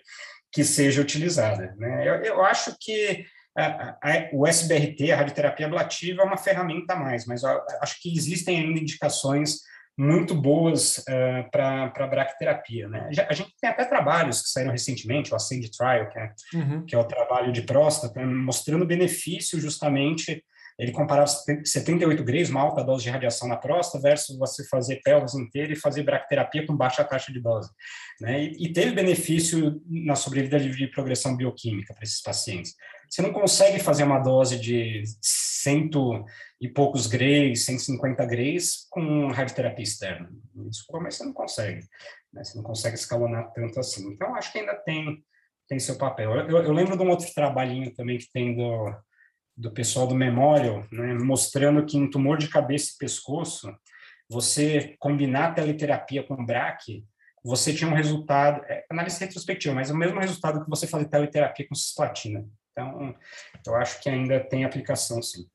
que 0.50 0.64
seja 0.64 1.00
utilizada. 1.00 1.74
Né? 1.78 2.08
Eu, 2.08 2.14
eu 2.22 2.44
acho 2.44 2.76
que 2.80 3.24
a, 3.56 3.96
a, 4.02 4.28
o 4.32 4.46
SBRT, 4.46 5.12
a 5.12 5.16
radioterapia 5.16 5.66
ablativa, 5.66 6.22
é 6.22 6.24
uma 6.24 6.38
ferramenta 6.38 6.94
a 6.94 6.96
mais, 6.96 7.26
mas 7.26 7.44
acho 7.44 8.00
que 8.00 8.14
existem 8.16 8.58
ainda 8.58 8.80
indicações 8.80 9.60
muito 9.99 10.34
boas 10.34 10.99
uh, 10.99 11.03
eh, 11.09 11.43
para 11.53 11.93
a 11.95 12.07
bracterapia. 12.07 12.88
Né? 12.88 13.11
A 13.28 13.34
gente 13.34 13.55
tem 13.61 13.68
até 13.68 13.84
trabalhos 13.84 14.40
que 14.43 14.49
saíram 14.49 14.72
recentemente, 14.72 15.32
o 15.32 15.36
Ascend 15.36 15.70
Trial, 15.70 16.09
que 16.09 16.18
é, 16.18 16.32
uhum. 16.55 16.86
que 16.86 16.95
é 16.95 16.99
o 16.99 17.05
trabalho 17.05 17.53
de 17.53 17.62
próstata, 17.62 18.24
mostrando 18.24 18.86
benefício 18.86 19.61
justamente 19.61 20.43
ele 20.78 20.93
comparava 20.93 21.26
78 21.26 22.24
graus, 22.24 22.49
uma 22.49 22.61
alta 22.61 22.82
dose 22.82 23.05
de 23.05 23.11
radiação 23.11 23.47
na 23.47 23.57
próstata, 23.57 24.03
versus 24.03 24.36
você 24.38 24.66
fazer 24.66 25.01
pelvis 25.05 25.34
inteira 25.34 25.72
e 25.72 25.76
fazer 25.76 26.03
bracterapia 26.03 26.66
com 26.66 26.76
baixa 26.76 27.05
taxa 27.05 27.32
de 27.32 27.40
dose. 27.40 27.70
Né? 28.20 28.45
E, 28.45 28.66
e 28.66 28.72
teve 28.72 28.93
benefício 28.93 29.80
na 29.88 30.14
sobrevida 30.14 30.59
de 30.59 30.86
progressão 30.88 31.36
bioquímica 31.36 31.95
para 31.95 32.05
esses 32.05 32.22
pacientes. 32.22 32.74
Você 33.09 33.20
não 33.20 33.32
consegue 33.32 33.78
fazer 33.78 34.05
uma 34.05 34.18
dose 34.18 34.59
de 34.59 35.03
cento 35.62 36.24
e 36.60 36.68
poucos 36.68 37.06
grays, 37.06 37.64
150 37.64 38.24
grays 38.26 38.86
com 38.90 39.28
radioterapia 39.28 39.82
externa. 39.82 40.30
Desculpa, 40.54 41.04
mas 41.04 41.16
você 41.16 41.24
não 41.24 41.32
consegue. 41.32 41.86
Né? 42.32 42.44
Você 42.44 42.56
não 42.56 42.64
consegue 42.64 42.96
escalonar 42.96 43.52
tanto 43.52 43.80
assim. 43.80 44.08
Então, 44.08 44.34
acho 44.34 44.52
que 44.52 44.58
ainda 44.58 44.74
tem, 44.74 45.24
tem 45.68 45.78
seu 45.78 45.96
papel. 45.96 46.32
Eu, 46.48 46.64
eu 46.64 46.72
lembro 46.72 46.96
de 46.96 47.02
um 47.02 47.10
outro 47.10 47.32
trabalhinho 47.34 47.92
também 47.94 48.18
que 48.18 48.30
tem 48.32 48.54
do 48.56 48.94
do 49.56 49.70
pessoal 49.70 50.06
do 50.06 50.14
Memorial, 50.14 50.84
né, 50.90 51.14
mostrando 51.14 51.84
que 51.84 51.96
em 51.96 52.08
tumor 52.08 52.38
de 52.38 52.48
cabeça 52.48 52.92
e 52.94 52.98
pescoço, 52.98 53.72
você 54.28 54.96
combinar 54.98 55.54
teleterapia 55.54 56.22
com 56.22 56.44
BRAC, 56.44 57.04
você 57.44 57.74
tinha 57.74 57.90
um 57.90 57.94
resultado, 57.94 58.64
é, 58.64 58.84
análise 58.90 59.20
retrospectiva, 59.20 59.74
mas 59.74 59.90
o 59.90 59.96
mesmo 59.96 60.18
resultado 60.20 60.64
que 60.64 60.70
você 60.70 60.86
fazer 60.86 61.08
teleterapia 61.08 61.66
com 61.68 61.74
cisplatina. 61.74 62.46
Então, 62.73 63.14
eu 63.66 63.75
acho 63.77 64.01
que 64.01 64.09
ainda 64.09 64.41
tem 64.41 64.64
aplicação, 64.64 65.23
sim. 65.23 65.47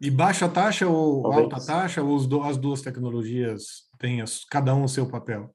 E 0.00 0.10
baixa 0.10 0.48
taxa 0.48 0.86
ou 0.86 1.22
Talvez. 1.22 1.44
alta 1.44 1.66
taxa, 1.66 2.02
ou 2.02 2.16
as 2.44 2.56
duas 2.56 2.80
tecnologias 2.80 3.88
têm 3.98 4.24
cada 4.50 4.74
um 4.74 4.84
o 4.84 4.88
seu 4.88 5.08
papel? 5.08 5.54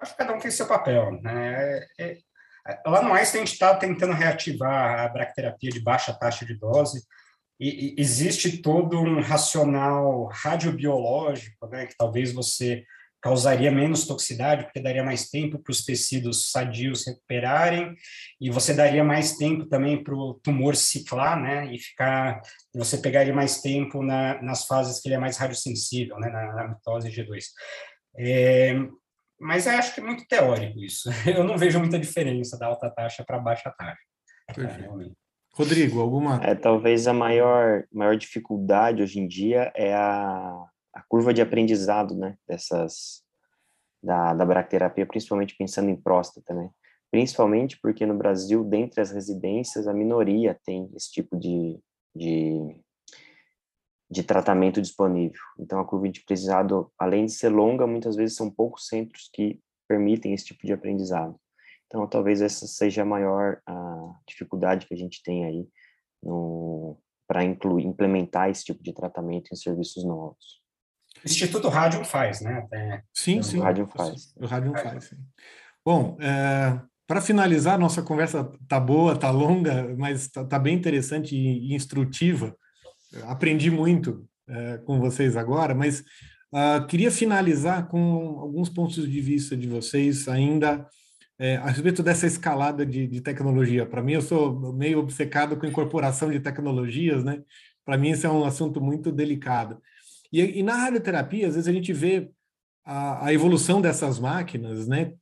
Acho 0.00 0.12
que 0.12 0.18
cada 0.18 0.34
um 0.34 0.38
tem 0.38 0.50
seu 0.50 0.66
papel. 0.66 1.20
Né? 1.20 1.86
É, 1.98 2.18
é 2.66 2.82
Lá 2.86 3.02
no 3.02 3.12
Einstein, 3.12 3.42
a 3.42 3.44
gente 3.44 3.54
está 3.54 3.74
tentando 3.74 4.12
reativar 4.12 5.00
a 5.00 5.08
bracterapia 5.08 5.70
de 5.70 5.80
baixa 5.80 6.12
taxa 6.12 6.44
de 6.44 6.54
dose, 6.54 7.02
e, 7.60 7.96
e 7.96 8.00
existe 8.00 8.58
todo 8.62 9.00
um 9.00 9.20
racional 9.20 10.26
radiobiológico, 10.26 11.66
né, 11.66 11.86
que 11.86 11.96
talvez 11.96 12.32
você 12.32 12.84
causaria 13.20 13.70
menos 13.70 14.06
toxicidade, 14.06 14.64
porque 14.64 14.80
daria 14.80 15.02
mais 15.02 15.28
tempo 15.28 15.58
para 15.58 15.72
os 15.72 15.84
tecidos 15.84 16.50
sadios 16.50 17.06
recuperarem, 17.06 17.94
e 18.40 18.50
você 18.50 18.72
daria 18.72 19.02
mais 19.02 19.36
tempo 19.36 19.66
também 19.66 20.02
para 20.02 20.14
o 20.14 20.34
tumor 20.34 20.76
ciclar, 20.76 21.40
né, 21.40 21.72
e 21.72 21.78
ficar, 21.78 22.40
você 22.74 22.98
pegaria 22.98 23.34
mais 23.34 23.60
tempo 23.60 24.02
na, 24.02 24.40
nas 24.42 24.66
fases 24.66 25.00
que 25.00 25.08
ele 25.08 25.16
é 25.16 25.18
mais 25.18 25.36
radiosensível, 25.36 26.18
né, 26.18 26.28
na, 26.28 26.54
na 26.54 26.68
mitose 26.68 27.10
G2. 27.10 27.44
É, 28.16 28.74
mas 29.40 29.66
eu 29.66 29.72
acho 29.72 29.94
que 29.94 30.00
é 30.00 30.04
muito 30.04 30.26
teórico 30.26 30.80
isso. 30.80 31.08
Eu 31.26 31.44
não 31.44 31.56
vejo 31.56 31.78
muita 31.78 31.98
diferença 31.98 32.58
da 32.58 32.66
alta 32.66 32.90
taxa 32.90 33.24
para 33.24 33.38
baixa 33.38 33.72
taxa. 33.78 33.96
É, 34.58 35.10
Rodrigo, 35.52 36.00
alguma? 36.00 36.40
É, 36.42 36.54
talvez 36.54 37.06
a 37.06 37.12
maior, 37.12 37.84
maior 37.92 38.16
dificuldade 38.16 39.02
hoje 39.02 39.20
em 39.20 39.28
dia 39.28 39.72
é 39.76 39.94
a, 39.94 40.64
a 40.98 41.02
curva 41.08 41.32
de 41.32 41.40
aprendizado, 41.40 42.16
né? 42.16 42.36
Dessas 42.46 43.22
da, 44.02 44.34
da 44.34 44.44
bracterapia, 44.44 45.06
principalmente 45.06 45.56
pensando 45.56 45.90
em 45.90 45.96
próstata, 45.96 46.54
né? 46.54 46.70
Principalmente 47.10 47.78
porque 47.80 48.04
no 48.04 48.16
Brasil, 48.16 48.64
dentre 48.64 49.00
as 49.00 49.10
residências, 49.10 49.88
a 49.88 49.94
minoria 49.94 50.58
tem 50.64 50.90
esse 50.94 51.10
tipo 51.10 51.38
de, 51.38 51.80
de 52.14 52.80
de 54.10 54.22
tratamento 54.22 54.80
disponível. 54.80 55.40
Então, 55.58 55.78
a 55.78 55.84
curva 55.84 56.08
de 56.08 56.20
aprendizado, 56.20 56.90
além 56.98 57.26
de 57.26 57.32
ser 57.32 57.50
longa, 57.50 57.86
muitas 57.86 58.16
vezes 58.16 58.36
são 58.36 58.50
poucos 58.50 58.86
centros 58.86 59.28
que 59.32 59.60
permitem 59.86 60.32
esse 60.32 60.46
tipo 60.46 60.66
de 60.66 60.72
aprendizado. 60.72 61.38
Então, 61.86 62.06
talvez 62.06 62.40
essa 62.40 62.66
seja 62.66 63.02
a 63.02 63.04
maior 63.04 63.60
a 63.66 64.14
dificuldade 64.26 64.86
que 64.86 64.94
a 64.94 64.96
gente 64.96 65.22
tem 65.22 65.44
aí 65.44 65.68
para 67.26 67.44
implementar 67.44 68.48
esse 68.50 68.64
tipo 68.64 68.82
de 68.82 68.92
tratamento 68.92 69.52
em 69.52 69.56
serviços 69.56 70.04
novos. 70.04 70.62
O 71.24 71.26
Instituto 71.26 71.68
Rádio 71.68 72.04
faz, 72.04 72.40
né? 72.40 72.58
Até... 72.58 73.02
Sim, 73.12 73.42
sim. 73.42 73.58
O 73.58 73.62
Rádio 73.62 73.86
faz. 73.86 74.34
O 74.36 74.46
Rádio 74.46 74.72
faz, 74.72 75.04
sim. 75.04 75.16
Bom, 75.84 76.16
é, 76.20 76.80
para 77.06 77.20
finalizar, 77.20 77.78
nossa 77.78 78.02
conversa 78.02 78.50
tá 78.68 78.78
boa, 78.78 79.16
tá 79.16 79.30
longa, 79.30 79.94
mas 79.96 80.28
tá, 80.28 80.44
tá 80.44 80.58
bem 80.58 80.74
interessante 80.74 81.34
e 81.34 81.74
instrutiva 81.74 82.54
aprendi 83.26 83.70
muito 83.70 84.26
é, 84.48 84.78
com 84.78 85.00
vocês 85.00 85.36
agora, 85.36 85.74
mas 85.74 86.00
uh, 86.52 86.86
queria 86.86 87.10
finalizar 87.10 87.88
com 87.88 88.38
alguns 88.40 88.68
pontos 88.68 89.08
de 89.08 89.20
vista 89.20 89.56
de 89.56 89.66
vocês 89.66 90.28
ainda 90.28 90.86
é, 91.38 91.56
a 91.56 91.66
respeito 91.66 92.02
dessa 92.02 92.26
escalada 92.26 92.84
de, 92.84 93.06
de 93.06 93.20
tecnologia. 93.20 93.86
Para 93.86 94.02
mim, 94.02 94.14
eu 94.14 94.22
sou 94.22 94.72
meio 94.72 94.98
obcecado 94.98 95.56
com 95.56 95.66
incorporação 95.66 96.30
de 96.30 96.40
tecnologias, 96.40 97.22
né? 97.22 97.42
Para 97.84 97.96
mim, 97.96 98.10
esse 98.10 98.26
é 98.26 98.30
um 98.30 98.44
assunto 98.44 98.80
muito 98.80 99.12
delicado. 99.12 99.80
E, 100.32 100.60
e 100.60 100.62
na 100.62 100.74
radioterapia, 100.74 101.48
às 101.48 101.54
vezes 101.54 101.68
a 101.68 101.72
gente 101.72 101.92
vê 101.92 102.30
a, 102.84 103.26
a, 103.26 103.32
evolução 103.32 103.80
dessas 103.80 104.18
máquinas, 104.18 104.86
né? 104.86 105.12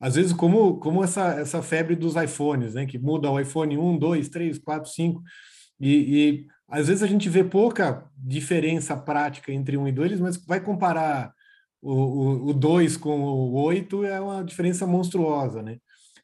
Às 0.00 0.16
vezes, 0.16 0.32
como, 0.32 0.78
como 0.78 1.02
essa, 1.02 1.40
essa 1.40 1.62
febre 1.62 1.96
dos 1.96 2.16
iPhones, 2.16 2.74
né? 2.74 2.86
Que 2.86 2.98
muda 2.98 3.30
o 3.30 3.40
iPhone 3.40 3.76
1, 3.76 3.98
2, 3.98 4.28
3, 4.28 4.58
4, 4.58 4.90
5. 4.90 5.22
E, 5.80 5.90
e 5.90 6.46
às 6.68 6.88
vezes 6.88 7.02
a 7.02 7.06
gente 7.06 7.28
vê 7.28 7.44
pouca 7.44 8.04
diferença 8.16 8.96
prática 8.96 9.52
entre 9.52 9.76
um 9.76 9.86
e 9.86 9.92
dois, 9.92 10.18
mas 10.18 10.36
vai 10.36 10.60
comparar 10.60 11.32
o 11.86 12.54
2 12.54 12.96
com 12.96 13.20
o 13.20 13.52
8 13.62 14.04
é 14.04 14.18
uma 14.18 14.42
diferença 14.42 14.86
monstruosa, 14.86 15.62
né? 15.62 15.76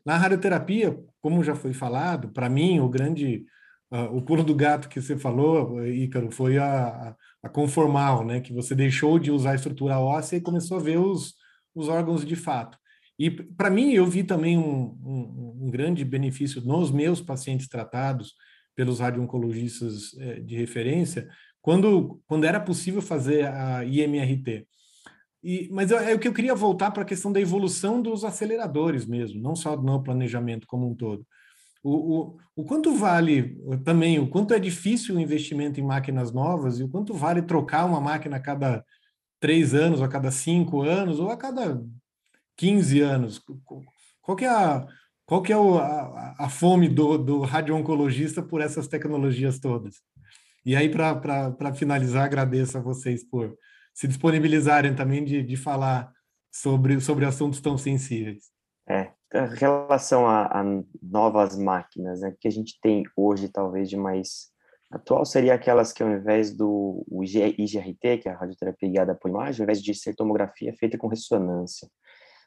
Na 0.05 0.16
radioterapia, 0.16 0.99
como 1.20 1.45
já 1.45 1.55
foi 1.55 1.74
falado, 1.74 2.30
para 2.30 2.49
mim, 2.49 2.80
o 2.80 2.88
grande, 2.88 3.45
o 3.91 4.22
pulo 4.22 4.45
do 4.45 4.55
gato 4.55 4.88
que 4.88 5.01
você 5.01 5.16
falou, 5.16 5.84
Ícaro, 5.86 6.30
foi 6.30 6.59
a, 6.59 7.16
a 7.43 7.49
conformal, 7.49 8.24
né? 8.24 8.41
Que 8.41 8.53
você 8.53 8.74
deixou 8.74 9.18
de 9.18 9.30
usar 9.30 9.53
a 9.53 9.55
estrutura 9.57 9.99
óssea 9.99 10.36
e 10.36 10.41
começou 10.41 10.76
a 10.76 10.80
ver 10.80 10.99
os, 10.99 11.34
os 11.74 11.88
órgãos 11.88 12.24
de 12.24 12.36
fato. 12.36 12.78
E 13.18 13.30
para 13.30 13.68
mim, 13.68 13.93
eu 13.93 14.07
vi 14.07 14.24
também 14.24 14.57
um, 14.57 14.97
um, 15.05 15.64
um, 15.64 15.70
grande 15.70 16.05
benefício 16.05 16.62
nos 16.62 16.91
meus 16.91 17.20
pacientes 17.20 17.68
tratados 17.68 18.34
pelos 18.74 19.01
radio-oncologistas 19.01 20.16
eh, 20.18 20.41
de 20.41 20.57
referência, 20.57 21.28
quando, 21.61 22.18
quando 22.26 22.45
era 22.45 22.59
possível 22.59 23.03
fazer 23.03 23.47
a 23.47 23.84
IMRT. 23.84 24.66
E, 25.43 25.68
mas 25.70 25.91
é 25.91 26.14
o 26.14 26.18
que 26.18 26.28
eu 26.28 26.32
queria 26.32 26.55
voltar 26.55 26.91
para 26.91 27.03
a 27.03 27.07
questão 27.07 27.30
da 27.30 27.41
evolução 27.41 28.01
dos 28.01 28.24
aceleradores 28.24 29.05
mesmo, 29.05 29.41
não 29.41 29.55
só 29.55 29.76
no 29.76 30.03
planejamento 30.03 30.66
como 30.66 30.91
um 30.91 30.95
todo. 30.95 31.26
O, 31.83 31.93
o, 31.93 32.39
o 32.57 32.64
quanto 32.64 32.95
vale 32.95 33.59
também, 33.85 34.18
o 34.18 34.28
quanto 34.28 34.53
é 34.53 34.59
difícil 34.59 35.16
o 35.16 35.20
investimento 35.20 35.81
em 35.81 35.85
máquinas 35.85 36.33
novas 36.33 36.78
e 36.78 36.85
o 36.85 36.89
quanto 36.89 37.14
vale 37.14 37.43
trocar 37.43 37.87
uma 37.87 38.01
máquina 38.01 38.37
a 38.37 38.41
cada 38.41 38.85
três 39.41 39.74
anos, 39.74 40.01
ou 40.01 40.05
a 40.05 40.09
cada 40.09 40.31
cinco 40.31 40.83
anos, 40.83 41.18
ou 41.18 41.31
a 41.31 41.37
cada 41.37 41.83
15 42.57 43.01
anos. 43.01 43.41
Qual 44.20 44.37
que 44.37 44.45
é 44.45 44.51
a, 44.51 44.87
qual 45.24 45.43
que 45.43 45.53
é 45.53 45.57
a, 45.57 46.35
a 46.39 46.49
fome 46.51 46.89
do, 46.89 47.16
do 47.16 47.41
radio-oncologista 47.41 48.43
por 48.43 48.61
essas 48.61 48.87
tecnologias 48.87 49.59
todas? 49.59 50.03
E 50.64 50.76
aí, 50.76 50.91
para 50.91 51.74
finalizar, 51.74 52.24
agradeço 52.24 52.76
a 52.76 52.81
vocês 52.83 53.24
por 53.24 53.57
se 53.95 54.07
disponibilizarem 54.07 54.95
também 54.95 55.24
de, 55.24 55.43
de 55.43 55.57
falar 55.57 56.12
sobre, 56.53 57.01
sobre 57.01 57.24
assuntos 57.24 57.61
tão 57.61 57.78
sensíveis. 57.78 58.51
É, 58.91 59.12
em 59.32 59.55
relação 59.55 60.26
a, 60.26 60.47
a 60.47 60.64
novas 61.01 61.57
máquinas, 61.57 62.20
né, 62.20 62.34
que 62.41 62.49
a 62.49 62.51
gente 62.51 62.76
tem 62.82 63.05
hoje, 63.16 63.49
talvez 63.49 63.88
de 63.88 63.97
mais 63.97 64.49
atual, 64.91 65.24
seria 65.24 65.55
aquelas 65.55 65.93
que 65.93 66.03
ao 66.03 66.11
invés 66.11 66.53
do 66.53 67.07
IGRT, 67.22 68.18
que 68.18 68.28
é 68.28 68.32
a 68.32 68.36
radioterapia 68.36 68.88
guiada 68.88 69.14
por 69.14 69.30
imagem, 69.30 69.61
ao 69.61 69.64
invés 69.64 69.80
de 69.80 69.95
ser 69.95 70.16
tomografia, 70.16 70.70
é 70.70 70.72
feita 70.72 70.99
com 70.99 71.07
ressonância. 71.07 71.88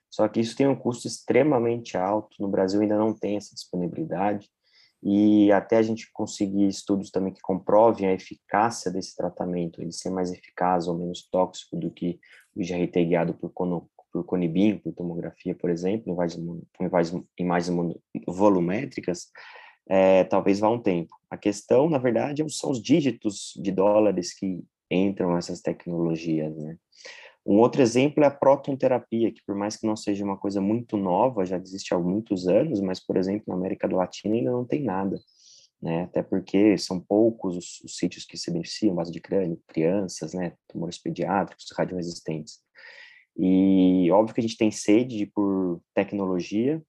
Só 0.09 0.27
que 0.27 0.41
isso 0.41 0.55
tem 0.57 0.67
um 0.67 0.75
custo 0.75 1.07
extremamente 1.07 1.97
alto, 1.97 2.35
no 2.41 2.49
Brasil 2.49 2.81
ainda 2.81 2.97
não 2.97 3.17
tem 3.17 3.37
essa 3.37 3.55
disponibilidade, 3.55 4.49
e 5.01 5.49
até 5.51 5.77
a 5.77 5.81
gente 5.81 6.11
conseguir 6.11 6.67
estudos 6.67 7.09
também 7.09 7.33
que 7.33 7.41
comprovem 7.41 8.07
a 8.07 8.13
eficácia 8.13 8.91
desse 8.91 9.15
tratamento, 9.15 9.81
ele 9.81 9.93
ser 9.93 10.09
mais 10.09 10.29
eficaz 10.29 10.87
ou 10.89 10.97
menos 10.97 11.27
tóxico 11.31 11.77
do 11.77 11.89
que 11.89 12.19
o 12.53 12.61
IGRT 12.61 13.05
guiado 13.05 13.33
por, 13.33 13.49
por 14.13 14.23
conibin, 14.23 14.77
por 14.77 14.93
tomografia, 14.93 15.55
por 15.55 15.71
exemplo, 15.71 16.13
imagens, 16.13 17.25
imagens 17.37 17.97
volumétricas, 18.27 19.27
é, 19.89 20.23
talvez 20.25 20.59
vá 20.59 20.69
um 20.69 20.79
tempo. 20.79 21.15
A 21.29 21.35
questão, 21.35 21.89
na 21.89 21.97
verdade, 21.97 22.45
são 22.49 22.69
os 22.69 22.81
dígitos 22.81 23.53
de 23.57 23.71
dólares 23.71 24.33
que 24.33 24.63
entram 24.89 25.33
nessas 25.33 25.59
tecnologias, 25.59 26.55
né? 26.55 26.77
Um 27.45 27.57
outro 27.57 27.81
exemplo 27.81 28.23
é 28.23 28.27
a 28.27 28.31
protonterapia, 28.31 29.29
que 29.29 29.41
por 29.45 29.53
mais 29.53 29.75
que 29.75 29.85
não 29.85 29.97
seja 29.97 30.23
uma 30.23 30.37
coisa 30.37 30.61
muito 30.61 30.95
nova, 30.95 31.45
já 31.45 31.57
existe 31.57 31.93
há 31.93 31.99
muitos 31.99 32.47
anos, 32.47 32.79
mas, 32.79 33.01
por 33.01 33.17
exemplo, 33.17 33.43
na 33.47 33.55
América 33.55 33.85
Latina 33.93 34.35
ainda 34.35 34.51
não 34.51 34.63
tem 34.63 34.81
nada, 34.81 35.19
né? 35.81 36.03
Até 36.03 36.23
porque 36.23 36.77
são 36.77 37.01
poucos 37.01 37.57
os, 37.57 37.81
os 37.83 37.97
sítios 37.97 38.23
que 38.23 38.37
se 38.37 38.49
beneficiam, 38.49 38.95
base 38.95 39.11
de 39.11 39.19
crânio, 39.19 39.61
crianças, 39.67 40.33
né? 40.33 40.53
Tumores 40.69 40.97
pediátricos, 40.97 41.65
radioresistentes. 41.75 42.59
E 43.37 44.09
óbvio 44.11 44.33
que 44.33 44.41
a 44.41 44.43
gente 44.43 44.57
tem 44.57 44.71
sede 44.71 45.25
por 45.27 45.81
tecnologia, 45.93 46.81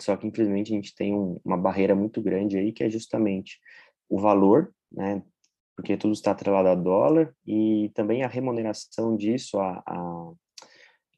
só 0.00 0.16
que 0.16 0.26
infelizmente 0.26 0.72
a 0.72 0.76
gente 0.76 0.94
tem 0.94 1.14
um, 1.14 1.40
uma 1.44 1.56
barreira 1.56 1.94
muito 1.94 2.20
grande 2.20 2.58
aí, 2.58 2.72
que 2.72 2.84
é 2.84 2.90
justamente 2.90 3.58
o 4.08 4.18
valor, 4.18 4.72
né? 4.92 5.22
porque 5.76 5.96
tudo 5.96 6.14
está 6.14 6.30
atrelado 6.30 6.68
a 6.68 6.74
dólar, 6.74 7.34
e 7.46 7.90
também 7.94 8.22
a 8.22 8.28
remuneração 8.28 9.16
disso, 9.16 9.58
a, 9.58 9.82
a, 9.86 10.32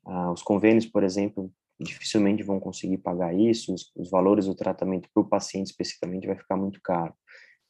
a 0.05 0.33
os 0.33 0.43
convênios, 0.43 0.85
por 0.85 1.05
exemplo, 1.05 1.53
dificilmente 1.81 2.43
vão 2.43 2.59
conseguir 2.59 2.99
pagar 2.99 3.33
isso, 3.33 3.73
os, 3.73 3.93
os 3.97 4.11
valores 4.11 4.47
do 4.47 4.55
tratamento 4.55 5.09
para 5.15 5.23
o 5.23 5.29
paciente 5.29 5.69
especificamente 5.69 6.27
vai 6.27 6.37
ficar 6.37 6.57
muito 6.57 6.81
caro. 6.83 7.15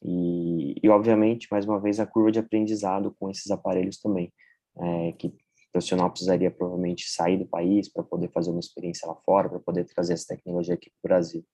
E, 0.02 0.76
e, 0.82 0.88
obviamente, 0.88 1.48
mais 1.50 1.66
uma 1.66 1.80
vez, 1.80 2.00
a 2.00 2.06
curva 2.06 2.32
de 2.32 2.38
aprendizado 2.38 3.14
com 3.18 3.28
esses 3.30 3.50
aparelhos 3.50 3.98
também, 4.00 4.32
é, 4.78 5.12
que 5.12 5.34
o 5.68 5.72
profissional 5.72 6.10
precisaria 6.10 6.50
provavelmente 6.50 7.08
sair 7.08 7.36
do 7.36 7.46
país 7.46 7.88
para 7.92 8.02
poder 8.02 8.30
fazer 8.32 8.50
uma 8.50 8.60
experiência 8.60 9.06
lá 9.06 9.14
fora, 9.16 9.48
para 9.48 9.60
poder 9.60 9.84
trazer 9.84 10.14
essa 10.14 10.34
tecnologia 10.34 10.74
aqui 10.74 10.90
para 10.90 10.98
o 10.98 11.08
Brasil. 11.08 11.44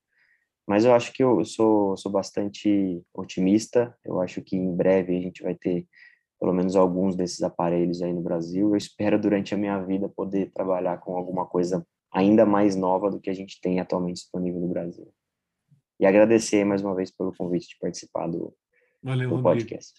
Mas 0.67 0.85
eu 0.85 0.95
acho 0.95 1.13
que 1.13 1.23
eu 1.23 1.45
sou, 1.45 1.97
sou 1.97 2.11
bastante 2.11 3.03
otimista. 3.13 3.95
Eu 4.05 4.21
acho 4.21 4.41
que 4.41 4.57
em 4.57 4.75
breve 4.75 5.17
a 5.17 5.21
gente 5.21 5.43
vai 5.43 5.55
ter 5.55 5.87
pelo 6.41 6.53
menos 6.53 6.77
alguns 6.77 7.15
desses 7.17 7.43
aparelhos 7.43 8.03
aí 8.03 8.13
no 8.13 8.23
Brasil. 8.23 8.71
Eu 8.71 8.77
espero 8.77 9.21
durante 9.21 9.55
a 9.55 9.59
minha 9.59 9.79
vida 9.81 10.09
poder 10.09 10.51
trabalhar 10.53 10.99
com 10.99 11.17
alguma 11.17 11.47
coisa 11.47 11.87
ainda 12.13 12.47
mais 12.47 12.77
nova 12.77 13.11
do 13.11 13.21
que 13.21 13.29
a 13.29 13.35
gente 13.35 13.61
tem 13.61 13.81
atualmente 13.81 14.17
disponível 14.17 14.61
no 14.61 14.69
Brasil. 14.69 15.13
E 15.99 16.07
agradecer 16.07 16.65
mais 16.65 16.83
uma 16.83 16.95
vez 16.95 17.11
pelo 17.11 17.35
convite 17.35 17.69
de 17.69 17.79
participar 17.79 18.29
do, 18.29 18.55
Valeu, 19.03 19.31
do 19.31 19.43
podcast. 19.43 19.93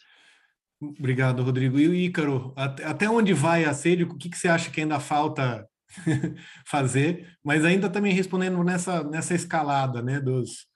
Obrigado, 0.97 1.43
Rodrigo. 1.43 1.79
E 1.79 1.87
o 1.87 1.93
Ícaro, 1.93 2.53
até 2.55 3.09
onde 3.09 3.33
vai 3.33 3.65
a 3.65 3.73
sede? 3.73 4.03
O 4.03 4.15
que, 4.15 4.29
que 4.29 4.37
você 4.37 4.47
acha 4.47 4.69
que 4.69 4.81
ainda 4.81 4.99
falta 4.99 5.67
fazer, 6.65 7.37
mas 7.43 7.63
ainda 7.63 7.89
também 7.89 8.13
respondendo 8.13 8.61
nessa, 8.63 9.03
nessa 9.03 9.33
escalada 9.33 10.01
né, 10.01 10.19
dos, 10.19 10.67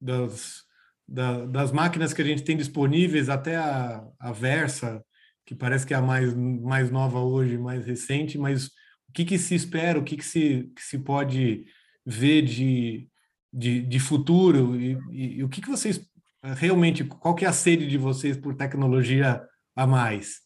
dos, 0.00 0.64
da, 1.06 1.46
das 1.46 1.72
máquinas 1.72 2.12
que 2.12 2.22
a 2.22 2.24
gente 2.24 2.44
tem 2.44 2.56
disponíveis, 2.56 3.28
até 3.28 3.56
a, 3.56 4.04
a 4.18 4.32
Versa, 4.32 5.02
que 5.46 5.54
parece 5.54 5.86
que 5.86 5.94
é 5.94 5.96
a 5.96 6.02
mais, 6.02 6.34
mais 6.34 6.90
nova 6.90 7.20
hoje, 7.20 7.56
mais 7.56 7.86
recente, 7.86 8.36
mas 8.36 8.66
o 9.08 9.12
que, 9.14 9.24
que 9.24 9.38
se 9.38 9.54
espera, 9.54 9.98
o 9.98 10.04
que, 10.04 10.16
que, 10.16 10.24
se, 10.24 10.70
que 10.76 10.82
se 10.82 10.98
pode 10.98 11.64
ver 12.04 12.42
de, 12.42 13.08
de, 13.52 13.82
de 13.82 13.98
futuro 13.98 14.78
e, 14.78 14.98
e, 15.10 15.38
e 15.38 15.44
o 15.44 15.48
que, 15.48 15.60
que 15.60 15.70
vocês 15.70 16.00
realmente, 16.42 17.04
qual 17.04 17.34
que 17.34 17.44
é 17.44 17.48
a 17.48 17.52
sede 17.52 17.86
de 17.86 17.98
vocês 17.98 18.36
por 18.36 18.54
tecnologia 18.54 19.42
a 19.78 19.86
mais? 19.86 20.40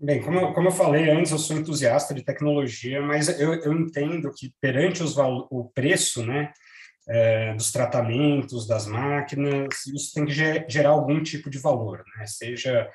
Bem, 0.00 0.22
como, 0.22 0.54
como 0.54 0.68
eu 0.68 0.72
falei 0.72 1.10
antes, 1.10 1.32
eu 1.32 1.38
sou 1.38 1.56
entusiasta 1.56 2.14
de 2.14 2.22
tecnologia, 2.22 3.02
mas 3.02 3.28
eu, 3.40 3.54
eu 3.54 3.72
entendo 3.72 4.32
que 4.32 4.54
perante 4.60 5.02
os, 5.02 5.16
o 5.18 5.68
preço 5.74 6.24
né, 6.24 6.52
é, 7.08 7.54
dos 7.54 7.72
tratamentos, 7.72 8.68
das 8.68 8.86
máquinas, 8.86 9.84
isso 9.86 10.14
tem 10.14 10.24
que 10.24 10.32
gerar 10.68 10.90
algum 10.90 11.20
tipo 11.20 11.50
de 11.50 11.58
valor, 11.58 12.04
né? 12.16 12.24
seja 12.26 12.88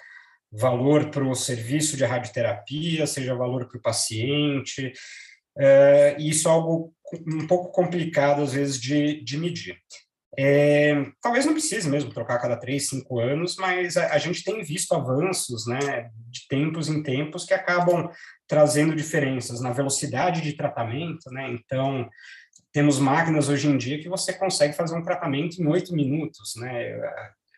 valor 0.49 1.09
para 1.09 1.27
o 1.27 1.35
serviço 1.35 1.97
de 1.97 2.05
radioterapia, 2.05 3.05
seja 3.05 3.35
valor 3.35 3.67
para 3.67 3.77
o 3.77 3.81
paciente, 3.81 4.93
é, 5.57 6.15
isso 6.17 6.47
é 6.47 6.51
algo 6.51 6.95
um 7.27 7.45
pouco 7.45 7.73
complicado, 7.73 8.41
às 8.41 8.53
vezes, 8.53 8.79
de, 8.79 9.21
de 9.21 9.37
medir. 9.37 9.77
É, 10.37 11.05
talvez 11.21 11.45
não 11.45 11.53
precise 11.53 11.87
mesmo 11.87 12.11
trocar 12.11 12.35
a 12.35 12.39
cada 12.39 12.57
três, 12.57 12.89
cinco 12.89 13.19
anos, 13.19 13.55
mas 13.57 13.95
a, 13.95 14.13
a, 14.13 14.17
gente 14.17 14.43
tem 14.43 14.63
visto 14.63 14.93
avanços, 14.93 15.67
né, 15.67 16.09
de 16.27 16.47
tempos 16.47 16.89
em 16.89 17.03
tempos 17.03 17.45
que 17.45 17.53
acabam 17.53 18.09
trazendo 18.47 18.95
diferenças 18.95 19.61
na 19.61 19.71
velocidade 19.71 20.41
de 20.41 20.53
tratamento, 20.53 21.29
né? 21.31 21.51
Então, 21.51 22.09
temos 22.71 22.97
máquinas 22.97 23.47
hoje 23.47 23.67
em 23.67 23.77
dia 23.77 24.01
que 24.01 24.09
você 24.09 24.33
consegue 24.33 24.73
fazer 24.73 24.95
um 24.95 25.03
tratamento 25.03 25.61
em 25.61 25.67
oito 25.67 25.93
minutos, 25.93 26.55
né? 26.57 26.99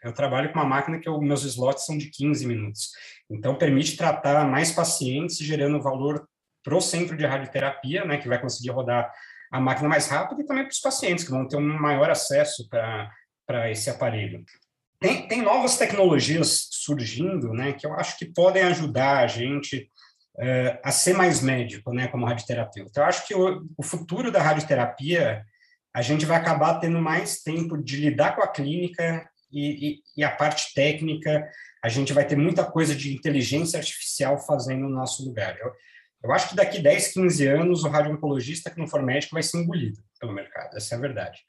Eu, 0.03 0.13
trabalho 0.13 0.51
com 0.51 0.59
uma 0.59 0.65
máquina 0.65 0.99
que 0.99 1.09
eu, 1.09 1.19
meus 1.19 1.43
slots 1.43 1.85
são 1.85 1.97
de 1.97 2.11
15 2.11 2.45
minutos. 2.45 2.91
Então, 3.29 3.57
permite 3.57 3.97
tratar 3.97 4.45
mais 4.45 4.71
pacientes, 4.71 5.37
gerando 5.37 5.81
valor 5.81 6.27
para 6.63 6.75
o 6.75 6.81
centro 6.81 7.15
de 7.17 7.25
radioterapia, 7.25 8.05
né, 8.05 8.17
que 8.17 8.27
vai 8.27 8.39
conseguir 8.39 8.71
rodar 8.71 9.11
a 9.55 9.59
máquina 9.59 9.87
mais 9.87 10.07
rápida 10.07 10.41
e 10.41 10.45
também 10.45 10.63
para 10.63 10.71
os 10.71 10.79
pacientes, 10.79 11.23
que 11.23 11.31
vão 11.31 11.47
ter 11.47 11.55
um 11.55 11.79
maior 11.79 12.09
acesso 12.09 12.67
para 12.69 13.71
esse 13.71 13.89
aparelho. 13.89 14.43
Tem, 14.99 15.27
tem 15.27 15.41
novas 15.41 15.77
tecnologias 15.77 16.67
surgindo, 16.71 17.53
né, 17.53 17.71
que 17.71 17.87
eu 17.87 17.93
acho 17.93 18.17
que 18.17 18.25
podem 18.25 18.63
ajudar 18.63 19.19
a 19.19 19.27
gente 19.27 19.89
uh, 20.35 20.79
a 20.83 20.91
ser 20.91 21.13
mais 21.13 21.41
médico, 21.41 21.93
né, 21.93 22.07
como 22.07 22.25
radioterapeuta. 22.25 22.99
Eu 22.99 23.05
acho 23.05 23.25
que 23.25 23.33
o, 23.33 23.65
o 23.77 23.83
futuro 23.83 24.29
da 24.29 24.41
radioterapia, 24.41 25.45
a 25.93 26.01
gente 26.01 26.25
vai 26.25 26.37
acabar 26.37 26.79
tendo 26.79 26.99
mais 27.01 27.41
tempo 27.41 27.77
de 27.81 27.95
lidar 27.95 28.35
com 28.35 28.41
a 28.41 28.47
clínica 28.47 29.25
e, 29.51 29.87
e, 29.87 29.99
e, 30.17 30.23
a 30.23 30.31
parte 30.31 30.73
técnica, 30.73 31.49
a 31.81 31.87
gente 31.87 32.11
vai 32.11 32.25
ter 32.25 32.35
muita 32.35 32.65
coisa 32.65 32.93
de 32.93 33.15
inteligência 33.15 33.77
artificial 33.77 34.37
fazendo 34.37 34.81
no 34.81 34.89
nosso 34.89 35.23
lugar. 35.23 35.57
Eu, 35.59 35.71
eu 36.25 36.33
acho 36.33 36.49
que 36.49 36.55
daqui 36.55 36.81
10, 36.81 37.13
15 37.13 37.47
anos, 37.47 37.83
o 37.83 37.89
radio-oncologista 37.89 38.71
que 38.71 38.79
não 38.79 38.87
for 38.87 39.03
médico 39.03 39.35
vai 39.35 39.43
ser 39.43 39.59
engolido 39.59 40.01
pelo 40.19 40.33
mercado, 40.33 40.75
essa 40.75 40.95
é 40.95 40.97
a 40.97 41.01
verdade. 41.01 41.39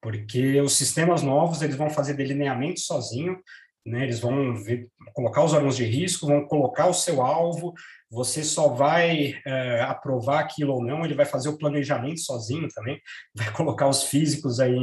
Porque 0.00 0.60
os 0.60 0.74
sistemas 0.74 1.22
novos, 1.22 1.62
eles 1.62 1.74
vão 1.74 1.88
fazer 1.88 2.14
delineamento 2.14 2.80
sozinho, 2.80 3.38
né? 3.86 4.02
Eles 4.02 4.20
vão 4.20 4.54
ver, 4.62 4.88
colocar 5.14 5.42
os 5.42 5.54
órgãos 5.54 5.76
de 5.76 5.84
risco, 5.84 6.26
vão 6.26 6.44
colocar 6.46 6.86
o 6.86 6.92
seu 6.92 7.22
alvo, 7.22 7.72
você 8.10 8.44
só 8.44 8.68
vai 8.68 9.40
é, 9.46 9.80
aprovar 9.82 10.40
aquilo 10.40 10.74
ou 10.74 10.84
não, 10.84 11.04
ele 11.04 11.14
vai 11.14 11.24
fazer 11.24 11.48
o 11.48 11.56
planejamento 11.56 12.20
sozinho 12.20 12.68
também, 12.68 13.00
vai 13.34 13.50
colocar 13.52 13.88
os 13.88 14.04
físicos 14.04 14.60
aí 14.60 14.76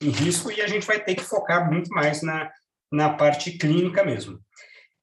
em 0.00 0.10
risco 0.10 0.52
e 0.52 0.60
a 0.60 0.68
gente 0.68 0.86
vai 0.86 1.02
ter 1.02 1.16
que 1.16 1.24
focar 1.24 1.68
muito 1.68 1.90
mais 1.90 2.22
na, 2.22 2.48
na 2.92 3.10
parte 3.10 3.52
clínica 3.52 4.04
mesmo. 4.04 4.38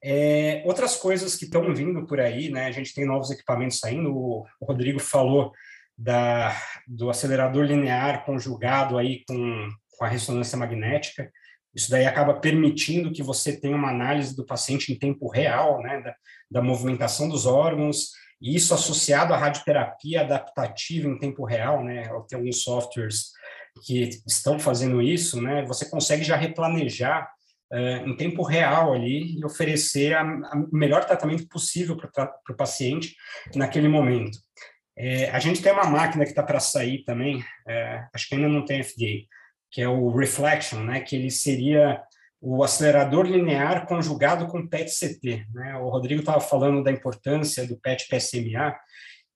É, 0.04 0.62
outras 0.66 0.96
coisas 0.96 1.36
que 1.36 1.46
estão 1.46 1.74
vindo 1.74 2.06
por 2.06 2.20
aí, 2.20 2.50
né? 2.50 2.66
A 2.66 2.72
gente 2.72 2.94
tem 2.94 3.06
novos 3.06 3.32
equipamentos 3.32 3.80
saindo. 3.80 4.16
O, 4.16 4.46
Rodrigo 4.62 5.00
falou 5.00 5.52
da, 5.98 6.56
do 6.88 7.10
acelerador 7.10 7.66
linear 7.66 8.24
conjugado 8.26 8.98
aí 8.98 9.24
com, 9.28 9.70
com 9.98 10.06
a 10.06 10.08
ressonância 10.08 10.58
magnética. 10.58 11.32
Isso 11.76 11.90
daí 11.90 12.06
acaba 12.06 12.34
permitindo 12.40 13.12
que 13.12 13.24
você 13.24 13.60
tenha 13.60 13.76
uma 13.76 13.90
análise 13.90 14.36
do 14.36 14.46
paciente 14.46 14.92
em 14.92 14.98
tempo 14.98 15.30
real, 15.30 15.82
né, 15.82 16.02
da, 16.02 16.16
da 16.50 16.62
movimentação 16.62 17.30
dos 17.30 17.46
órgãos, 17.46 18.12
e 18.42 18.56
isso 18.56 18.74
associado 18.74 19.32
à 19.34 19.38
radioterapia 19.38 20.22
adaptativa 20.22 21.08
em 21.08 21.20
tempo 21.20 21.46
real, 21.46 21.84
né, 21.84 22.10
tem 22.28 22.40
alguns 22.40 22.64
softwares 22.64 23.32
que 23.86 24.10
estão 24.26 24.58
fazendo 24.58 25.02
isso, 25.04 25.40
né, 25.40 25.64
você 25.68 25.88
consegue 25.88 26.24
já 26.24 26.36
replanejar 26.36 27.30
em 28.06 28.16
tempo 28.16 28.44
real 28.44 28.94
ali 28.94 29.38
e 29.38 29.46
oferecer 29.46 30.16
o 30.72 30.76
melhor 30.76 31.04
tratamento 31.04 31.48
possível 31.50 31.98
para 31.98 32.34
o 32.50 32.56
paciente 32.56 33.16
naquele 33.56 33.88
momento. 33.90 34.38
É, 34.98 35.30
a 35.30 35.40
gente 35.40 35.62
tem 35.62 35.72
uma 35.72 35.86
máquina 35.86 36.24
que 36.24 36.32
está 36.32 36.42
para 36.42 36.60
sair 36.60 37.04
também, 37.04 37.44
é, 37.68 38.04
acho 38.14 38.28
que 38.28 38.36
ainda 38.36 38.48
não 38.48 38.66
tem 38.66 38.82
FDA, 38.82 39.28
que 39.70 39.80
é 39.80 39.88
o 39.88 40.10
Reflection, 40.10 40.80
né, 40.84 41.02
que 41.02 41.16
ele 41.16 41.30
seria 41.30 42.02
o 42.42 42.64
acelerador 42.64 43.26
linear 43.26 43.86
conjugado 43.86 44.48
com 44.48 44.68
PET-CT. 44.68 45.46
Né? 45.54 45.76
O 45.78 45.90
Rodrigo 45.90 46.22
estava 46.22 46.40
falando 46.40 46.84
da 46.84 46.92
importância 46.92 47.66
do 47.68 47.78
PET-PSMA. 47.78 48.76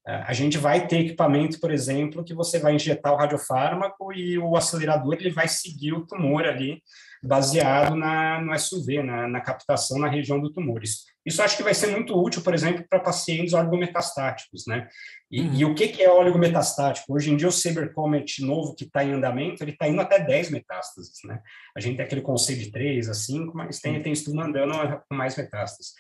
A 0.04 0.34
gente 0.34 0.58
vai 0.58 0.88
ter 0.88 1.02
equipamento, 1.02 1.60
por 1.60 1.72
exemplo, 1.72 2.24
que 2.24 2.34
você 2.34 2.58
vai 2.58 2.74
injetar 2.74 3.14
o 3.14 3.18
radiofármaco 3.18 4.12
e 4.12 4.38
o 4.38 4.58
acelerador 4.58 5.14
ele 5.14 5.30
vai 5.30 5.48
seguir 5.48 5.94
o 5.94 6.06
tumor 6.06 6.44
ali 6.44 6.82
baseado 7.24 7.96
na, 7.96 8.42
no 8.42 8.58
SUV, 8.58 9.04
na, 9.04 9.28
na, 9.28 9.42
captação 9.42 10.00
na 10.00 10.10
região 10.10 10.40
do 10.40 10.52
tumor. 10.52 10.84
Isso, 10.84 11.06
isso 11.24 11.44
acho 11.44 11.56
que 11.56 11.62
vai 11.62 11.76
ser 11.76 11.88
muito 11.88 12.20
útil, 12.20 12.42
por 12.42 12.54
exemplo, 12.54 12.84
para 12.90 13.00
pacientes 13.00 13.54
oligometastáticos, 13.54 14.66
né? 14.66 14.88
E, 15.30 15.42
uhum. 15.42 15.54
e, 15.54 15.66
o 15.66 15.76
que, 15.76 15.90
que 15.90 16.02
é 16.02 16.12
oligometastático? 16.12 17.14
Hoje 17.14 17.32
em 17.32 17.38
dia, 17.38 17.48
o 17.48 17.52
Cybercomet 17.52 18.44
novo 18.44 18.74
que 18.74 18.86
está 18.86 19.04
em 19.04 19.14
andamento, 19.14 19.64
ele 19.64 19.72
está 19.72 19.88
indo 19.88 20.02
até 20.02 20.20
10 20.20 20.50
metástases, 20.50 21.20
né? 21.24 21.40
A 21.78 21.80
gente 21.80 21.98
tem 21.98 22.06
aquele 22.06 22.22
conceito 22.22 22.60
de 22.60 22.72
3 22.72 23.08
a 23.08 23.14
5, 23.14 23.56
mas 23.56 23.80
tem, 23.80 24.02
tem 24.02 24.14
estudo 24.14 24.42
andando 24.42 24.74
com 25.08 25.16
mais 25.16 25.38
metástases. 25.38 25.94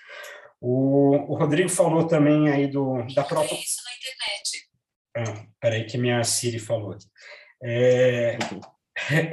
O, 0.62 1.34
o 1.34 1.36
Rodrigo 1.36 1.70
falou 1.70 2.05
também 2.05 2.49
aí 2.49 2.68
do, 2.68 3.03
da 3.16 3.24
própria... 3.24 3.55
isso 3.55 3.82
na 3.84 3.91
internet. 3.97 5.41
Ah, 5.41 5.47
peraí 5.59 5.86
que 5.86 5.97
minha 5.97 6.24
Siri 6.24 6.59
falou 6.59 6.93
aqui. 6.93 7.05
É, 7.64 8.38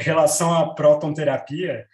relação 0.00 0.52
à 0.54 0.74
próton-terapia, 0.74 1.86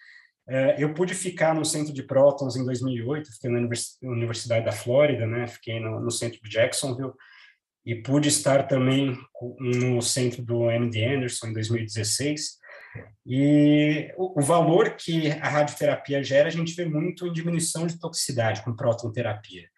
é, 0.49 0.77
eu 0.79 0.95
pude 0.95 1.15
ficar 1.15 1.55
no 1.55 1.65
centro 1.65 1.93
de 1.93 2.03
prótons 2.03 2.57
em 2.57 2.65
2008, 2.65 3.33
fiquei 3.33 3.51
na 3.51 3.69
Universidade 4.03 4.65
da 4.65 4.73
Flórida, 4.73 5.27
né? 5.27 5.47
Fiquei 5.49 5.81
no, 5.81 6.01
no 6.01 6.11
centro 6.11 6.41
de 6.41 6.49
Jacksonville 6.49 7.13
e 7.85 7.97
pude 7.97 8.29
estar 8.29 8.67
também 8.69 9.19
no 9.61 10.01
centro 10.01 10.43
do 10.43 10.71
MD 10.71 11.05
Anderson 11.05 11.49
em 11.49 11.53
2016. 11.53 12.59
E 13.27 14.13
o, 14.17 14.41
o, 14.41 14.43
valor 14.43 14.91
que 14.97 15.31
a 15.31 15.49
radioterapia 15.49 16.23
gera, 16.23 16.49
a 16.49 16.53
gente 16.53 16.75
vê 16.75 16.85
muito 16.85 17.27
em 17.27 17.33
diminuição 17.33 17.87
de 17.87 17.99
toxicidade 17.99 18.63
com 18.63 18.77
próton-terapia. 18.77 19.69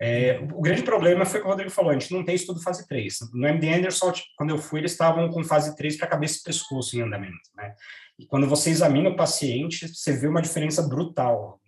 É, 0.00 0.38
o 0.52 0.60
grande 0.60 0.82
problema 0.82 1.26
foi 1.26 1.40
o 1.40 1.42
que 1.42 1.48
o 1.48 1.50
Rodrigo 1.50 1.70
falou, 1.70 1.90
a 1.90 1.94
gente 1.94 2.12
não 2.12 2.24
tem 2.24 2.34
estudo 2.34 2.62
fase 2.62 2.86
3. 2.86 3.18
No 3.32 3.46
MD 3.46 3.68
Anderson, 3.68 4.12
quando 4.36 4.50
eu 4.50 4.58
fui, 4.58 4.80
eles 4.80 4.92
estavam 4.92 5.28
com 5.28 5.42
fase 5.42 5.76
3 5.76 5.96
para 5.96 6.06
cabeça 6.06 6.38
e 6.38 6.42
pescoço 6.44 6.96
em 6.96 7.02
andamento, 7.02 7.50
né? 7.56 7.74
E 8.18 8.26
quando 8.26 8.48
você 8.48 8.70
examina 8.70 9.10
o 9.10 9.16
paciente, 9.16 9.88
você 9.88 10.16
vê 10.16 10.26
uma 10.26 10.42
diferença 10.42 10.82
brutal 10.82 11.60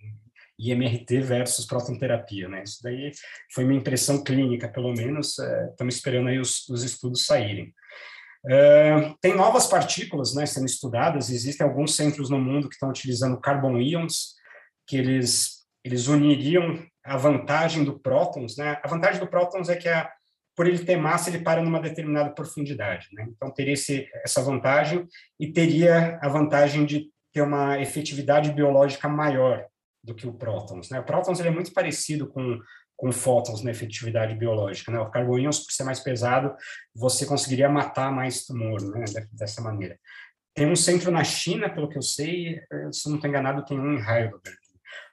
IMRT 0.59 1.20
versus 1.22 1.64
prototerapia, 1.64 2.49
né? 2.49 2.62
Isso 2.62 2.80
daí 2.82 3.11
foi 3.53 3.64
minha 3.64 3.80
impressão 3.80 4.22
clínica, 4.22 4.68
pelo 4.68 4.93
menos. 4.93 5.38
Estamos 5.38 5.95
é, 5.95 5.97
esperando 5.97 6.28
aí 6.28 6.38
os, 6.38 6.68
os 6.68 6.84
estudos 6.84 7.24
saírem. 7.24 7.74
É, 8.49 9.14
tem 9.20 9.34
novas 9.34 9.66
partículas, 9.66 10.34
né, 10.34 10.47
sendo 10.47 10.66
estudadas. 10.66 11.30
Existem 11.30 11.66
alguns 11.66 11.95
centros 11.95 12.30
no 12.30 12.38
mundo 12.38 12.68
que 12.68 12.74
estão 12.74 12.88
utilizando 12.88 13.41
carbon 13.41 13.78
ions, 13.78 14.34
que 14.86 14.97
eles 14.97 15.61
eles 15.84 16.09
uniriam 16.09 16.78
a 17.05 17.16
vantagem 17.16 17.84
do 17.84 17.99
prótons, 17.99 18.57
né? 18.57 18.78
A 18.82 18.88
vantagem 18.88 19.18
do 19.18 19.26
prótons 19.26 19.68
é 19.68 19.76
que 19.76 19.88
a, 19.88 20.11
por 20.55 20.66
ele 20.66 20.78
ter 20.84 20.97
massa, 20.97 21.30
ele 21.30 21.43
para 21.43 21.62
numa 21.62 21.80
determinada 21.80 22.30
profundidade, 22.30 23.09
né? 23.12 23.26
Então 23.30 23.51
teria 23.51 23.72
esse, 23.72 24.07
essa 24.24 24.43
vantagem 24.43 25.07
e 25.38 25.51
teria 25.51 26.18
a 26.20 26.28
vantagem 26.28 26.84
de 26.84 27.11
ter 27.32 27.43
uma 27.43 27.80
efetividade 27.80 28.53
biológica 28.53 29.09
maior 29.09 29.64
do 30.03 30.14
que 30.14 30.26
o 30.26 30.34
prótons, 30.34 30.91
né? 30.91 31.01
O 31.01 31.05
prótons 31.05 31.41
ele 31.41 31.49
é 31.49 31.53
muito 31.53 31.72
parecido 31.72 32.26
com 32.28 32.59
com 33.01 33.11
fótons 33.11 33.62
na 33.62 33.70
efetividade 33.70 34.34
biológica, 34.34 34.92
né? 34.92 35.01
O 35.01 35.11
carboníons, 35.11 35.61
por 35.61 35.72
ser 35.72 35.84
mais 35.84 36.01
pesado, 36.01 36.55
você 36.94 37.24
conseguiria 37.24 37.68
matar 37.68 38.12
mais 38.12 38.44
tumor, 38.44 38.82
né? 38.82 39.05
Dessa 39.32 39.62
maneira. 39.62 39.98
Tem 40.55 40.70
um 40.70 40.76
centro 40.76 41.11
na 41.11 41.24
China, 41.24 41.70
pelo 41.70 41.88
que 41.88 41.96
eu 41.96 42.03
sei, 42.03 42.61
se 42.92 43.09
não 43.09 43.16
estou 43.16 43.30
enganado, 43.30 43.64
tem 43.64 43.80
um 43.80 43.94
em 43.94 43.98
Heidelberg. 43.98 44.59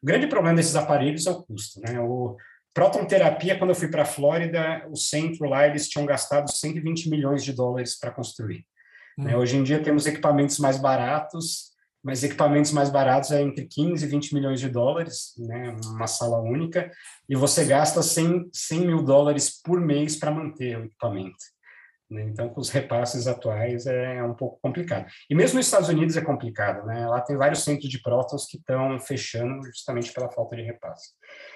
O 0.03 0.05
grande 0.05 0.27
problema 0.27 0.57
desses 0.57 0.75
aparelhos 0.75 1.25
é 1.25 1.31
o 1.31 1.41
custo, 1.41 1.79
né? 1.79 1.97
O 2.01 2.35
proton 2.73 3.05
terapia, 3.05 3.57
quando 3.57 3.69
eu 3.69 3.75
fui 3.75 3.87
para 3.87 4.01
a 4.01 4.05
Flórida, 4.05 4.85
o 4.91 4.97
centro 4.97 5.47
lá, 5.47 5.65
eles 5.65 5.87
tinham 5.87 6.05
gastado 6.05 6.51
120 6.51 7.09
milhões 7.09 7.41
de 7.41 7.53
dólares 7.53 7.97
para 7.97 8.11
construir. 8.11 8.65
Hum. 9.17 9.23
Né? 9.23 9.37
Hoje 9.37 9.55
em 9.55 9.63
dia 9.63 9.81
temos 9.81 10.05
equipamentos 10.05 10.59
mais 10.59 10.77
baratos, 10.77 11.71
mas 12.03 12.23
equipamentos 12.23 12.71
mais 12.71 12.89
baratos 12.89 13.31
é 13.31 13.41
entre 13.41 13.65
15 13.65 14.05
e 14.05 14.07
20 14.07 14.33
milhões 14.33 14.59
de 14.59 14.69
dólares, 14.69 15.33
né? 15.37 15.75
Uma 15.85 16.07
sala 16.07 16.39
única, 16.39 16.89
e 17.27 17.35
você 17.35 17.65
gasta 17.65 18.01
100, 18.01 18.49
100 18.53 18.79
mil 18.81 19.03
dólares 19.03 19.61
por 19.61 19.79
mês 19.79 20.15
para 20.15 20.31
manter 20.31 20.77
o 20.77 20.85
equipamento. 20.85 21.56
Né? 22.09 22.23
Então, 22.23 22.47
com 22.47 22.61
os 22.61 22.69
repasses 22.69 23.27
atuais 23.27 23.85
é, 23.85 24.17
é 24.17 24.23
um 24.23 24.33
pouco 24.33 24.57
complicado. 24.61 25.05
E 25.29 25.35
mesmo 25.35 25.57
nos 25.57 25.65
Estados 25.65 25.89
Unidos 25.89 26.15
é 26.15 26.21
complicado, 26.21 26.85
né? 26.85 27.05
Lá 27.05 27.19
tem 27.19 27.35
vários 27.35 27.63
centros 27.63 27.89
de 27.89 28.01
prótons 28.01 28.45
que 28.45 28.57
estão 28.57 28.97
fechando 28.99 29.61
justamente 29.65 30.13
pela 30.13 30.31
falta 30.31 30.55
de 30.55 30.61
repasse. 30.61 31.09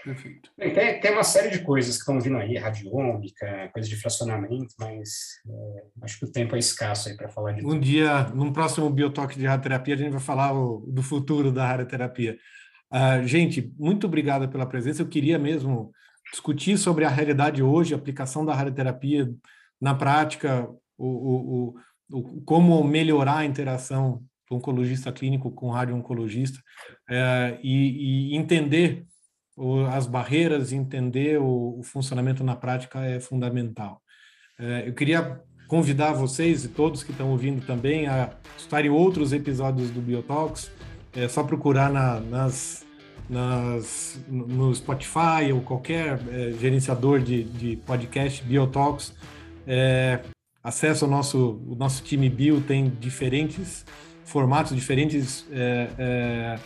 Perfeito. 0.04 0.52
Bem, 0.58 0.74
tem, 0.74 1.00
tem, 1.00 1.12
uma 1.14 1.24
série 1.24 1.50
de 1.50 1.64
coisas 1.64 1.96
que 1.96 2.02
estão 2.02 2.20
vindo 2.20 2.36
aí, 2.36 2.58
radiômica, 2.58 3.70
coisas 3.72 3.90
de 3.90 3.96
fracionamento, 3.96 4.76
mas 4.78 5.10
é, 5.48 5.84
acho 6.04 6.20
que 6.20 6.26
o 6.26 6.32
tempo 6.32 6.54
é 6.56 6.60
escasso 6.60 7.08
aí 7.08 7.16
para 7.16 7.30
falar 7.30 7.54
de 7.54 7.66
Um 7.66 7.70
tudo. 7.70 7.80
dia, 7.80 8.24
num 8.34 8.52
próximo 8.52 8.90
Biotoque 8.90 9.40
de 9.40 9.46
Radioterapia, 9.46 9.96
a 9.96 9.98
gente 9.98 10.12
vai 10.12 10.20
falar 10.20 10.54
o, 10.54 10.86
do 10.86 11.02
futuro 11.02 11.50
da 11.50 11.66
radioterapia. 11.66 12.38
Uh, 12.92 13.26
gente, 13.26 13.74
muito 13.80 14.06
obrigado 14.06 14.50
pela 14.50 14.66
presença. 14.66 15.02
Eu 15.02 15.08
queria 15.08 15.40
mesmo 15.40 15.92
discutir 16.30 16.78
sobre 16.78 17.06
a 17.06 17.10
realidade 17.10 17.64
hoje, 17.64 17.94
a 17.94 17.98
aplicação 17.98 18.46
da 18.46 18.54
radioterapia 18.54 19.34
na 19.82 19.96
prática, 19.96 20.70
o, 20.98 21.08
o, 21.08 21.76
o, 22.12 22.42
como 22.44 22.84
melhorar 22.84 23.38
a 23.38 23.46
interação 23.46 24.24
do 24.50 24.58
oncologista 24.58 25.12
clínico 25.12 25.50
com 25.52 25.68
o 25.68 25.72
radio-oncologista 25.72 26.60
é, 27.10 27.58
e, 27.64 28.34
e, 28.34 28.38
entender 28.38 29.06
o, 29.58 29.86
as 29.86 30.06
barreiras, 30.06 30.72
entender 30.72 31.40
o, 31.40 31.80
o, 31.80 31.84
funcionamento 31.84 32.44
na 32.44 32.56
prática 32.56 33.00
é 33.06 33.20
fundamental. 33.20 34.02
É, 34.60 34.88
eu 34.88 34.94
queria 34.94 35.42
convidar 35.68 36.12
vocês 36.12 36.66
e 36.66 36.68
todos 36.68 37.02
que 37.02 37.12
estão 37.12 37.32
ouvindo 37.32 37.66
também 37.66 38.06
a 38.06 38.30
escutarem 38.58 38.92
outros 38.92 39.32
episódios 39.32 39.90
do 39.90 40.02
Biotalks, 40.02 40.70
é 41.14 41.28
só 41.28 41.44
procurar 41.44 41.90
na, 41.90 42.20
nas, 42.20 42.86
nas, 43.30 44.20
no 44.28 44.74
Spotify 44.76 45.52
ou 45.54 45.62
qualquer 45.62 46.20
é, 46.30 46.52
gerenciador 46.60 47.22
de, 47.22 47.44
de 47.46 47.78
podcast 47.78 48.44
Biotalks, 48.44 49.14
é, 49.68 50.20
acesso 50.64 51.06
ao 51.06 51.12
nosso, 51.12 51.62
o 51.68 51.76
nosso 51.76 52.04
time 52.04 52.30
bio, 52.30 52.62
tem 52.62 52.92
diferentes 53.00 53.86
formatos, 54.26 54.76
diferentes 54.76 55.46
é, 55.52 55.90
é, 55.98 56.60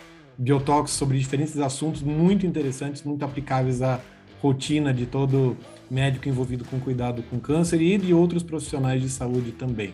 sobre 0.87 1.17
diferentes 1.17 1.57
assuntos 1.57 2.01
muito 2.01 2.45
interessantes, 2.45 3.03
muito 3.03 3.23
aplicáveis 3.23 3.81
à 3.81 3.99
rotina 4.41 4.93
de 4.93 5.05
todo 5.05 5.57
médico 5.89 6.27
envolvido 6.27 6.65
com 6.65 6.79
cuidado 6.79 7.23
com 7.23 7.39
câncer 7.39 7.81
e 7.81 7.97
de 7.97 8.13
outros 8.13 8.43
profissionais 8.43 9.01
de 9.01 9.09
saúde 9.09 9.51
também. 9.51 9.93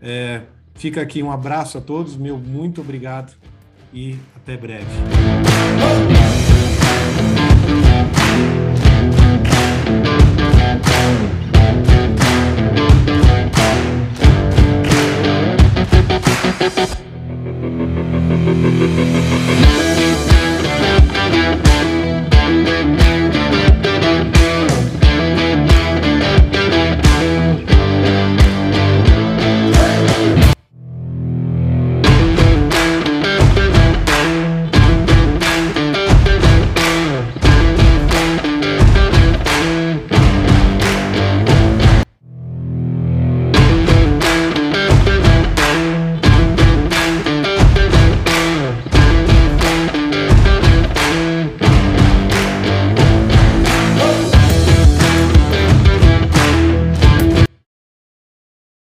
É, 0.00 0.42
fica 0.74 1.00
aqui 1.00 1.22
um 1.22 1.30
abraço 1.30 1.78
a 1.78 1.80
todos, 1.80 2.16
meu 2.16 2.38
muito 2.38 2.80
obrigado 2.80 3.34
e 3.92 4.16
até 4.36 4.56
breve. 4.56 4.86
Thank 16.56 16.98
you. 21.98 22.03